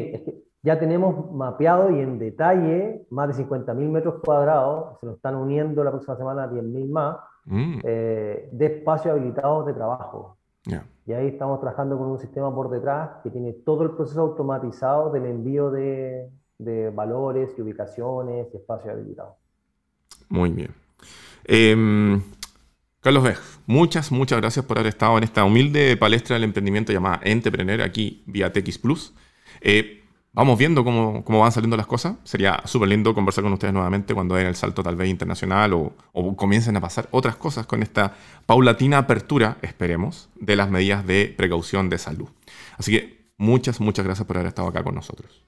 ya 0.63 0.79
tenemos 0.79 1.31
mapeado 1.31 1.91
y 1.91 1.99
en 1.99 2.17
detalle 2.17 3.05
más 3.11 3.37
de 3.37 3.43
50.000 3.43 3.75
metros 3.75 4.15
cuadrados, 4.23 4.99
se 4.99 5.05
nos 5.05 5.17
están 5.17 5.35
uniendo 5.35 5.83
la 5.83 5.91
próxima 5.91 6.17
semana 6.17 6.49
10.000 6.49 6.89
más, 6.89 7.17
mm. 7.45 7.79
eh, 7.83 8.49
de 8.51 8.65
espacios 8.65 9.13
habilitados 9.13 9.67
de 9.67 9.73
trabajo. 9.73 10.37
Y 11.07 11.13
ahí 11.13 11.27
estamos 11.27 11.59
trabajando 11.59 11.97
con 11.97 12.07
un 12.07 12.19
sistema 12.19 12.53
por 12.53 12.69
detrás 12.69 13.21
que 13.23 13.29
tiene 13.29 13.53
todo 13.53 13.83
el 13.83 13.91
proceso 13.91 14.21
automatizado 14.21 15.11
del 15.11 15.25
envío 15.25 15.69
de, 15.69 16.29
valores 16.93 17.51
y 17.57 17.61
ubicaciones 17.61 18.47
y 18.53 18.57
espacios 18.57 18.93
habilitados. 18.93 19.35
Muy 20.29 20.49
bien. 20.49 20.71
Em, 21.43 22.21
Carlos 23.01 23.23
Bej, 23.23 23.37
muchas, 23.67 24.11
muchas 24.11 24.39
gracias 24.39 24.65
por 24.65 24.79
haber 24.79 24.89
estado 24.89 25.17
en 25.19 25.25
esta 25.25 25.43
humilde 25.43 25.95
palestra 25.97 26.35
del 26.35 26.45
emprendimiento 26.45 26.91
llamada 26.91 27.19
Entrepreneur 27.23 27.81
aquí 27.81 28.23
vía 28.25 28.51
TX 28.51 28.79
Plus. 28.79 29.13
Eh, 29.61 30.04
vamos 30.35 30.59
viendo 30.59 30.83
cómo, 30.83 31.23
van 31.39 31.51
saliendo 31.51 31.77
las 31.77 31.87
cosas. 31.87 32.17
Sería 32.23 32.59
súper 32.65 32.89
lindo 32.89 33.15
conversar 33.15 33.43
con 33.43 33.53
ustedes 33.53 33.73
nuevamente 33.73 34.13
cuando 34.13 34.35
den 34.35 34.45
el 34.45 34.55
salto 34.55 34.83
tal 34.83 34.95
vez 34.95 35.09
internacional 35.09 35.73
o, 35.73 35.93
comiencen 36.35 36.75
a 36.77 36.81
pasar 36.81 37.07
otras 37.11 37.35
cosas 37.37 37.65
con 37.65 37.81
esta 37.81 38.13
paulatina 38.45 38.99
apertura, 38.99 39.57
esperemos, 39.61 40.29
de 40.35 40.55
las 40.55 40.69
medidas 40.69 41.07
de 41.07 41.33
precaución 41.35 41.89
de 41.89 41.97
salud. 41.97 42.27
Así 42.77 42.91
que 42.91 43.31
muchas, 43.37 43.79
muchas 43.79 44.05
gracias 44.05 44.27
por 44.27 44.37
haber 44.37 44.49
estado 44.49 44.67
acá 44.67 44.83
con 44.83 44.93
nosotros. 44.93 45.43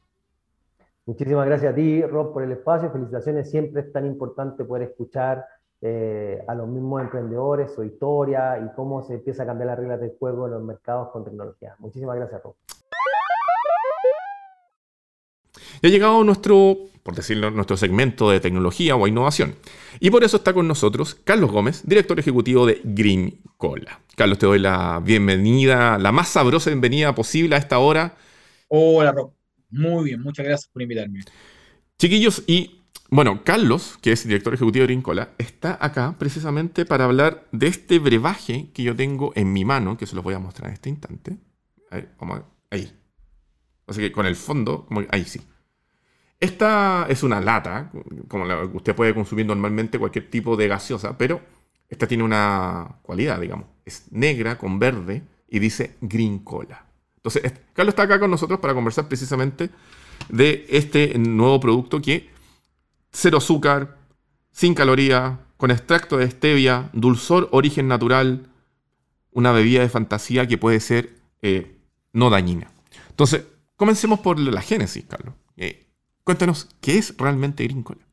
Muchísimas 1.06 1.46
gracias 1.46 1.72
a 1.72 1.76
ti, 1.76 2.02
Rob, 2.02 2.34
por 2.34 2.44
el 2.44 2.52
espacio. 2.52 2.92
Felicitaciones. 2.92 3.50
Siempre 3.50 3.82
es 3.82 3.94
tan 3.94 4.06
importante 4.06 4.66
poder 4.66 4.90
escuchar 4.90 5.46
eh, 5.82 6.44
a 6.48 6.56
los 6.56 6.68
mismos 6.68 7.02
emprendedores, 7.02 7.74
su 7.74 7.84
historia 7.84 8.60
y 8.60 8.76
cómo 8.76 9.04
se 9.04 9.14
empieza 9.14 9.44
a 9.44 9.46
cambiar 9.46 9.68
las 9.68 9.80
reglas 9.80 10.02
del 10.02 10.14
juego 10.18 10.48
en 10.48 10.54
los 10.54 10.64
mercados 10.64 11.10
con 11.10 11.24
tecnología. 11.24 11.76
Muchísimas 11.80 12.16
gracias, 12.18 12.42
Rob. 12.44 12.56
Ya 15.82 15.90
ha 15.90 15.92
llegado 15.92 16.24
nuestro, 16.24 16.78
por 17.04 17.16
decirlo, 17.16 17.52
nuestro 17.52 17.78
segmento 17.78 18.30
de 18.30 18.40
tecnología 18.40 18.96
o 18.96 19.08
innovación. 19.08 19.56
Y 20.00 20.10
por 20.10 20.24
eso 20.24 20.38
está 20.38 20.54
con 20.54 20.68
nosotros 20.68 21.16
Carlos 21.24 21.52
Gómez, 21.52 21.82
director 21.86 22.20
ejecutivo 22.20 22.66
de 22.66 22.82
Green 22.84 23.42
Cola. 23.58 24.02
Carlos, 24.16 24.40
te 24.40 24.46
doy 24.46 24.60
la 24.60 25.02
bienvenida, 25.04 25.98
la 25.98 26.12
más 26.12 26.30
sabrosa 26.30 26.70
bienvenida 26.70 27.14
posible 27.16 27.56
a 27.56 27.60
esta 27.60 27.80
hora. 27.80 28.16
Hola, 28.68 29.12
Rob. 29.12 29.34
Muy 29.70 30.06
bien, 30.06 30.22
muchas 30.22 30.46
gracias 30.46 30.70
por 30.72 30.82
invitarme. 30.82 31.22
Chiquillos, 31.98 32.44
y 32.48 32.78
bueno, 33.10 33.42
Carlos, 33.44 33.98
que 34.02 34.12
es 34.12 34.28
director 34.28 34.54
ejecutivo 34.54 34.84
de 34.84 34.88
Grincola, 34.88 35.30
está 35.38 35.78
acá 35.80 36.16
precisamente 36.20 36.86
para 36.86 37.06
hablar 37.06 37.48
de 37.52 37.68
este 37.68 38.00
brebaje 38.00 38.70
que 38.74 38.84
yo 38.84 38.96
tengo 38.96 39.32
en 39.36 39.54
mi 39.54 39.64
mano, 39.64 39.98
que 39.98 40.06
se 40.06 40.16
los 40.16 40.24
voy 40.24 40.34
a 40.34 40.40
mostrar 40.40 40.68
en 40.68 40.74
este 40.74 40.90
instante. 40.90 41.38
Ahí, 41.90 42.06
vamos 42.20 42.38
a 42.38 42.40
ver. 42.40 42.50
Ahí. 42.70 42.92
Así 43.88 44.02
que 44.02 44.12
con 44.12 44.26
el 44.26 44.36
fondo, 44.36 44.88
ahí 45.10 45.24
sí. 45.24 45.42
Esta 46.40 47.08
es 47.10 47.24
una 47.24 47.42
lata, 47.42 47.92
como 48.28 48.46
la 48.46 48.70
que 48.70 48.78
usted 48.78 48.96
puede 48.96 49.14
consumir 49.14 49.46
normalmente 49.46 49.98
cualquier 49.98 50.30
tipo 50.30 50.56
de 50.56 50.68
gaseosa, 50.68 51.18
pero 51.18 51.42
esta 51.90 52.08
tiene 52.08 52.24
una 52.24 53.00
cualidad, 53.02 53.40
digamos. 53.40 53.68
Es 53.86 54.12
negra 54.12 54.58
con 54.58 54.78
verde 54.78 55.24
y 55.48 55.60
dice 55.60 55.96
Green 56.02 56.40
Cola. 56.40 56.86
Entonces, 57.16 57.54
Carlos 57.74 57.94
está 57.94 58.04
acá 58.04 58.20
con 58.20 58.30
nosotros 58.30 58.60
para 58.60 58.74
conversar 58.74 59.08
precisamente 59.08 59.70
de 60.30 60.66
este 60.70 61.18
nuevo 61.18 61.60
producto 61.60 62.02
que 62.02 62.30
cero 63.12 63.38
azúcar, 63.38 63.98
sin 64.52 64.76
caloría, 64.76 65.40
con 65.58 65.72
extracto 65.72 66.18
de 66.18 66.30
stevia, 66.30 66.90
dulzor, 66.94 67.50
origen 67.52 67.88
natural, 67.88 68.50
una 69.32 69.52
bebida 69.52 69.82
de 69.82 69.90
fantasía 69.90 70.48
que 70.48 70.58
puede 70.58 70.80
ser 70.80 71.16
eh, 71.42 71.78
no 72.14 72.30
dañina. 72.30 72.70
Entonces, 73.10 73.46
comencemos 73.78 74.20
por 74.20 74.38
la 74.38 74.62
génesis, 74.62 75.06
Carlos. 75.06 75.36
Eh, 75.56 75.88
cuéntanos, 76.24 76.68
¿qué 76.82 76.98
es 76.98 77.16
realmente 77.18 77.64
Green 77.64 77.84
Cola? 77.84 78.06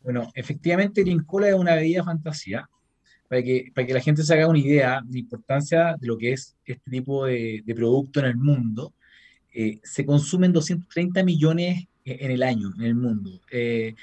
Bueno, 0.00 0.30
efectivamente 0.34 1.02
Green 1.02 1.24
Cola 1.24 1.48
es 1.48 1.54
una 1.54 1.74
bebida 1.74 2.02
fantasía. 2.02 2.68
Para 3.28 3.42
que, 3.42 3.72
para 3.74 3.84
que 3.84 3.92
la 3.92 4.00
gente 4.00 4.22
se 4.22 4.32
haga 4.32 4.46
una 4.46 4.60
idea 4.60 5.00
de 5.04 5.14
la 5.14 5.18
importancia 5.18 5.96
de 5.98 6.06
lo 6.06 6.16
que 6.16 6.32
es 6.32 6.56
este 6.64 6.88
tipo 6.88 7.26
de, 7.26 7.60
producto 7.74 8.20
en 8.20 8.26
el 8.26 8.36
mundo, 8.36 8.94
eh, 9.52 9.80
se 9.82 10.06
consumen 10.06 10.52
230 10.52 11.24
millones 11.24 11.88
en 12.04 12.30
el 12.30 12.42
año 12.44 12.72
en 12.76 12.84
el 12.84 12.94
mundo, 12.94 13.40
eh, 13.50 13.94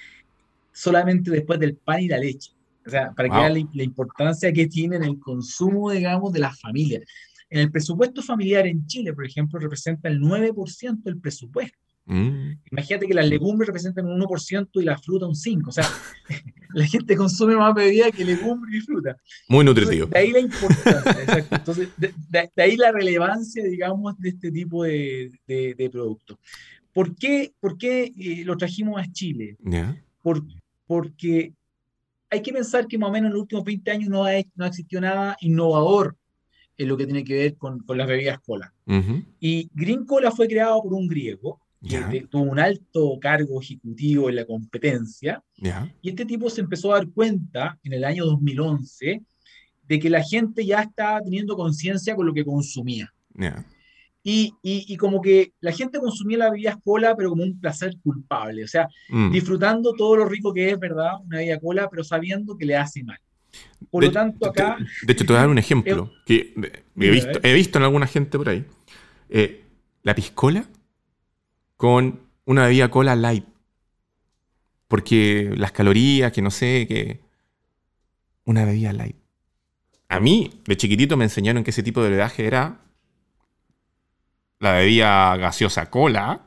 solamente 0.73 1.31
después 1.31 1.57
del 1.57 1.75
pan 1.77 2.01
y 2.01 2.09
la 2.09 2.17
leche. 2.17 2.51
O 2.85 2.89
sea, 2.89 3.13
para 3.13 3.29
que 3.29 3.35
vean 3.35 3.69
la, 3.73 3.83
importancia 3.83 4.51
que 4.51 4.67
tiene 4.67 4.97
en 4.97 5.03
el 5.03 5.19
consumo, 5.19 5.91
digamos, 5.91 6.33
de 6.33 6.39
las 6.39 6.59
familias. 6.59 7.03
En 7.53 7.59
el 7.59 7.71
presupuesto 7.71 8.23
familiar 8.23 8.65
en 8.65 8.87
Chile, 8.87 9.13
por 9.13 9.27
ejemplo, 9.27 9.59
representa 9.59 10.09
el 10.09 10.19
9% 10.19 11.03
del 11.03 11.19
presupuesto. 11.19 11.77
Mm. 12.05 12.53
Imagínate 12.71 13.05
que 13.05 13.13
las 13.13 13.29
legumbres 13.29 13.67
representan 13.67 14.07
un 14.07 14.19
1% 14.19 14.69
y 14.73 14.83
la 14.83 14.97
fruta 14.97 15.27
un 15.27 15.35
5%. 15.35 15.67
O 15.67 15.71
sea, 15.71 15.87
la 16.73 16.87
gente 16.87 17.15
consume 17.15 17.55
más 17.55 17.75
bebida 17.75 18.09
que 18.09 18.25
legumbres 18.25 18.73
y 18.73 18.81
fruta. 18.81 19.15
Muy 19.47 19.63
nutritivo. 19.63 20.07
de 20.07 20.17
ahí 20.17 20.31
la 20.31 20.39
importancia, 20.39 21.11
exacto. 21.11 21.55
Entonces, 21.55 21.89
de, 21.95 22.49
ahí 22.57 22.75
la 22.75 22.91
relevancia, 22.91 23.63
digamos, 23.63 24.17
de 24.17 24.29
este 24.29 24.51
tipo 24.51 24.83
de, 24.83 25.29
productos. 25.91 26.39
¿Por 26.91 27.15
qué, 27.15 27.53
por 27.59 27.77
qué 27.77 28.11
eh, 28.17 28.43
lo 28.45 28.57
trajimos 28.57 28.99
a 28.99 29.11
Chile? 29.11 29.57
Por, 30.23 30.43
porque 30.87 31.53
hay 32.31 32.41
que 32.41 32.51
pensar 32.51 32.87
que 32.87 32.97
más 32.97 33.09
o 33.09 33.13
menos 33.13 33.27
en 33.27 33.33
los 33.33 33.41
últimos 33.43 33.63
20 33.63 33.91
años 33.91 34.09
no 34.09 34.25
ha, 34.25 34.31
no 34.55 34.65
ha 34.65 34.69
existido 34.69 35.01
nada 35.01 35.37
innovador 35.39 36.17
en 36.77 36.87
lo 36.87 36.97
que 36.97 37.05
tiene 37.05 37.23
que 37.23 37.35
ver 37.35 37.57
con, 37.57 37.79
con 37.79 37.97
las 37.97 38.07
bebidas 38.07 38.39
cola. 38.39 38.73
Y 39.39 39.69
Green 39.73 40.05
Cola 40.05 40.31
fue 40.31 40.47
creado 40.47 40.81
por 40.81 40.93
un 40.93 41.07
griego 41.07 41.59
que 41.87 42.27
tuvo 42.29 42.43
un 42.43 42.59
alto 42.59 43.17
cargo 43.19 43.61
ejecutivo 43.61 44.29
en 44.29 44.37
la 44.37 44.45
competencia. 44.45 45.43
Y 46.01 46.09
este 46.09 46.25
tipo 46.25 46.49
se 46.49 46.61
empezó 46.61 46.93
a 46.93 46.97
dar 46.97 47.09
cuenta 47.09 47.79
en 47.83 47.93
el 47.93 48.03
año 48.03 48.25
2011 48.25 49.21
de 49.87 49.99
que 49.99 50.09
la 50.09 50.23
gente 50.23 50.65
ya 50.65 50.81
estaba 50.81 51.21
teniendo 51.21 51.55
conciencia 51.55 52.15
con 52.15 52.25
lo 52.25 52.33
que 52.33 52.45
consumía. 52.45 53.13
Y, 54.25 54.53
y, 54.61 54.95
como 54.95 55.21
que 55.21 55.51
la 55.59 55.73
gente 55.73 55.99
consumía 55.99 56.37
la 56.37 56.49
bebida 56.49 56.79
cola, 56.81 57.13
pero 57.13 57.29
como 57.29 57.43
un 57.43 57.59
placer 57.59 57.97
culpable, 58.01 58.63
o 58.63 58.67
sea, 58.69 58.87
mm. 59.09 59.31
disfrutando 59.33 59.91
todo 59.95 60.15
lo 60.15 60.25
rico 60.25 60.53
que 60.53 60.69
es, 60.69 60.79
¿verdad? 60.79 61.15
Una 61.25 61.39
bebida 61.39 61.59
cola, 61.59 61.89
pero 61.89 62.05
sabiendo 62.05 62.55
que 62.55 62.65
le 62.65 62.77
hace 62.77 63.03
mal. 63.03 63.19
Por 63.93 64.05
lo 64.05 64.11
tanto, 64.11 64.49
acá... 64.49 64.75
De, 65.03 65.13
hecho, 65.13 65.23
te 65.23 65.33
voy 65.33 65.37
a 65.37 65.41
dar 65.41 65.49
un 65.49 65.59
ejemplo 65.59 66.11
que 66.25 66.51
he 66.99 67.09
visto, 67.11 67.39
he 67.43 67.53
visto 67.53 67.77
en 67.77 67.83
alguna 67.83 68.07
gente 68.07 68.39
por 68.39 68.49
ahí. 68.49 68.65
Eh, 69.29 69.65
la 70.01 70.15
piscola 70.15 70.65
con 71.77 72.21
una 72.45 72.65
bebida 72.65 72.89
cola 72.89 73.15
light. 73.15 73.45
Porque 74.87 75.53
las 75.55 75.71
calorías, 75.71 76.31
que 76.31 76.41
no 76.41 76.49
sé, 76.49 76.87
que... 76.87 77.19
Una 78.45 78.65
bebida 78.65 78.93
light. 78.93 79.15
A 80.09 80.19
mí, 80.19 80.59
de 80.65 80.75
chiquitito, 80.75 81.15
me 81.15 81.25
enseñaron 81.25 81.63
que 81.63 81.69
ese 81.69 81.83
tipo 81.83 82.01
de 82.01 82.09
bebedaje 82.09 82.47
era 82.47 82.79
la 84.57 84.71
bebida 84.71 85.37
gaseosa 85.37 85.91
cola 85.91 86.41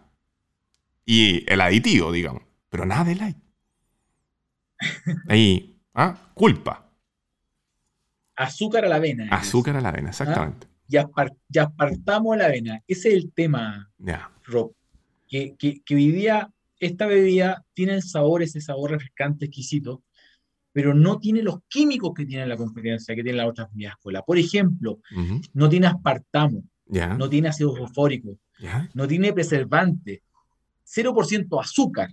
y 1.05 1.49
el 1.49 1.61
aditivo, 1.61 2.11
digamos. 2.11 2.43
Pero 2.71 2.87
nada 2.87 3.05
de 3.05 3.15
light. 3.15 3.37
Ahí, 5.29 5.79
¿ah? 5.95 6.33
culpa. 6.35 6.86
Azúcar 8.37 8.85
a 8.85 8.89
la 8.89 8.97
avena. 8.97 9.29
Azúcar 9.31 9.77
a 9.77 9.81
la 9.81 9.89
avena, 9.89 10.11
exactamente. 10.11 10.69
Ya, 10.89 11.09
ya 11.49 11.63
apartamos 11.65 12.37
la 12.37 12.47
avena. 12.47 12.83
Ese 12.87 13.09
es 13.09 13.15
el 13.15 13.33
tema, 13.33 13.91
Rob. 14.45 14.73
Que, 15.27 15.55
que, 15.59 15.81
que 15.85 15.95
hoy 15.97 16.13
día 16.13 16.49
esta 16.79 17.07
bebida 17.07 17.65
tiene 17.75 17.95
el 17.95 18.03
sabor, 18.03 18.43
ese 18.43 18.61
sabor 18.61 18.93
refrescante, 18.93 19.47
exquisito, 19.47 20.03
pero 20.73 20.95
no 20.95 21.19
tiene 21.19 21.43
los 21.43 21.61
químicos 21.69 22.13
que 22.15 22.27
tiene 22.27 22.47
la 22.47 22.57
competencia, 22.57 23.15
que 23.15 23.23
tiene 23.23 23.39
las 23.39 23.49
otras 23.49 23.69
bebidas 23.73 23.97
cola. 23.97 24.23
Por 24.23 24.39
ejemplo, 24.39 25.01
no 25.55 25.69
tiene 25.69 25.87
aspartamo, 25.87 26.63
no 26.87 27.29
tiene 27.31 27.49
ácido 27.49 27.75
fosfórico, 27.75 28.39
no 28.95 29.09
tiene 29.09 29.33
preservante, 29.33 30.23
0% 30.87 31.61
azúcar 31.61 32.11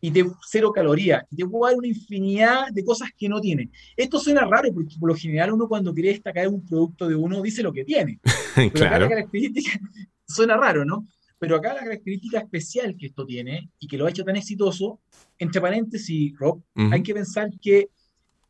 y 0.00 0.10
de 0.10 0.30
cero 0.46 0.72
calorías. 0.72 1.24
Y 1.30 1.36
te 1.36 1.46
puedo 1.46 1.66
dar 1.66 1.76
una 1.76 1.88
infinidad 1.88 2.68
de 2.72 2.84
cosas 2.84 3.10
que 3.16 3.28
no 3.28 3.40
tiene. 3.40 3.70
Esto 3.96 4.18
suena 4.18 4.44
raro 4.44 4.72
porque 4.72 4.96
por 4.98 5.10
lo 5.10 5.16
general 5.16 5.52
uno 5.52 5.68
cuando 5.68 5.92
quiere 5.92 6.10
destacar 6.10 6.48
un 6.48 6.64
producto 6.64 7.08
de 7.08 7.14
uno 7.14 7.42
dice 7.42 7.62
lo 7.62 7.72
que 7.72 7.84
tiene. 7.84 8.20
Pero 8.72 8.86
acá 8.86 8.98
la 8.98 9.08
característica 9.08 9.78
suena 10.26 10.56
raro, 10.56 10.84
¿no? 10.84 11.06
Pero 11.38 11.56
acá 11.56 11.74
la 11.74 11.84
característica 11.84 12.38
especial 12.38 12.96
que 12.96 13.06
esto 13.06 13.24
tiene 13.24 13.70
y 13.78 13.86
que 13.86 13.96
lo 13.96 14.06
ha 14.06 14.10
hecho 14.10 14.24
tan 14.24 14.36
exitoso, 14.36 15.00
entre 15.38 15.60
paréntesis, 15.60 16.36
Rob, 16.36 16.60
hay 16.74 17.02
que 17.02 17.14
pensar 17.14 17.48
que 17.60 17.90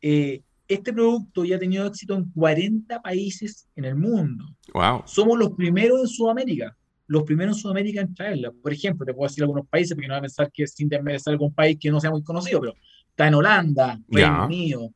eh, 0.01 0.41
este 0.67 0.93
producto 0.93 1.45
ya 1.45 1.57
ha 1.57 1.59
tenido 1.59 1.85
éxito 1.85 2.15
en 2.15 2.31
40 2.31 3.01
países 3.01 3.67
en 3.75 3.85
el 3.85 3.95
mundo. 3.95 4.45
Wow. 4.73 5.03
Somos 5.05 5.37
los 5.37 5.51
primeros 5.51 5.99
en 6.01 6.07
Sudamérica, 6.07 6.75
los 7.09 7.23
primeros 7.23 7.57
en 7.57 7.61
Sudamérica 7.61 8.01
en 8.01 8.13
traerla. 8.13 8.51
Por 8.51 8.71
ejemplo, 8.71 9.03
te 9.03 9.15
puedo 9.15 9.27
decir 9.27 9.43
algunos 9.43 9.67
países, 9.67 9.95
porque 9.95 10.07
no 10.07 10.13
voy 10.13 10.19
a 10.19 10.21
pensar 10.21 10.51
que 10.51 10.67
sin 10.67 10.87
ser 10.89 11.01
algún 11.25 11.51
país 11.51 11.75
que 11.79 11.89
no 11.89 11.99
sea 11.99 12.11
muy 12.11 12.21
conocido, 12.21 12.61
pero 12.61 12.75
está 13.09 13.27
en 13.27 13.33
Holanda, 13.33 13.99
Reino 14.07 14.45
Unido, 14.45 14.93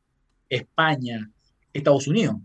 España, 0.48 1.28
Estados 1.72 2.06
Unidos, 2.06 2.36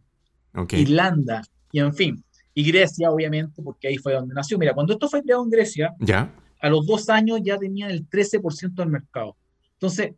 Irlanda, 0.72 1.44
y 1.72 1.80
en 1.80 1.94
fin. 1.94 2.24
Y 2.56 2.64
Grecia, 2.64 3.12
obviamente, 3.12 3.62
porque 3.62 3.90
ahí 3.90 3.98
fue 3.98 4.14
donde 4.14 4.34
nació. 4.34 4.58
Mira, 4.58 4.74
cuando 4.74 4.94
esto 4.94 5.08
fue 5.08 5.22
creado 5.22 5.44
en 5.44 5.52
Grecia, 5.52 5.94
¿Ya? 6.00 6.34
a 6.60 6.70
los 6.70 6.88
dos 6.88 7.08
años 7.08 7.40
ya 7.44 7.56
tenían 7.60 7.92
el 7.92 8.10
13% 8.10 8.74
del 8.74 8.90
mercado. 8.90 9.38
Entonces, 9.74 10.14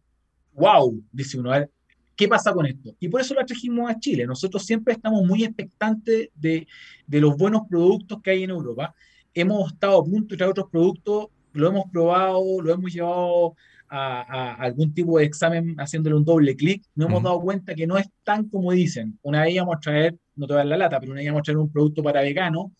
wow, 0.54 1.04
dice 1.12 1.38
uno, 1.38 1.52
a 1.52 1.60
ver, 1.60 1.72
¿Qué 2.16 2.28
pasa 2.28 2.54
con 2.54 2.68
esto? 2.68 2.96
Y 3.00 3.08
por 3.08 3.20
eso 3.20 3.34
la 3.34 3.44
trajimos 3.46 3.90
a 3.90 3.98
Chile. 3.98 4.28
Nosotros 4.28 4.64
siempre 4.64 4.94
estamos 4.94 5.26
muy 5.26 5.44
expectantes 5.44 6.30
de, 6.36 6.68
de 7.08 7.20
los 7.20 7.36
buenos 7.36 7.64
productos 7.68 8.22
que 8.22 8.30
hay 8.30 8.44
en 8.44 8.52
Europa. 8.52 8.94
Hemos 9.34 9.72
estado 9.72 10.00
a 10.00 10.04
punto 10.04 10.34
de 10.34 10.38
traer 10.38 10.52
otros 10.52 10.70
productos, 10.70 11.28
lo 11.54 11.68
hemos 11.68 11.90
probado, 11.92 12.62
lo 12.62 12.74
hemos 12.74 12.94
llevado 12.94 13.56
a, 13.90 14.54
algún 14.56 14.94
tipo 14.94 15.18
de 15.18 15.26
examen 15.26 15.76
haciéndole 15.78 16.16
un 16.16 16.24
doble 16.24 16.56
clic. 16.56 16.84
Nos 16.96 17.10
hemos 17.10 17.24
dado 17.24 17.42
cuenta 17.42 17.76
que 17.76 17.86
no 17.86 17.98
es 17.98 18.08
tan 18.24 18.48
como 18.48 18.72
dicen. 18.72 19.20
Una 19.22 19.42
vez 19.42 19.54
íbamos 19.56 19.76
a 19.76 19.80
traer, 19.80 20.16
no 20.36 20.48
te 20.48 20.54
voy 20.54 20.62
a 20.62 20.64
dar 20.64 20.68
la 20.68 20.78
lata, 20.78 21.00
pero 21.00 21.12
una 21.12 21.20
vez 21.20 21.26
íbamos 21.26 21.42
a 21.42 21.44
traer 21.44 21.58
un 21.58 21.72
producto 21.72 22.02
para 22.02 22.22
vegano 22.22 22.72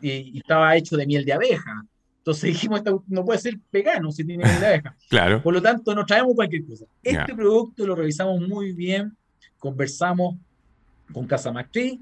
y, 0.00 0.10
y 0.10 0.38
estaba 0.38 0.76
hecho 0.76 0.96
de 0.96 1.06
miel 1.06 1.24
de 1.24 1.32
abeja 1.32 1.84
entonces 2.28 2.52
dijimos, 2.52 2.82
no 3.06 3.24
puede 3.24 3.38
ser 3.38 3.58
vegano 3.72 4.12
si 4.12 4.22
tiene 4.22 4.44
la 4.44 4.68
abeja. 4.68 4.94
claro. 5.08 5.42
Por 5.42 5.54
lo 5.54 5.62
tanto, 5.62 5.94
nos 5.94 6.04
traemos 6.04 6.34
cualquier 6.34 6.66
cosa. 6.66 6.84
Este 7.02 7.34
producto 7.34 7.86
lo 7.86 7.94
revisamos 7.94 8.46
muy 8.46 8.74
bien, 8.74 9.16
conversamos 9.58 10.36
con 11.10 11.26
Casa 11.26 11.50
Matriz 11.50 11.98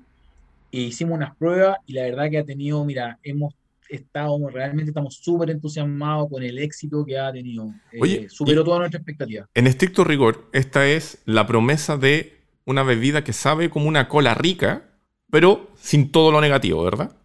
e 0.73 0.81
hicimos 0.81 1.15
unas 1.15 1.37
pruebas 1.37 1.79
y 1.87 1.93
la 1.93 2.03
verdad 2.03 2.29
que 2.29 2.39
ha 2.39 2.45
tenido, 2.45 2.85
mira, 2.85 3.21
hemos 3.23 3.55
estado, 3.89 4.39
realmente 4.49 4.91
estamos 4.91 5.17
súper 5.17 5.51
entusiasmados 5.51 6.29
con 6.31 6.43
el 6.43 6.59
éxito 6.59 7.05
que 7.05 7.19
ha 7.19 7.33
tenido. 7.33 7.73
Eh, 7.93 7.99
Oye, 8.01 8.29
superó 8.29 8.65
toda 8.65 8.81
nuestra 8.81 8.99
expectativa. 8.99 9.49
En 9.55 9.67
estricto 9.67 10.05
rigor, 10.05 10.49
esta 10.53 10.87
es 10.87 11.23
la 11.25 11.47
promesa 11.47 11.97
de 11.97 12.37
una 12.65 12.83
bebida 12.83 13.25
que 13.25 13.33
sabe 13.33 13.71
como 13.71 13.89
una 13.89 14.09
cola 14.09 14.35
rica, 14.35 14.91
pero 15.31 15.71
sin 15.77 16.11
todo 16.11 16.33
lo 16.33 16.41
negativo, 16.41 16.83
¿verdad? 16.83 17.17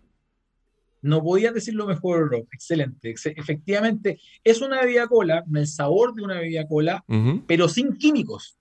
No 1.01 1.23
podía 1.23 1.51
decirlo 1.51 1.87
mejor, 1.87 2.29
Rob. 2.29 2.47
Excelente. 2.51 3.13
efectivamente, 3.35 4.19
es 4.43 4.61
una 4.61 4.81
bebida 4.81 5.07
cola, 5.07 5.43
el 5.53 5.67
sabor 5.67 6.13
de 6.13 6.21
una 6.21 6.39
bebida 6.39 6.67
cola, 6.67 7.03
pero 7.47 7.67
sin 7.67 7.97
químicos. 7.97 8.57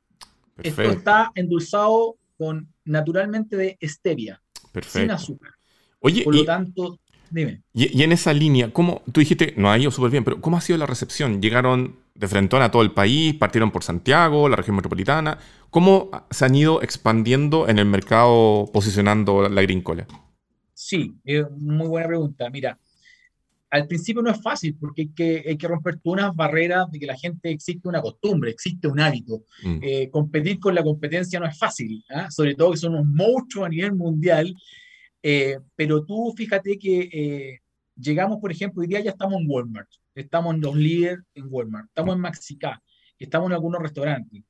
Esto 0.62 0.82
está 0.82 1.30
endulzado 1.34 2.16
con 2.36 2.72
naturalmente 2.84 3.56
de 3.56 3.78
stevia, 3.82 4.42
sin 4.86 5.10
azúcar. 5.10 5.52
Oye, 6.00 6.24
por 6.24 6.34
lo 6.34 6.44
tanto, 6.44 6.98
dime. 7.30 7.62
Y, 7.72 8.02
en 8.02 8.12
esa 8.12 8.32
línea, 8.32 8.72
¿cómo, 8.72 9.02
tú 9.12 9.20
dijiste, 9.20 9.54
no 9.56 9.70
ha 9.70 9.78
ido 9.78 9.90
súper 9.90 10.10
bien, 10.10 10.24
pero 10.24 10.40
¿cómo 10.40 10.56
ha 10.56 10.60
sido 10.60 10.78
la 10.78 10.86
recepción? 10.86 11.40
¿Llegaron 11.40 11.96
de 12.20 12.28
frente 12.28 12.54
a 12.56 12.70
todo 12.70 12.82
el 12.82 12.92
país, 12.92 13.34
partieron 13.34 13.70
por 13.70 13.82
Santiago, 13.82 14.48
la 14.48 14.56
región 14.56 14.76
metropolitana. 14.76 15.38
¿Cómo 15.70 16.10
se 16.30 16.44
han 16.44 16.54
ido 16.54 16.82
expandiendo 16.82 17.66
en 17.66 17.78
el 17.78 17.86
mercado 17.86 18.68
posicionando 18.74 19.48
la 19.48 19.62
grincola? 19.62 20.06
Sí, 20.74 21.14
muy 21.58 21.88
buena 21.88 22.08
pregunta. 22.08 22.50
Mira, 22.50 22.78
al 23.70 23.86
principio 23.86 24.20
no 24.20 24.30
es 24.30 24.42
fácil 24.42 24.76
porque 24.78 25.02
hay 25.02 25.08
que, 25.08 25.44
hay 25.48 25.56
que 25.56 25.68
romper 25.68 25.98
todas 25.98 26.24
unas 26.24 26.36
barreras 26.36 26.90
de 26.90 26.98
que 26.98 27.06
la 27.06 27.16
gente 27.16 27.50
existe 27.50 27.88
una 27.88 28.02
costumbre, 28.02 28.50
existe 28.50 28.86
un 28.86 29.00
hábito. 29.00 29.44
Mm. 29.62 29.78
Eh, 29.80 30.10
competir 30.10 30.58
con 30.58 30.74
la 30.74 30.82
competencia 30.82 31.40
no 31.40 31.46
es 31.46 31.56
fácil, 31.56 32.04
¿ah? 32.10 32.30
sobre 32.30 32.54
todo 32.54 32.72
que 32.72 32.76
son 32.76 33.14
monstruos 33.14 33.66
a 33.66 33.70
nivel 33.70 33.94
mundial. 33.94 34.54
Eh, 35.22 35.58
pero 35.76 36.04
tú 36.04 36.32
fíjate 36.36 36.78
que 36.78 37.08
eh, 37.12 37.60
llegamos, 37.96 38.38
por 38.38 38.50
ejemplo, 38.50 38.80
hoy 38.80 38.88
día 38.88 39.00
ya 39.00 39.10
estamos 39.10 39.40
en 39.40 39.46
Walmart, 39.48 39.88
estamos 40.14 40.54
en 40.54 40.60
los 40.60 40.76
líderes 40.76 41.20
en 41.34 41.46
Walmart, 41.48 41.86
estamos 41.86 42.14
en 42.14 42.20
Maxicá, 42.20 42.82
estamos 43.18 43.48
en 43.48 43.52
algunos 43.54 43.82
restaurantes. 43.82 44.42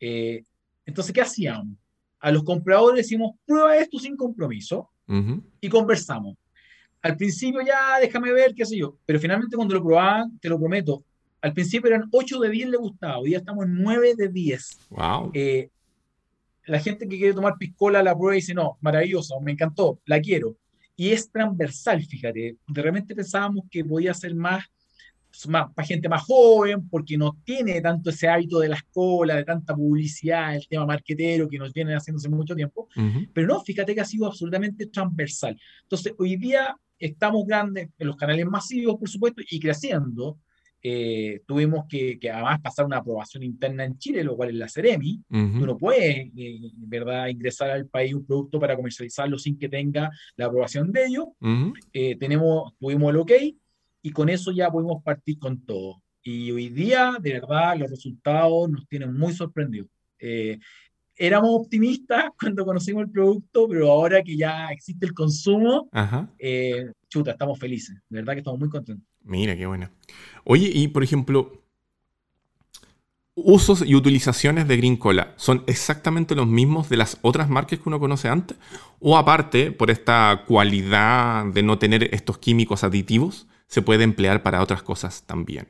entonces, 0.00 1.12
¿qué 1.12 1.20
hacíamos? 1.20 1.76
A 2.18 2.30
los 2.32 2.44
compradores 2.44 3.04
decimos, 3.04 3.36
prueba 3.44 3.76
esto 3.76 3.98
sin 3.98 4.16
compromiso 4.16 4.90
y 5.60 5.68
conversamos 5.68 6.36
al 7.06 7.16
principio 7.16 7.60
ya 7.64 7.98
déjame 8.00 8.32
ver, 8.32 8.54
qué 8.54 8.66
sé 8.66 8.76
yo, 8.76 8.96
pero 9.06 9.20
finalmente 9.20 9.56
cuando 9.56 9.74
lo 9.74 9.82
probaban, 9.82 10.38
te 10.38 10.48
lo 10.48 10.58
prometo, 10.58 11.04
al 11.40 11.52
principio 11.52 11.88
eran 11.88 12.08
8 12.10 12.40
de 12.40 12.50
10 12.50 12.68
le 12.70 12.76
gustaba, 12.76 13.18
hoy 13.18 13.30
ya 13.30 13.38
estamos 13.38 13.64
en 13.64 13.74
9 13.74 14.14
de 14.16 14.28
10. 14.28 14.78
Wow. 14.90 15.30
Eh, 15.32 15.70
la 16.66 16.80
gente 16.80 17.08
que 17.08 17.16
quiere 17.16 17.34
tomar 17.34 17.56
piscola 17.58 18.02
la 18.02 18.16
prueba 18.16 18.34
y 18.34 18.40
dice, 18.40 18.54
no, 18.54 18.76
maravilloso, 18.80 19.40
me 19.40 19.52
encantó, 19.52 20.00
la 20.04 20.20
quiero. 20.20 20.56
Y 20.96 21.10
es 21.10 21.30
transversal, 21.30 22.02
fíjate. 22.02 22.56
De 22.66 22.82
repente 22.82 23.14
pensábamos 23.14 23.64
que 23.70 23.84
podía 23.84 24.14
ser 24.14 24.34
más, 24.34 24.64
más 25.48 25.72
para 25.74 25.86
gente 25.86 26.08
más 26.08 26.22
joven, 26.22 26.88
porque 26.88 27.16
no 27.16 27.36
tiene 27.44 27.80
tanto 27.80 28.10
ese 28.10 28.28
hábito 28.28 28.58
de 28.58 28.70
la 28.70 28.76
escuela, 28.76 29.36
de 29.36 29.44
tanta 29.44 29.74
publicidad, 29.74 30.56
el 30.56 30.66
tema 30.66 30.86
marquetero 30.86 31.48
que 31.48 31.58
nos 31.58 31.72
viene 31.72 31.94
haciéndose 31.94 32.28
mucho 32.28 32.54
tiempo. 32.54 32.88
Pero 33.32 33.46
no, 33.46 33.60
fíjate 33.62 33.94
que 33.94 34.00
ha 34.00 34.06
sido 34.06 34.26
absolutamente 34.26 34.86
transversal. 34.86 35.58
Entonces, 35.82 36.14
hoy 36.18 36.36
día 36.36 36.74
estamos 36.98 37.46
grandes 37.46 37.90
en 37.98 38.06
los 38.06 38.16
canales 38.16 38.46
masivos, 38.46 38.96
por 38.96 39.08
supuesto, 39.08 39.42
y 39.48 39.60
creciendo. 39.60 40.38
Eh, 40.88 41.42
tuvimos 41.44 41.84
que, 41.88 42.16
además 42.32 42.60
pasar 42.60 42.86
una 42.86 42.98
aprobación 42.98 43.42
interna 43.42 43.82
en 43.82 43.98
Chile, 43.98 44.22
lo 44.22 44.36
cual 44.36 44.50
es 44.50 44.54
la 44.54 44.68
Ceremi. 44.68 45.20
Tú 45.28 45.66
no 45.66 45.76
puedes, 45.76 46.28
eh, 46.36 46.60
¿verdad?, 46.76 47.26
ingresar 47.26 47.70
al 47.70 47.88
país 47.88 48.14
un 48.14 48.24
producto 48.24 48.60
para 48.60 48.76
comercializarlo 48.76 49.36
sin 49.36 49.58
que 49.58 49.68
tenga 49.68 50.12
la 50.36 50.46
aprobación 50.46 50.92
de 50.92 51.06
ellos. 51.06 51.24
Eh, 51.92 52.16
tenemos, 52.20 52.72
tuvimos 52.78 53.10
el 53.10 53.16
OK 53.16 53.32
y 54.00 54.10
con 54.12 54.28
eso 54.28 54.52
ya 54.52 54.70
pudimos 54.70 55.02
partir 55.02 55.40
con 55.40 55.60
todo. 55.66 56.00
Y 56.22 56.52
hoy 56.52 56.68
día, 56.68 57.16
de 57.20 57.32
verdad, 57.32 57.76
los 57.76 57.90
resultados 57.90 58.70
nos 58.70 58.86
tienen 58.86 59.12
muy 59.12 59.32
sorprendidos 59.32 59.88
éramos 61.16 61.50
optimistas 61.52 62.26
cuando 62.40 62.64
conocimos 62.64 63.04
el 63.04 63.10
producto, 63.10 63.66
pero 63.68 63.90
ahora 63.90 64.22
que 64.22 64.36
ya 64.36 64.68
existe 64.68 65.06
el 65.06 65.14
consumo, 65.14 65.88
eh, 66.38 66.92
chuta, 67.08 67.32
estamos 67.32 67.58
felices. 67.58 67.96
De 68.08 68.18
verdad 68.18 68.34
que 68.34 68.40
estamos 68.40 68.60
muy 68.60 68.68
contentos. 68.68 69.06
Mira, 69.26 69.56
qué 69.56 69.66
buena. 69.66 69.90
Oye, 70.44 70.70
y 70.72 70.88
por 70.88 71.02
ejemplo, 71.02 71.62
usos 73.34 73.82
y 73.84 73.94
utilizaciones 73.94 74.68
de 74.68 74.76
Green 74.76 74.96
Cola, 74.96 75.34
¿son 75.36 75.64
exactamente 75.66 76.34
los 76.34 76.46
mismos 76.46 76.88
de 76.88 76.96
las 76.96 77.18
otras 77.22 77.50
marcas 77.50 77.80
que 77.80 77.88
uno 77.88 78.00
conoce 78.00 78.28
antes? 78.28 78.56
¿O 79.00 79.16
aparte, 79.16 79.72
por 79.72 79.90
esta 79.90 80.44
cualidad 80.46 81.44
de 81.46 81.62
no 81.62 81.78
tener 81.78 82.14
estos 82.14 82.38
químicos 82.38 82.84
aditivos, 82.84 83.46
se 83.66 83.82
puede 83.82 84.04
emplear 84.04 84.42
para 84.42 84.62
otras 84.62 84.82
cosas 84.82 85.24
también? 85.26 85.68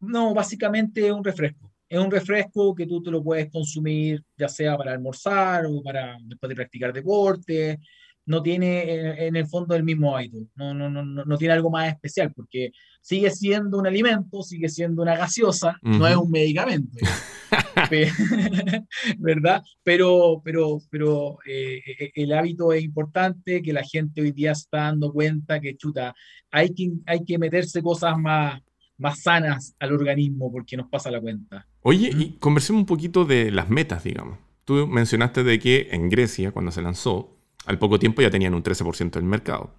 No, 0.00 0.34
básicamente 0.34 1.06
es 1.06 1.12
un 1.12 1.24
refresco 1.24 1.72
es 1.92 1.98
un 1.98 2.10
refresco 2.10 2.74
que 2.74 2.86
tú 2.86 3.02
te 3.02 3.10
lo 3.10 3.22
puedes 3.22 3.50
consumir 3.50 4.24
ya 4.34 4.48
sea 4.48 4.78
para 4.78 4.92
almorzar 4.92 5.66
o 5.66 5.82
para 5.82 6.16
después 6.22 6.48
de 6.48 6.56
practicar 6.56 6.90
deporte. 6.90 7.80
No 8.24 8.42
tiene 8.42 9.26
en 9.26 9.36
el 9.36 9.46
fondo 9.46 9.74
el 9.74 9.82
mismo 9.82 10.16
hábito, 10.16 10.38
no, 10.54 10.72
no, 10.72 10.88
no, 10.88 11.02
no 11.04 11.38
tiene 11.38 11.54
algo 11.54 11.70
más 11.70 11.88
especial 11.88 12.32
porque 12.32 12.70
sigue 13.00 13.30
siendo 13.30 13.78
un 13.78 13.86
alimento, 13.86 14.42
sigue 14.42 14.68
siendo 14.68 15.02
una 15.02 15.16
gaseosa, 15.16 15.76
no 15.82 16.06
es 16.06 16.16
un 16.16 16.30
medicamento. 16.30 16.98
¿Verdad? 19.18 19.62
Pero, 19.82 20.40
pero, 20.44 20.78
pero 20.90 21.38
eh, 21.46 21.80
eh, 21.86 22.12
el 22.14 22.32
hábito 22.32 22.72
es 22.72 22.82
importante, 22.82 23.62
que 23.62 23.72
la 23.72 23.82
gente 23.82 24.22
hoy 24.22 24.32
día 24.32 24.52
está 24.52 24.82
dando 24.82 25.12
cuenta 25.12 25.60
que, 25.60 25.76
chuta, 25.76 26.14
hay 26.50 26.72
que, 26.74 26.92
hay 27.06 27.24
que 27.24 27.38
meterse 27.38 27.82
cosas 27.82 28.16
más, 28.18 28.60
más 28.98 29.22
sanas 29.22 29.74
al 29.78 29.92
organismo 29.92 30.50
porque 30.50 30.76
nos 30.76 30.88
pasa 30.88 31.10
la 31.10 31.20
cuenta. 31.20 31.66
Oye, 31.82 32.10
y 32.16 32.36
conversemos 32.38 32.80
un 32.80 32.86
poquito 32.86 33.24
de 33.24 33.50
las 33.50 33.68
metas, 33.68 34.04
digamos. 34.04 34.38
Tú 34.64 34.86
mencionaste 34.86 35.42
de 35.42 35.58
que 35.58 35.88
en 35.90 36.08
Grecia, 36.08 36.52
cuando 36.52 36.70
se 36.70 36.82
lanzó, 36.82 37.36
al 37.66 37.78
poco 37.78 37.98
tiempo 37.98 38.22
ya 38.22 38.30
tenían 38.30 38.54
un 38.54 38.62
13% 38.62 39.10
del 39.12 39.24
mercado. 39.24 39.74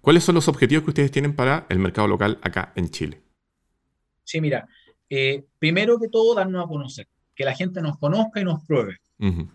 ¿Cuáles 0.00 0.24
son 0.24 0.34
los 0.34 0.48
objetivos 0.48 0.84
que 0.84 0.90
ustedes 0.90 1.10
tienen 1.10 1.34
para 1.34 1.66
el 1.68 1.78
mercado 1.78 2.06
local 2.06 2.38
acá 2.42 2.72
en 2.76 2.90
Chile? 2.90 3.22
Sí, 4.22 4.40
mira, 4.40 4.68
eh, 5.08 5.44
primero 5.58 5.98
que 5.98 6.08
todo, 6.08 6.34
darnos 6.34 6.64
a 6.64 6.68
conocer, 6.68 7.08
que 7.34 7.44
la 7.44 7.54
gente 7.54 7.80
nos 7.80 7.98
conozca 7.98 8.40
y 8.40 8.44
nos 8.44 8.64
pruebe, 8.64 8.98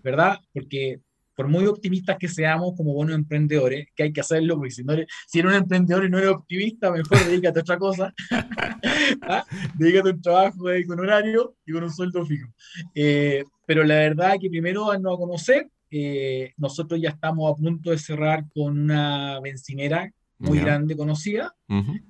¿verdad? 0.04 0.40
Porque 0.54 1.00
por 1.36 1.48
muy 1.48 1.66
optimistas 1.66 2.18
que 2.20 2.28
seamos 2.28 2.74
como 2.76 2.94
buenos 2.94 3.16
emprendedores, 3.16 3.88
que 3.96 4.04
hay 4.04 4.14
que 4.14 4.22
hacerlo, 4.22 4.58
porque 4.58 4.72
si, 4.72 4.84
no 4.84 4.94
eres, 4.94 5.08
si 5.28 5.40
eres 5.40 5.52
un 5.52 5.58
emprendedor 5.58 6.06
y 6.06 6.10
no 6.10 6.20
eres 6.20 6.32
optimista, 6.32 6.92
mejor 6.92 7.18
dedícate 7.26 7.60
a 7.60 7.62
otra 7.62 7.78
cosa. 7.78 8.14
¿Ah? 9.24 9.44
Dedícate 9.76 10.10
a 10.10 10.14
un 10.14 10.22
trabajo 10.22 10.66
con 10.88 11.00
horario 11.00 11.56
y 11.66 11.72
con 11.72 11.84
un 11.84 11.92
sueldo 11.92 12.26
fijo. 12.26 12.48
Eh, 12.94 13.44
pero 13.66 13.84
la 13.84 13.96
verdad 13.96 14.36
es 14.36 14.42
que 14.42 14.50
primero 14.50 14.88
darnos 14.88 15.16
a 15.16 15.18
conocer, 15.18 15.68
eh, 15.92 16.54
nosotros 16.58 17.00
ya 17.00 17.10
estamos 17.10 17.52
a 17.52 17.56
punto 17.56 17.92
de 17.92 17.98
cerrar 17.98 18.46
con 18.54 18.80
una 18.80 19.40
bencinera 19.42 20.12
muy 20.40 20.60
grande 20.60 20.96
conocida. 20.96 21.54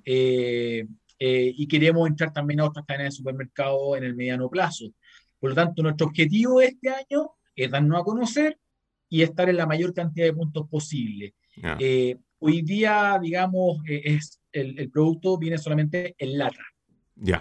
Eh, 0.04 0.86
y 1.18 1.68
queremos 1.68 2.08
entrar 2.08 2.32
también 2.32 2.60
a 2.60 2.64
otras 2.64 2.84
cadenas 2.86 3.12
de 3.12 3.18
supermercado 3.18 3.96
en 3.96 4.04
el 4.04 4.16
mediano 4.16 4.48
plazo. 4.48 4.86
Por 5.38 5.50
lo 5.50 5.56
tanto, 5.56 5.82
nuestro 5.82 6.06
objetivo 6.06 6.60
este 6.60 6.88
año 6.88 7.30
es 7.54 7.70
darnos 7.70 8.00
a 8.00 8.04
conocer, 8.04 8.58
y 9.12 9.20
estar 9.20 9.46
en 9.50 9.58
la 9.58 9.66
mayor 9.66 9.92
cantidad 9.92 10.24
de 10.24 10.32
puntos 10.32 10.66
posible. 10.70 11.34
Eh, 11.78 12.16
hoy 12.38 12.62
día, 12.62 13.18
digamos, 13.20 13.76
eh, 13.86 14.00
es, 14.06 14.40
el, 14.50 14.90
producto 14.90 15.36
viene 15.36 15.58
solamente 15.58 16.14
en 16.16 16.38
lata. 16.38 16.62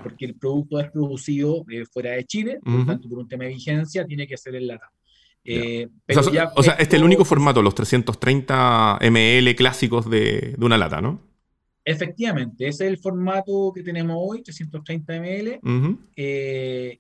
Porque 0.04 0.26
el 0.26 0.36
producto 0.36 0.82
es 0.82 0.92
producido 0.92 1.64
eh, 1.72 1.86
fuera 1.86 2.12
de 2.12 2.26
Chile, 2.26 2.60
por 2.62 2.74
lo 2.74 2.86
tanto, 2.86 3.08
por 3.08 3.20
un 3.20 3.28
tema 3.30 3.46
de 3.46 3.52
vigencia, 3.52 4.06
tiene 4.06 4.28
que 4.28 4.36
ser 4.36 4.56
en 4.56 4.68
lata. 4.68 4.92
O 6.56 6.64
sea, 6.64 6.74
este 6.74 6.96
es 6.96 7.02
el 7.02 7.04
único 7.04 7.26
formato, 7.26 7.62
los 7.62 7.76
330 7.76 9.00
ml 9.02 9.56
clásicos 9.56 10.10
de, 10.10 10.56
de, 10.58 10.66
una 10.66 10.78
lata, 10.78 11.02
¿no? 11.02 11.20
Efectivamente, 11.84 12.68
ese 12.68 12.86
es 12.86 12.92
el 12.92 12.98
formato 12.98 13.72
que 13.74 13.82
tenemos 13.82 14.16
hoy, 14.20 14.44
330 14.44 15.14
ml, 15.20 15.60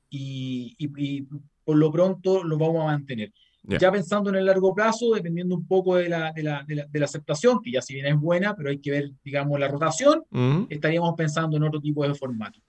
y, 0.09 0.75
y, 0.77 1.27
por 1.63 1.77
lo 1.77 1.91
pronto 1.91 2.43
lo 2.43 2.57
vamos 2.57 2.83
a 2.83 2.87
mantener. 2.87 3.31
Ya 3.63 3.91
pensando 3.91 4.31
en 4.31 4.37
el 4.37 4.45
largo 4.45 4.73
plazo, 4.73 5.13
dependiendo 5.13 5.55
un 5.55 5.67
poco 5.67 5.95
de 5.95 6.09
la, 6.09 6.31
de 6.31 6.41
la, 6.41 6.63
de 6.65 6.99
la, 6.99 7.05
aceptación, 7.05 7.61
que 7.61 7.71
ya 7.71 7.81
si 7.81 7.93
bien 7.93 8.07
es 8.07 8.19
buena, 8.19 8.55
pero 8.55 8.71
hay 8.71 8.79
que 8.79 8.89
ver, 8.89 9.11
digamos, 9.23 9.59
la 9.59 9.67
rotación, 9.67 10.23
estaríamos 10.67 11.13
pensando 11.15 11.57
en 11.57 11.63
otro 11.63 11.79
tipo 11.79 12.05
de 12.07 12.15
formato. 12.15 12.59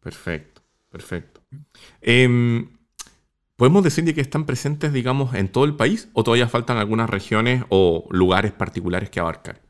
Perfecto, 0.00 0.60
perfecto. 0.90 1.40
¿Podemos 3.62 3.84
decir 3.84 4.12
que 4.12 4.20
están 4.20 4.44
presentes, 4.44 4.92
digamos, 4.92 5.36
en 5.36 5.46
todo 5.46 5.64
el 5.64 5.76
país 5.76 6.08
o 6.14 6.24
todavía 6.24 6.48
faltan 6.48 6.78
algunas 6.78 7.08
regiones 7.08 7.62
o 7.68 8.08
lugares 8.10 8.50
particulares 8.50 9.08
que 9.08 9.20
abarcar? 9.20 9.62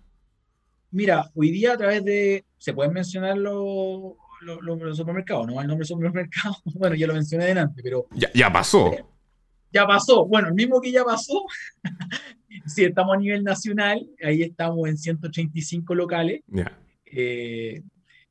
Mira, 0.91 1.31
hoy 1.35 1.51
día 1.51 1.75
a 1.75 1.77
través 1.77 2.03
de, 2.03 2.43
se 2.57 2.73
pueden 2.73 2.95
mencionar 2.95 3.37
los, 3.37 4.15
los, 4.41 4.97
supermercados, 4.97 5.47
no 5.47 5.61
el 5.61 5.67
nombre 5.67 5.85
supermercado, 5.85 6.57
bueno, 6.75 6.95
ya 6.95 7.07
lo 7.07 7.13
mencioné 7.13 7.45
delante, 7.45 7.83
pero... 7.83 8.07
Ya, 8.13 8.31
ya 8.33 8.51
pasó. 8.51 8.95
Eh, 8.95 9.05
ya 9.75 9.87
pasó. 9.87 10.25
Bueno, 10.25 10.49
el 10.49 10.55
mismo 10.55 10.81
que 10.81 10.91
ya 10.91 11.05
pasó, 11.05 11.45
si 12.65 12.85
estamos 12.85 13.15
a 13.15 13.19
nivel 13.19 13.45
nacional, 13.45 14.09
ahí 14.25 14.41
estamos 14.41 14.89
en 14.89 14.97
185 14.97 15.95
locales. 15.95 16.41
Eh, 17.05 17.83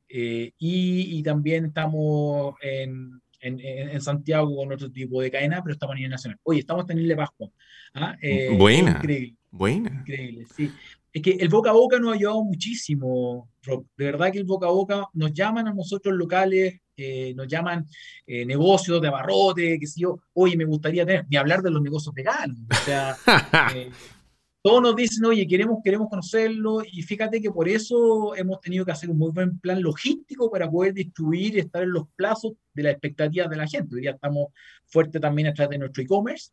eh, 0.08 0.52
y, 0.58 1.22
también 1.22 1.66
estamos 1.66 2.56
en, 2.60 3.21
en, 3.42 4.00
Santiago 4.00 4.56
con 4.56 4.72
otro 4.72 4.90
tipo 4.90 5.20
de 5.20 5.30
cadena, 5.30 5.62
pero 5.62 5.74
estamos 5.74 5.94
a 5.94 5.96
nivel 5.96 6.10
nacional. 6.10 6.38
Oye, 6.42 6.60
estamos 6.60 6.88
en 6.88 6.98
Isla 6.98 7.16
Pascua. 7.16 7.50
¿ah? 7.94 8.16
Eh, 8.22 8.54
buena. 8.56 8.92
Increíble. 8.92 9.36
Buena. 9.50 9.90
Increíble, 9.90 10.46
sí. 10.54 10.70
Es 11.12 11.20
que 11.20 11.32
el 11.32 11.48
boca 11.48 11.70
a 11.70 11.74
boca 11.74 11.98
nos 11.98 12.12
ha 12.12 12.14
ayudado 12.14 12.42
muchísimo, 12.42 13.50
Rob. 13.62 13.84
De 13.96 14.06
verdad 14.06 14.32
que 14.32 14.38
el 14.38 14.44
boca 14.44 14.66
a 14.66 14.70
boca 14.70 15.06
nos 15.12 15.32
llaman 15.32 15.68
a 15.68 15.74
nosotros 15.74 16.14
locales 16.14 16.82
eh, 16.94 17.32
nos 17.34 17.48
llaman 17.48 17.86
eh, 18.26 18.44
negocios 18.44 19.00
de 19.00 19.08
abarrote, 19.08 19.78
que 19.78 19.86
si 19.86 20.02
yo, 20.02 20.20
oye, 20.34 20.56
me 20.56 20.66
gustaría 20.66 21.06
tener, 21.06 21.26
ni 21.28 21.36
hablar 21.36 21.62
de 21.62 21.70
los 21.70 21.80
negocios 21.80 22.14
veganos. 22.14 22.58
O 22.70 22.84
sea, 22.84 23.16
todos 24.62 24.80
nos 24.80 24.94
dicen, 24.94 25.24
oye, 25.24 25.46
queremos, 25.46 25.78
queremos 25.82 26.08
conocerlo, 26.08 26.82
y 26.84 27.02
fíjate 27.02 27.42
que 27.42 27.50
por 27.50 27.68
eso 27.68 28.36
hemos 28.36 28.60
tenido 28.60 28.84
que 28.84 28.92
hacer 28.92 29.10
un 29.10 29.18
muy 29.18 29.32
buen 29.32 29.58
plan 29.58 29.82
logístico 29.82 30.48
para 30.50 30.70
poder 30.70 30.94
distribuir 30.94 31.56
y 31.56 31.58
estar 31.58 31.82
en 31.82 31.92
los 31.92 32.06
plazos 32.14 32.52
de 32.72 32.84
las 32.84 32.92
expectativas 32.92 33.50
de 33.50 33.56
la 33.56 33.66
gente. 33.66 33.96
Hoy 33.96 34.02
día 34.02 34.12
estamos 34.12 34.48
fuertes 34.86 35.20
también 35.20 35.48
a 35.48 35.52
través 35.52 35.70
de 35.70 35.78
nuestro 35.78 36.04
e-commerce, 36.04 36.50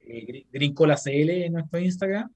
eh, 0.00 0.46
Green 0.50 0.72
Cola 0.72 0.96
CL 0.96 1.30
en 1.30 1.52
nuestro 1.52 1.78
Instagram. 1.78 2.30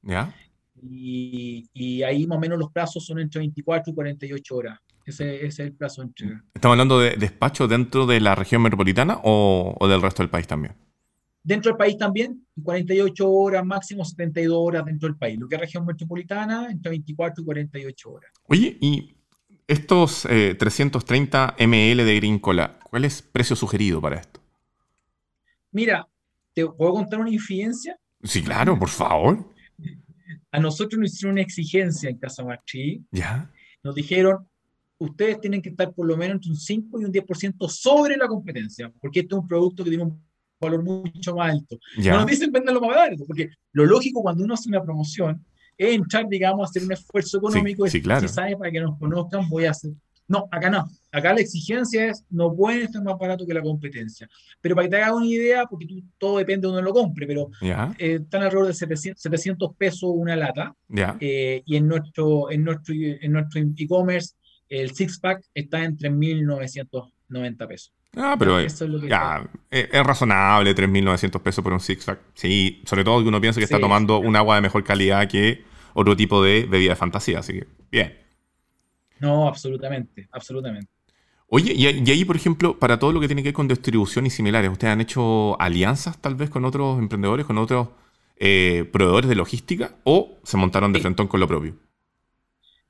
Y, 0.82 1.66
y, 1.72 2.02
ahí 2.02 2.26
más 2.26 2.36
o 2.36 2.40
menos 2.40 2.58
los 2.58 2.70
plazos 2.70 3.02
son 3.06 3.18
entre 3.18 3.38
24 3.38 3.90
y 3.90 3.94
48 3.94 4.54
horas. 4.54 4.78
Ese, 5.06 5.46
es 5.46 5.58
el 5.60 5.72
plazo 5.72 6.02
entre. 6.02 6.42
¿Estamos 6.54 6.74
hablando 6.74 7.00
de 7.00 7.16
despacho 7.16 7.66
dentro 7.66 8.04
de 8.04 8.20
la 8.20 8.34
región 8.34 8.60
metropolitana 8.60 9.18
o, 9.22 9.74
o 9.78 9.88
del 9.88 10.02
resto 10.02 10.22
del 10.22 10.28
país 10.28 10.46
también? 10.46 10.74
Dentro 11.46 11.70
del 11.70 11.76
país 11.76 11.96
también, 11.96 12.44
48 12.60 13.30
horas, 13.30 13.64
máximo 13.64 14.04
72 14.04 14.56
horas 14.58 14.84
dentro 14.84 15.08
del 15.08 15.16
país. 15.16 15.38
Lo 15.38 15.46
que 15.46 15.54
es 15.54 15.60
región 15.60 15.86
metropolitana, 15.86 16.68
entre 16.68 16.90
24 16.90 17.40
y 17.40 17.44
48 17.44 18.10
horas. 18.10 18.32
Oye, 18.48 18.76
y 18.80 19.14
estos 19.68 20.22
330 20.22 21.54
eh, 21.56 21.66
ml 21.68 22.04
de 22.04 22.16
Green 22.16 22.40
Cola, 22.40 22.80
¿cuál 22.90 23.04
es 23.04 23.20
el 23.20 23.28
precio 23.28 23.54
sugerido 23.54 24.00
para 24.00 24.16
esto? 24.16 24.40
Mira, 25.70 26.08
¿te 26.52 26.66
puedo 26.66 26.94
contar 26.94 27.20
una 27.20 27.30
infidencia? 27.30 27.96
Sí, 28.24 28.42
claro, 28.42 28.76
por 28.76 28.88
favor. 28.88 29.48
A 30.50 30.58
nosotros 30.58 30.98
nos 30.98 31.12
hicieron 31.12 31.34
una 31.34 31.42
exigencia 31.42 32.10
en 32.10 32.18
Casa 32.18 32.42
Marchi. 32.42 33.04
Ya. 33.12 33.48
Nos 33.84 33.94
dijeron, 33.94 34.48
ustedes 34.98 35.40
tienen 35.40 35.62
que 35.62 35.68
estar 35.68 35.94
por 35.94 36.08
lo 36.08 36.16
menos 36.16 36.34
entre 36.34 36.50
un 36.50 36.56
5 36.56 37.00
y 37.00 37.04
un 37.04 37.12
10% 37.12 37.68
sobre 37.68 38.16
la 38.16 38.26
competencia, 38.26 38.92
porque 39.00 39.20
este 39.20 39.32
es 39.36 39.40
un 39.40 39.46
producto 39.46 39.84
que 39.84 39.90
tiene 39.90 40.06
un 40.06 40.26
valor 40.60 40.82
mucho 40.82 41.34
más 41.34 41.52
alto. 41.52 41.78
No 41.96 42.18
nos 42.18 42.26
dicen 42.26 42.52
venderlo 42.52 42.80
más 42.80 42.90
barato, 42.90 43.24
porque 43.26 43.50
lo 43.72 43.84
lógico 43.84 44.22
cuando 44.22 44.44
uno 44.44 44.54
hace 44.54 44.68
una 44.68 44.82
promoción 44.82 45.44
es 45.76 45.94
entrar, 45.94 46.26
digamos, 46.28 46.66
a 46.66 46.70
hacer 46.70 46.84
un 46.84 46.92
esfuerzo 46.92 47.38
económico. 47.38 47.86
Sí, 47.86 48.00
claro. 48.00 48.26
Si 48.26 48.32
sabes, 48.32 48.56
para 48.56 48.70
que 48.70 48.80
nos 48.80 48.98
conozcan, 48.98 49.48
voy 49.48 49.66
a 49.66 49.70
hacer. 49.70 49.92
No, 50.28 50.48
acá 50.50 50.70
no. 50.70 50.88
Acá 51.12 51.32
la 51.32 51.40
exigencia 51.40 52.08
es, 52.08 52.24
no 52.30 52.54
pueden 52.54 52.82
estar 52.82 53.02
más 53.02 53.16
barato 53.18 53.46
que 53.46 53.54
la 53.54 53.62
competencia. 53.62 54.28
Pero 54.60 54.74
para 54.74 54.86
que 54.86 54.90
te 54.90 54.96
hagas 54.96 55.14
una 55.14 55.26
idea, 55.26 55.66
porque 55.66 55.86
tú, 55.86 56.02
todo 56.18 56.38
depende 56.38 56.66
de 56.66 56.72
donde 56.72 56.82
lo 56.82 56.92
compre, 56.92 57.26
pero 57.26 57.48
eh, 57.62 58.18
están 58.22 58.42
alrededor 58.42 58.68
de 58.68 58.74
700, 58.74 59.74
pesos 59.76 60.10
una 60.12 60.34
lata. 60.34 60.74
Eh, 61.20 61.62
y 61.64 61.76
en 61.76 61.86
nuestro 61.86 62.50
en 62.50 62.64
nuestro 62.64 62.94
en 62.94 63.32
nuestro 63.32 63.60
e-commerce, 63.60 64.34
el 64.68 64.90
six 64.92 65.20
pack 65.20 65.44
está 65.54 65.84
entre 65.84 66.10
1.990 66.10 67.68
pesos. 67.68 67.92
Ah, 68.16 68.34
pero 68.38 68.58
es, 68.58 68.82
ya, 69.06 69.46
es, 69.70 69.90
razonable 70.02 70.74
3.900 70.74 71.38
pesos 71.42 71.62
por 71.62 71.74
un 71.74 71.80
six-pack. 71.80 72.18
Sí, 72.32 72.82
sobre 72.86 73.04
todo 73.04 73.22
que 73.22 73.28
uno 73.28 73.40
piensa 73.42 73.60
que 73.60 73.64
está 73.64 73.78
tomando 73.78 74.18
un 74.18 74.34
agua 74.36 74.54
de 74.54 74.62
mejor 74.62 74.82
calidad 74.84 75.28
que 75.28 75.64
otro 75.92 76.16
tipo 76.16 76.42
de 76.42 76.64
bebida 76.64 76.90
de 76.90 76.96
fantasía, 76.96 77.40
así 77.40 77.52
que 77.52 77.66
bien. 77.90 78.18
No, 79.20 79.46
absolutamente, 79.46 80.28
absolutamente. 80.32 80.90
Oye, 81.48 81.74
y, 81.74 81.86
ahí, 81.86 82.24
por 82.24 82.36
ejemplo, 82.36 82.78
para 82.78 82.98
todo 82.98 83.12
lo 83.12 83.20
que 83.20 83.28
tiene 83.28 83.42
que 83.42 83.48
ver 83.48 83.54
con 83.54 83.68
distribución 83.68 84.26
y 84.26 84.30
similares, 84.30 84.70
¿ustedes 84.70 84.92
han 84.92 85.00
hecho 85.00 85.60
alianzas 85.60 86.18
tal 86.18 86.34
vez 86.34 86.50
con 86.50 86.64
otros 86.64 86.98
emprendedores, 86.98 87.46
con 87.46 87.58
otros 87.58 87.88
eh, 88.36 88.88
proveedores 88.92 89.28
de 89.28 89.36
logística 89.36 89.94
o 90.04 90.38
se 90.42 90.56
montaron 90.56 90.92
de 90.92 91.00
frente 91.00 91.28
con 91.28 91.38
lo 91.38 91.46
propio? 91.46 91.74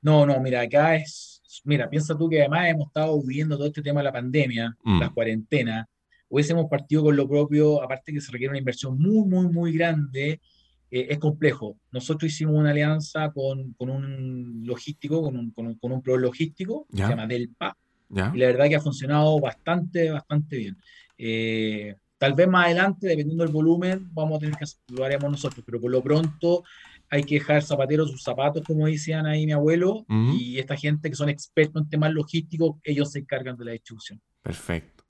No, 0.01 0.25
no, 0.25 0.39
mira, 0.39 0.61
acá 0.61 0.95
es 0.95 1.36
mira, 1.65 1.89
piensa 1.89 2.17
tú 2.17 2.29
que 2.29 2.39
además 2.39 2.67
hemos 2.69 2.87
estado 2.87 3.21
viviendo 3.21 3.57
todo 3.57 3.67
este 3.67 3.81
tema 3.81 3.99
de 3.99 4.05
la 4.05 4.13
pandemia, 4.13 4.75
mm. 4.83 4.99
las 4.99 5.11
cuarentenas, 5.11 5.87
hubiésemos 6.29 6.65
partido 6.69 7.03
con 7.03 7.15
lo 7.15 7.27
propio, 7.27 7.81
aparte 7.81 8.13
que 8.13 8.21
se 8.21 8.31
requiere 8.31 8.51
una 8.51 8.59
inversión 8.59 8.97
muy, 8.99 9.27
muy, 9.27 9.47
muy 9.47 9.73
grande, 9.73 10.41
eh, 10.89 11.07
es 11.09 11.17
complejo. 11.19 11.77
Nosotros 11.91 12.31
hicimos 12.31 12.55
una 12.55 12.71
alianza 12.71 13.31
con, 13.31 13.73
con 13.73 13.89
un 13.89 14.63
logístico, 14.65 15.21
con 15.21 15.37
un, 15.37 15.51
con 15.51 15.67
un, 15.67 15.75
con 15.75 15.91
un 15.91 16.01
proveedor 16.01 16.27
logístico, 16.27 16.85
que 16.89 16.97
se 16.97 17.09
llama 17.09 17.27
Delpa, 17.27 17.77
y 18.09 18.37
la 18.37 18.47
verdad 18.47 18.69
que 18.69 18.75
ha 18.75 18.81
funcionado 18.81 19.39
bastante, 19.39 20.09
bastante 20.11 20.57
bien. 20.57 20.77
Eh, 21.17 21.95
tal 22.17 22.33
vez 22.33 22.47
más 22.47 22.65
adelante, 22.65 23.07
dependiendo 23.07 23.43
del 23.43 23.53
volumen, 23.53 24.09
vamos 24.13 24.37
a 24.37 24.39
tener 24.39 24.55
que 24.55 24.65
lo 24.93 25.03
haremos 25.03 25.29
nosotros, 25.29 25.63
pero 25.65 25.81
por 25.81 25.91
lo 25.91 26.01
pronto 26.01 26.63
hay 27.09 27.23
que 27.23 27.35
dejar 27.35 27.63
zapateros 27.63 28.11
sus 28.11 28.23
zapatos, 28.23 28.63
como 28.65 28.85
decían 28.87 29.25
ahí 29.25 29.45
mi 29.45 29.53
abuelo, 29.53 30.05
y 30.09 30.59
esta 30.59 30.75
gente 30.75 31.09
que 31.09 31.15
son 31.15 31.29
expertos 31.29 31.81
en 31.81 31.89
temas 31.89 32.11
logísticos, 32.11 32.77
ellos 32.83 33.11
se 33.11 33.19
encargan 33.19 33.57
de 33.57 33.65
la 33.65 33.71
distribución. 33.71 34.21
Perfecto, 34.41 35.03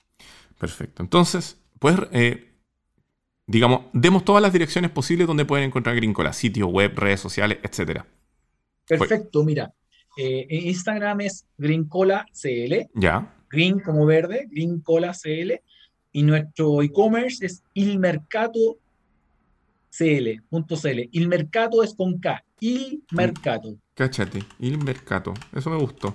perfecto. 0.58 1.02
Entonces, 1.02 1.60
pues, 1.78 1.96
eh, 2.12 2.52
digamos, 3.46 3.82
demos 3.92 4.24
todas 4.24 4.42
las 4.42 4.52
direcciones 4.52 4.90
posibles 4.90 5.26
donde 5.26 5.44
pueden 5.44 5.66
encontrar 5.66 5.96
Grincola, 5.96 6.32
sitio 6.32 6.68
web, 6.68 6.92
redes 6.96 7.20
sociales, 7.20 7.58
etcétera. 7.62 8.06
Perfecto, 8.86 9.42
mira, 9.44 9.72
eh, 10.16 10.46
Instagram 10.48 11.22
es 11.22 11.46
Grincola 11.56 12.26
CL, 12.32 12.88
ya. 12.94 13.34
Green 13.50 13.80
como 13.80 14.06
verde, 14.06 14.46
Grincola 14.50 15.12
CL, 15.12 15.62
y 16.12 16.22
nuestro 16.22 16.82
e-commerce 16.82 17.44
es 17.44 17.62
ilmercato 17.74 18.78
CL.cl. 19.98 21.08
Il 21.10 21.28
mercato 21.28 21.82
es 21.82 21.94
con 21.94 22.20
K. 22.20 22.44
Il 22.60 23.02
mercato. 23.10 23.76
Cáchate, 23.94 24.40
il 24.60 24.78
mercato. 24.78 25.34
Eso 25.52 25.70
me 25.70 25.76
gustó. 25.76 26.14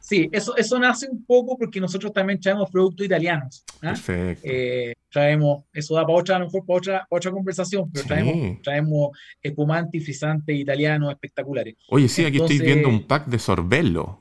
Sí, 0.00 0.28
eso, 0.32 0.54
eso 0.54 0.78
nace 0.78 1.08
un 1.08 1.24
poco 1.24 1.56
porque 1.56 1.80
nosotros 1.80 2.12
también 2.12 2.38
traemos 2.38 2.70
productos 2.70 3.06
italianos. 3.06 3.64
¿ah? 3.76 3.88
Perfecto. 3.92 4.46
Eh, 4.46 4.92
traemos, 5.10 5.64
eso 5.72 5.94
da 5.94 6.02
para 6.02 6.18
otra, 6.18 6.36
a 6.36 6.38
lo 6.40 6.44
mejor 6.44 6.66
para 6.66 6.76
otra, 6.76 7.06
otra 7.08 7.30
conversación, 7.30 7.90
pero 7.90 8.06
traemos, 8.06 8.62
traemos 8.62 9.18
espumantes 9.40 10.02
y 10.02 10.04
frisantes 10.04 10.58
italianos 10.58 11.10
espectaculares. 11.10 11.76
Oye, 11.88 12.06
sí, 12.08 12.22
aquí 12.22 12.36
estoy 12.36 12.58
viendo 12.58 12.90
un 12.90 13.06
pack 13.06 13.28
de 13.28 13.38
sorbello. 13.38 14.18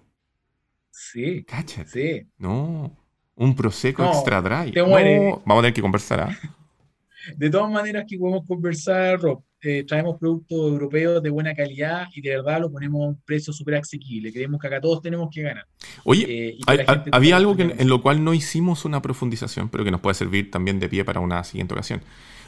Sí. 0.89 1.43
Cáchate. 1.43 2.22
Sí. 2.22 2.28
No, 2.38 2.95
un 3.36 3.53
Prosecco 3.53 4.05
Extra 4.05 4.41
Dry. 4.41 4.72
Te 4.72 4.82
vamos 4.82 4.99
a 4.99 5.55
tener 5.57 5.74
que 5.74 5.82
conversar. 5.82 6.22
¿ah? 6.22 6.38
De 7.36 7.50
todas 7.50 7.72
maneras, 7.72 8.06
que 8.08 8.18
podemos 8.18 8.46
conversar, 8.46 9.20
Rob. 9.20 9.44
Eh, 9.66 9.86
traemos 9.88 10.18
productos 10.20 10.58
europeos 10.58 11.24
de 11.24 11.30
buena 11.30 11.56
calidad 11.56 12.08
y 12.14 12.20
de 12.20 12.32
verdad 12.32 12.60
lo 12.60 12.70
ponemos 12.70 13.02
a 13.02 13.08
un 13.08 13.22
precio 13.22 13.54
súper 13.54 13.76
asequible. 13.76 14.34
Creemos 14.34 14.60
que 14.60 14.68
acá 14.68 14.82
todos 14.82 15.02
tenemos 15.02 15.30
que 15.32 15.42
ganar. 15.42 15.66
Oye, 16.04 16.50
eh, 16.50 16.58
había 17.14 17.38
algo 17.38 17.56
en 17.58 17.88
lo 17.88 18.02
cual 18.02 18.26
no 18.26 18.34
hicimos 18.34 18.84
una 18.84 19.02
profundización, 19.02 19.70
pero 19.70 19.86
que 19.86 19.92
nos 19.92 20.02
puede 20.02 20.16
servir 20.16 20.52
también 20.52 20.82
de 20.82 20.90
pie 20.90 21.06
para 21.06 21.22
una 21.22 21.46
siguiente 21.46 21.74
ocasión. 21.74 22.02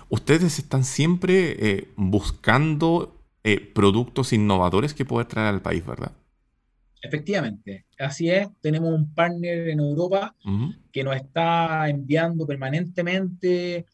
Ustedes 0.10 0.60
están 0.60 0.84
siempre 0.84 1.56
eh, 1.58 1.88
buscando 1.96 3.14
productos 3.76 4.34
innovadores 4.34 4.96
que 4.96 5.06
poder 5.06 5.28
traer 5.28 5.54
al 5.54 5.62
país, 5.62 5.86
¿verdad? 5.86 6.12
Efectivamente, 7.00 7.86
así 8.00 8.28
es. 8.28 8.48
Tenemos 8.60 8.92
un 8.92 9.14
partner 9.14 9.70
en 9.70 9.80
Europa 9.80 10.36
que 10.92 11.04
nos 11.04 11.16
está 11.16 11.88
enviando 11.88 12.48
permanentemente 12.48 13.86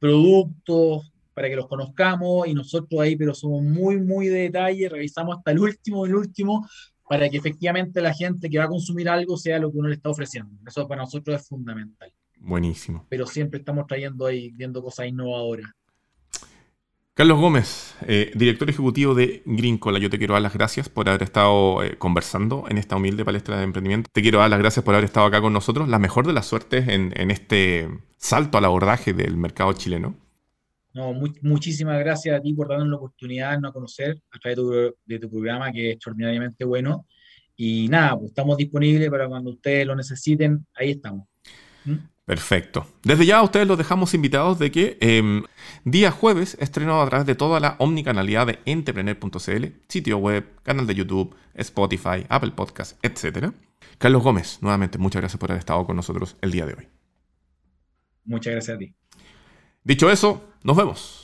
productos 0.00 1.12
para 1.34 1.48
que 1.48 1.56
los 1.56 1.68
conozcamos 1.68 2.48
y 2.48 2.54
nosotros 2.54 3.00
ahí, 3.00 3.14
pero 3.14 3.34
somos 3.34 3.62
muy, 3.62 3.98
muy 3.98 4.26
de 4.26 4.40
detalle, 4.40 4.88
revisamos 4.88 5.38
hasta 5.38 5.52
el 5.52 5.60
último 5.60 6.04
el 6.04 6.16
último 6.16 6.68
para 7.08 7.28
que 7.28 7.36
efectivamente 7.36 8.00
la 8.00 8.14
gente 8.14 8.48
que 8.48 8.58
va 8.58 8.64
a 8.64 8.68
consumir 8.68 9.08
algo 9.08 9.36
sea 9.36 9.58
lo 9.58 9.70
que 9.70 9.78
uno 9.78 9.88
le 9.88 9.96
está 9.96 10.10
ofreciendo. 10.10 10.52
Eso 10.66 10.86
para 10.86 11.02
nosotros 11.02 11.40
es 11.40 11.48
fundamental. 11.48 12.12
Buenísimo. 12.38 13.06
Pero 13.08 13.26
siempre 13.26 13.58
estamos 13.58 13.86
trayendo 13.86 14.26
ahí, 14.26 14.50
viendo 14.52 14.82
cosas 14.82 15.06
innovadoras. 15.06 15.70
Carlos 17.20 17.38
Gómez, 17.38 17.94
eh, 18.08 18.32
director 18.34 18.70
ejecutivo 18.70 19.14
de 19.14 19.42
Green 19.44 19.76
Cola, 19.76 19.98
yo 19.98 20.08
te 20.08 20.16
quiero 20.16 20.32
dar 20.32 20.40
las 20.40 20.54
gracias 20.54 20.88
por 20.88 21.06
haber 21.06 21.22
estado 21.22 21.84
eh, 21.84 21.98
conversando 21.98 22.64
en 22.70 22.78
esta 22.78 22.96
humilde 22.96 23.26
palestra 23.26 23.58
de 23.58 23.64
emprendimiento. 23.64 24.08
Te 24.10 24.22
quiero 24.22 24.38
dar 24.38 24.48
las 24.48 24.58
gracias 24.58 24.82
por 24.82 24.94
haber 24.94 25.04
estado 25.04 25.26
acá 25.26 25.42
con 25.42 25.52
nosotros. 25.52 25.86
La 25.86 25.98
mejor 25.98 26.26
de 26.26 26.32
las 26.32 26.46
suertes 26.46 26.88
en, 26.88 27.30
este 27.30 27.90
salto 28.16 28.56
al 28.56 28.64
abordaje 28.64 29.12
del 29.12 29.36
mercado 29.36 29.74
chileno. 29.74 30.16
No, 30.94 31.12
muchísimas 31.42 31.98
gracias 31.98 32.34
a 32.34 32.40
ti 32.40 32.54
por 32.54 32.68
darnos 32.68 32.88
la 32.88 32.96
oportunidad 32.96 33.60
de 33.60 33.70
conocer 33.70 34.18
a 34.30 34.38
través 34.38 34.56
de 35.04 35.18
tu, 35.18 35.28
programa, 35.28 35.70
que 35.72 35.90
es 35.90 35.94
extraordinariamente 35.96 36.64
bueno. 36.64 37.04
Y 37.54 37.86
nada, 37.90 38.16
pues 38.16 38.30
estamos 38.30 38.56
disponibles 38.56 39.10
para 39.10 39.28
cuando 39.28 39.50
ustedes 39.50 39.86
lo 39.86 39.94
necesiten, 39.94 40.64
ahí 40.74 40.92
estamos. 40.92 41.28
¿Mm? 41.84 41.96
Perfecto. 42.30 42.86
Desde 43.02 43.26
ya 43.26 43.38
a 43.38 43.42
ustedes 43.42 43.66
los 43.66 43.76
dejamos 43.76 44.14
invitados 44.14 44.56
de 44.60 44.70
que 44.70 44.96
em, 45.00 45.42
día 45.84 46.12
jueves 46.12 46.56
estrenado 46.60 47.02
a 47.02 47.08
través 47.08 47.26
de 47.26 47.34
toda 47.34 47.58
la 47.58 47.74
omnicanalidad 47.80 48.46
de 48.46 48.60
entrepreneur.cl, 48.66 49.66
sitio 49.88 50.18
web, 50.18 50.46
canal 50.62 50.86
de 50.86 50.94
YouTube, 50.94 51.34
Spotify, 51.54 52.24
Apple 52.28 52.52
Podcast, 52.52 53.04
etc. 53.04 53.52
Carlos 53.98 54.22
Gómez, 54.22 54.58
nuevamente 54.60 54.96
muchas 54.96 55.22
gracias 55.22 55.40
por 55.40 55.50
haber 55.50 55.58
estado 55.58 55.84
con 55.84 55.96
nosotros 55.96 56.36
el 56.40 56.52
día 56.52 56.66
de 56.66 56.74
hoy. 56.74 56.88
Muchas 58.26 58.52
gracias 58.52 58.76
a 58.76 58.78
ti. 58.78 58.94
Dicho 59.82 60.08
eso, 60.08 60.52
nos 60.62 60.76
vemos. 60.76 61.19